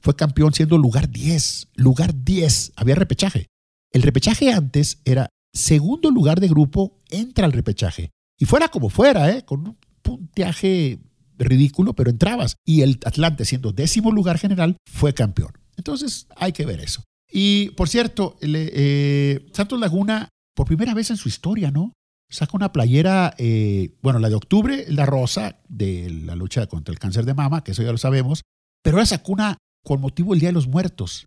fue 0.00 0.16
campeón 0.16 0.54
siendo 0.54 0.78
lugar 0.78 1.10
10, 1.10 1.68
lugar 1.74 2.14
10, 2.24 2.72
había 2.76 2.94
repechaje. 2.94 3.46
El 3.92 4.02
repechaje 4.02 4.52
antes 4.52 5.00
era 5.04 5.28
segundo 5.52 6.10
lugar 6.10 6.40
de 6.40 6.48
grupo, 6.48 6.98
entra 7.10 7.44
al 7.44 7.52
repechaje. 7.52 8.10
Y 8.38 8.46
fuera 8.46 8.68
como 8.68 8.88
fuera, 8.88 9.30
¿eh? 9.30 9.44
con 9.44 9.68
un 9.68 9.76
punteaje 10.00 11.00
ridículo, 11.38 11.92
pero 11.92 12.10
entrabas. 12.10 12.56
Y 12.64 12.80
el 12.80 12.98
Atlante, 13.04 13.44
siendo 13.44 13.72
décimo 13.72 14.10
lugar 14.10 14.38
general, 14.38 14.76
fue 14.90 15.12
campeón. 15.12 15.52
Entonces 15.76 16.26
hay 16.36 16.52
que 16.52 16.64
ver 16.64 16.80
eso. 16.80 17.02
Y 17.30 17.70
por 17.70 17.88
cierto, 17.88 18.36
eh, 18.40 19.46
Santos 19.52 19.78
Laguna, 19.78 20.28
por 20.54 20.66
primera 20.66 20.94
vez 20.94 21.10
en 21.10 21.16
su 21.16 21.28
historia, 21.28 21.70
¿no? 21.70 21.92
Saca 22.32 22.56
una 22.56 22.72
playera, 22.72 23.34
eh, 23.38 23.94
bueno, 24.02 24.18
la 24.18 24.28
de 24.28 24.34
octubre, 24.34 24.84
la 24.88 25.06
rosa, 25.06 25.60
de 25.68 26.10
la 26.10 26.34
lucha 26.34 26.66
contra 26.66 26.92
el 26.92 26.98
cáncer 26.98 27.24
de 27.26 27.34
mama, 27.34 27.62
que 27.62 27.72
eso 27.72 27.82
ya 27.82 27.92
lo 27.92 27.98
sabemos, 27.98 28.42
pero 28.82 28.96
ahora 28.96 29.06
sacó 29.06 29.32
una 29.32 29.58
con 29.84 30.00
motivo 30.00 30.32
del 30.32 30.40
Día 30.40 30.48
de 30.48 30.54
los 30.54 30.66
Muertos. 30.66 31.26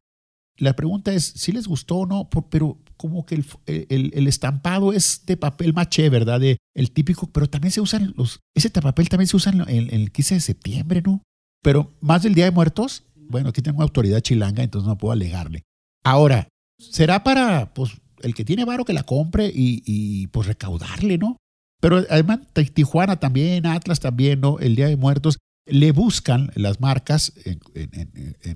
La 0.57 0.73
pregunta 0.73 1.13
es 1.13 1.25
si 1.25 1.51
les 1.51 1.67
gustó 1.67 1.97
o 1.97 2.05
no, 2.05 2.29
pero 2.49 2.79
como 2.97 3.25
que 3.25 3.43
el, 3.65 4.27
estampado 4.27 4.93
es 4.93 5.25
de 5.25 5.35
papel 5.35 5.73
maché, 5.73 6.09
¿verdad? 6.09 6.39
De, 6.39 6.57
el 6.73 6.91
típico, 6.91 7.27
pero 7.27 7.49
también 7.49 7.71
se 7.71 7.81
usan 7.81 8.13
los, 8.15 8.39
ese 8.55 8.69
papel 8.69 9.09
también 9.09 9.27
se 9.27 9.35
usa 9.35 9.51
en, 9.51 9.61
en 9.67 10.01
el 10.01 10.11
15 10.11 10.35
de 10.35 10.41
septiembre, 10.41 11.01
¿no? 11.05 11.21
Pero 11.61 11.93
más 11.99 12.23
del 12.23 12.35
Día 12.35 12.45
de 12.45 12.51
Muertos, 12.51 13.03
bueno, 13.15 13.49
aquí 13.49 13.61
tengo 13.61 13.81
autoridad 13.81 14.21
chilanga, 14.21 14.63
entonces 14.63 14.87
no 14.87 14.97
puedo 14.97 15.11
alegarle. 15.11 15.63
Ahora, 16.03 16.47
será 16.79 17.23
para, 17.23 17.73
pues, 17.73 17.91
el 18.25 18.33
que 18.33 18.43
tiene 18.43 18.65
varo 18.65 18.85
que 18.85 18.93
la 18.93 19.03
compre 19.03 19.51
y, 19.53 20.27
pues 20.27 20.47
recaudarle, 20.47 21.17
¿no? 21.17 21.37
Pero 21.79 22.03
además 22.09 22.39
Tijuana 22.73 23.19
también, 23.19 23.67
Atlas 23.67 23.99
también, 23.99 24.41
¿no? 24.41 24.57
El 24.59 24.75
Día 24.75 24.87
de 24.87 24.97
Muertos, 24.97 25.37
le 25.67 25.91
buscan 25.91 26.51
las 26.55 26.79
marcas 26.79 27.33
en, 27.45 27.59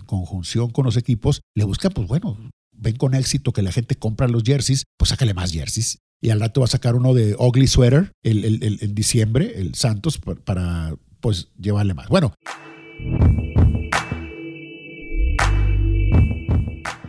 conjunción 0.05 0.71
con 0.71 0.85
los 0.85 0.97
equipos, 0.97 1.41
le 1.55 1.65
buscan, 1.65 1.91
pues 1.91 2.07
bueno, 2.07 2.37
ven 2.71 2.95
con 2.95 3.13
éxito 3.13 3.53
que 3.53 3.61
la 3.61 3.71
gente 3.71 3.95
compra 3.95 4.27
los 4.27 4.43
jerseys, 4.43 4.85
pues 4.97 5.09
sácale 5.09 5.35
más 5.35 5.51
jerseys. 5.51 5.99
Y 6.21 6.31
al 6.31 6.39
rato 6.39 6.61
va 6.61 6.65
a 6.65 6.69
sacar 6.69 6.95
uno 6.95 7.13
de 7.13 7.35
Ugly 7.37 7.67
Sweater 7.67 8.11
en 8.23 8.95
diciembre, 8.95 9.53
el 9.55 9.75
Santos, 9.75 10.19
para 10.43 10.95
pues 11.21 11.49
llevarle 11.57 11.93
más. 11.93 12.09
Bueno. 12.09 12.33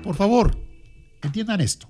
Por 0.02 0.14
favor, 0.14 0.58
entiendan 1.22 1.60
esto 1.60 1.88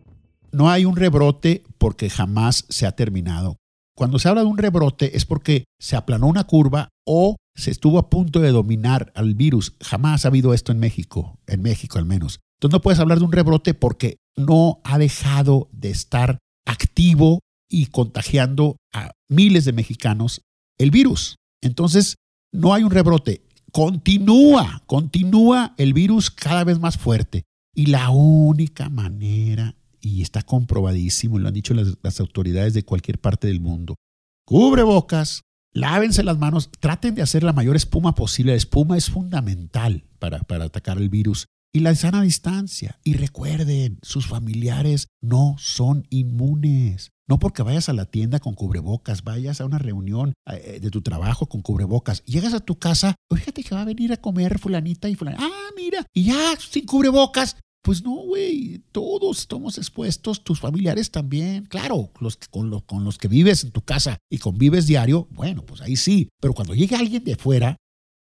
no 0.53 0.71
hay 0.71 0.85
un 0.85 0.97
rebrote 0.97 1.65
porque 1.79 2.11
jamás 2.11 2.67
se 2.69 2.87
ha 2.87 2.93
terminado. 2.93 3.57
Cuando 3.97 4.19
se 4.19 4.29
habla 4.29 4.43
de 4.43 4.49
un 4.49 4.59
rebrote 4.59 5.17
es 5.17 5.27
porque 5.27 5.65
se 5.79 5.97
aplanó 5.97 6.27
una 6.27 6.45
curva 6.45 6.89
o 7.07 7.37
se 7.55 7.71
estuvo 7.71 7.99
a 7.99 8.09
punto 8.09 8.41
de 8.41 8.51
dominar 8.51 9.13
al 9.15 9.35
virus. 9.35 9.75
Jamás 9.81 10.25
ha 10.25 10.29
habido 10.29 10.55
esto 10.55 10.73
en 10.73 10.79
México, 10.79 11.39
en 11.47 11.61
México 11.63 11.99
al 11.99 12.07
menos. 12.07 12.41
Entonces 12.59 12.73
no 12.73 12.81
puedes 12.81 13.01
hablar 13.01 13.19
de 13.19 13.25
un 13.25 13.33
rebrote 13.33 13.75
porque 13.75 14.17
no 14.37 14.81
ha 14.85 14.99
dejado 14.99 15.69
de 15.73 15.91
estar 15.91 16.39
activo 16.67 17.41
y 17.69 17.87
contagiando 17.87 18.77
a 18.93 19.13
miles 19.29 19.65
de 19.65 19.73
mexicanos 19.73 20.43
el 20.79 20.91
virus. 20.91 21.37
Entonces 21.63 22.17
no 22.53 22.73
hay 22.73 22.83
un 22.83 22.91
rebrote. 22.91 23.43
Continúa, 23.73 24.83
continúa 24.87 25.75
el 25.77 25.93
virus 25.93 26.31
cada 26.31 26.65
vez 26.65 26.81
más 26.81 26.97
fuerte. 26.97 27.45
Y 27.75 27.87
la 27.87 28.11
única 28.11 28.89
manera 28.89 29.77
y 30.01 30.23
está 30.23 30.43
comprobadísimo, 30.43 31.39
lo 31.39 31.49
han 31.49 31.55
dicho 31.55 31.75
las, 31.75 32.21
autoridades 32.21 32.75
de 32.75 32.85
cualquier 32.85 33.21
parte 33.21 33.47
del 33.47 33.61
mundo. 33.61 33.97
Cubre 34.45 34.83
bocas, 34.83 35.43
lávense 35.73 36.23
las 36.23 36.39
manos, 36.39 36.71
traten 36.81 37.15
de 37.15 37.23
hacer 37.23 37.43
la 37.43 37.53
mayor 37.53 37.77
espuma 37.77 38.15
posible. 38.15 38.53
La 38.53 38.59
espuma 38.59 38.97
es 38.97 39.11
fundamental 39.11 40.05
para, 40.19 40.41
para 40.41 40.65
atacar 40.65 40.99
el 40.99 41.09
virus. 41.09 41.47
Y 41.73 41.81
la 41.81 41.95
sana 41.95 42.23
distancia. 42.23 42.99
Y 43.05 43.15
recuerden, 43.15 44.01
sus 44.03 44.27
familiares 44.27 45.07
no 45.21 45.55
son 45.59 46.07
inmunes. 46.11 47.13
No 47.31 47.39
porque 47.39 47.63
vayas 47.63 47.89
a 47.89 47.93
la 47.93 48.07
tienda 48.07 48.41
con 48.41 48.55
cubrebocas, 48.55 49.23
vayas 49.23 49.61
a 49.61 49.65
una 49.65 49.79
reunión 49.79 50.33
eh, 50.47 50.81
de 50.83 50.91
tu 50.91 51.01
trabajo 51.01 51.47
con 51.47 51.63
cubrebocas, 51.63 52.25
llegas 52.25 52.55
a 52.55 52.59
tu 52.59 52.81
casa, 52.81 53.15
fíjate 53.33 53.63
que 53.63 53.73
va 53.73 53.83
a 53.83 53.85
venir 53.85 54.13
a 54.13 54.17
comer 54.17 54.59
fulanita 54.59 55.09
y 55.09 55.15
fulanita. 55.15 55.45
Ah, 55.45 55.71
mira, 55.77 56.05
y 56.13 56.25
ya 56.25 56.57
sin 56.59 56.87
cubrebocas, 56.87 57.55
pues 57.83 58.03
no, 58.03 58.15
güey, 58.15 58.83
todos 58.93 59.41
estamos 59.41 59.79
expuestos, 59.79 60.45
tus 60.45 60.61
familiares 60.61 61.11
también. 61.11 61.65
Claro, 61.65 62.11
los, 62.21 62.37
con, 62.37 62.81
con 62.81 63.05
los 63.05 63.19
que 63.19 63.29
vives 63.29 63.65
en 63.65 63.71
tu 63.71 63.83
casa 63.83 64.19
y 64.31 64.39
convives 64.39 64.87
diario, 64.87 65.27
bueno, 65.31 65.65
pues 65.65 65.81
ahí 65.81 65.97
sí. 65.97 66.29
Pero 66.41 66.55
cuando 66.55 66.75
llegue 66.75 66.97
alguien 66.97 67.25
de 67.25 67.37
fuera, 67.37 67.77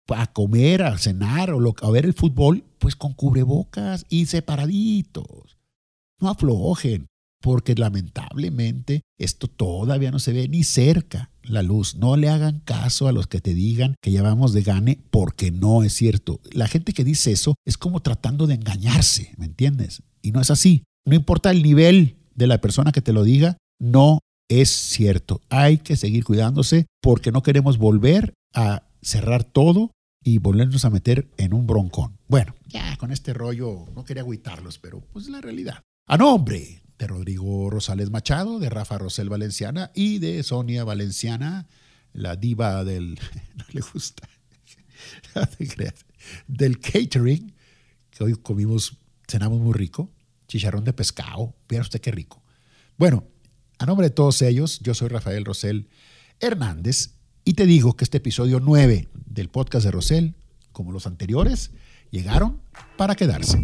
a 0.08 0.26
comer, 0.32 0.82
a 0.82 0.98
cenar 0.98 1.50
o 1.50 1.74
a 1.80 1.90
ver 1.90 2.04
el 2.04 2.14
fútbol, 2.14 2.64
pues 2.78 2.96
con 2.96 3.14
cubrebocas 3.14 4.04
y 4.08 4.26
separaditos. 4.26 5.56
No 6.20 6.28
aflojen, 6.28 7.06
porque 7.44 7.74
lamentablemente 7.74 9.02
esto 9.18 9.48
todavía 9.48 10.10
no 10.10 10.18
se 10.18 10.32
ve 10.32 10.48
ni 10.48 10.64
cerca 10.64 11.30
la 11.42 11.62
luz. 11.62 11.94
No 11.94 12.16
le 12.16 12.30
hagan 12.30 12.60
caso 12.60 13.06
a 13.06 13.12
los 13.12 13.26
que 13.26 13.42
te 13.42 13.52
digan 13.52 13.96
que 14.00 14.10
llevamos 14.10 14.54
de 14.54 14.62
gane 14.62 14.98
porque 15.10 15.50
no 15.50 15.82
es 15.82 15.92
cierto. 15.92 16.40
La 16.52 16.68
gente 16.68 16.94
que 16.94 17.04
dice 17.04 17.32
eso 17.32 17.56
es 17.66 17.76
como 17.76 18.00
tratando 18.00 18.46
de 18.46 18.54
engañarse, 18.54 19.34
¿me 19.36 19.44
entiendes? 19.44 20.02
Y 20.22 20.32
no 20.32 20.40
es 20.40 20.50
así. 20.50 20.84
No 21.04 21.14
importa 21.14 21.50
el 21.50 21.62
nivel 21.62 22.16
de 22.34 22.46
la 22.46 22.62
persona 22.62 22.92
que 22.92 23.02
te 23.02 23.12
lo 23.12 23.24
diga, 23.24 23.58
no 23.78 24.20
es 24.48 24.70
cierto. 24.70 25.42
Hay 25.50 25.76
que 25.76 25.96
seguir 25.96 26.24
cuidándose 26.24 26.86
porque 27.02 27.30
no 27.30 27.42
queremos 27.42 27.76
volver 27.76 28.32
a 28.54 28.84
cerrar 29.02 29.44
todo 29.44 29.90
y 30.24 30.38
volvernos 30.38 30.86
a 30.86 30.90
meter 30.90 31.28
en 31.36 31.52
un 31.52 31.66
broncón. 31.66 32.16
Bueno, 32.26 32.54
ya 32.68 32.96
con 32.96 33.12
este 33.12 33.34
rollo 33.34 33.84
no 33.94 34.02
quería 34.06 34.22
agüitarlos, 34.22 34.78
pero 34.78 35.02
pues 35.12 35.26
es 35.26 35.30
la 35.30 35.42
realidad. 35.42 35.82
A 36.06 36.16
nombre 36.16 36.83
de 37.04 37.08
Rodrigo 37.08 37.68
Rosales 37.68 38.10
Machado, 38.10 38.58
de 38.58 38.70
Rafa 38.70 38.96
Rosel 38.96 39.28
Valenciana 39.28 39.90
y 39.94 40.20
de 40.20 40.42
Sonia 40.42 40.84
Valenciana, 40.84 41.66
la 42.14 42.36
diva 42.36 42.82
del. 42.82 43.20
No 43.56 43.64
le 43.72 43.80
gusta. 43.80 44.26
del 46.48 46.80
catering, 46.80 47.52
que 48.10 48.24
hoy 48.24 48.34
comimos, 48.36 48.96
cenamos 49.28 49.60
muy 49.60 49.74
rico, 49.74 50.10
chicharrón 50.48 50.84
de 50.84 50.94
pescado, 50.94 51.54
vea 51.68 51.82
usted 51.82 52.00
qué 52.00 52.10
rico. 52.10 52.42
Bueno, 52.96 53.24
a 53.78 53.84
nombre 53.84 54.08
de 54.08 54.14
todos 54.14 54.40
ellos, 54.40 54.80
yo 54.80 54.94
soy 54.94 55.08
Rafael 55.08 55.44
Rosel 55.44 55.88
Hernández 56.40 57.16
y 57.44 57.52
te 57.52 57.66
digo 57.66 57.96
que 57.96 58.04
este 58.04 58.18
episodio 58.18 58.60
9 58.60 59.08
del 59.26 59.50
podcast 59.50 59.84
de 59.84 59.90
Rosel, 59.90 60.34
como 60.72 60.90
los 60.90 61.06
anteriores, 61.06 61.72
llegaron 62.10 62.62
para 62.96 63.14
quedarse. 63.14 63.58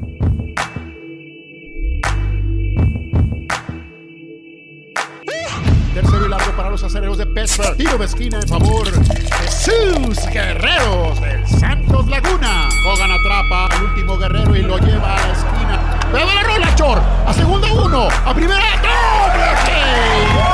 Tercero 6.01 6.25
y 6.25 6.29
largo 6.31 6.53
para 6.53 6.71
los 6.71 6.83
acereros 6.83 7.19
de 7.19 7.27
Pittsburgh. 7.27 7.77
Tiro 7.77 7.99
de 7.99 8.07
esquina 8.07 8.41
en 8.41 8.49
favor 8.49 8.91
de 8.91 9.51
sus 9.51 10.27
guerreros 10.31 11.21
del 11.21 11.47
Santos 11.47 12.07
Laguna. 12.09 12.71
Hogan 12.87 13.11
atrapa 13.13 13.67
al 13.67 13.83
último 13.85 14.17
guerrero 14.17 14.57
y 14.57 14.63
lo 14.63 14.79
lleva 14.79 15.15
a 15.15 15.27
la 15.27 15.33
esquina. 15.35 15.99
¡Pero 16.11 16.25
la 16.25 16.43
rola, 16.43 16.75
Chor! 16.75 17.03
A 17.27 17.35
segunda 17.35 17.71
uno. 17.71 18.09
A 18.25 18.33
primera. 18.33 18.65
¡Doble 18.81 20.50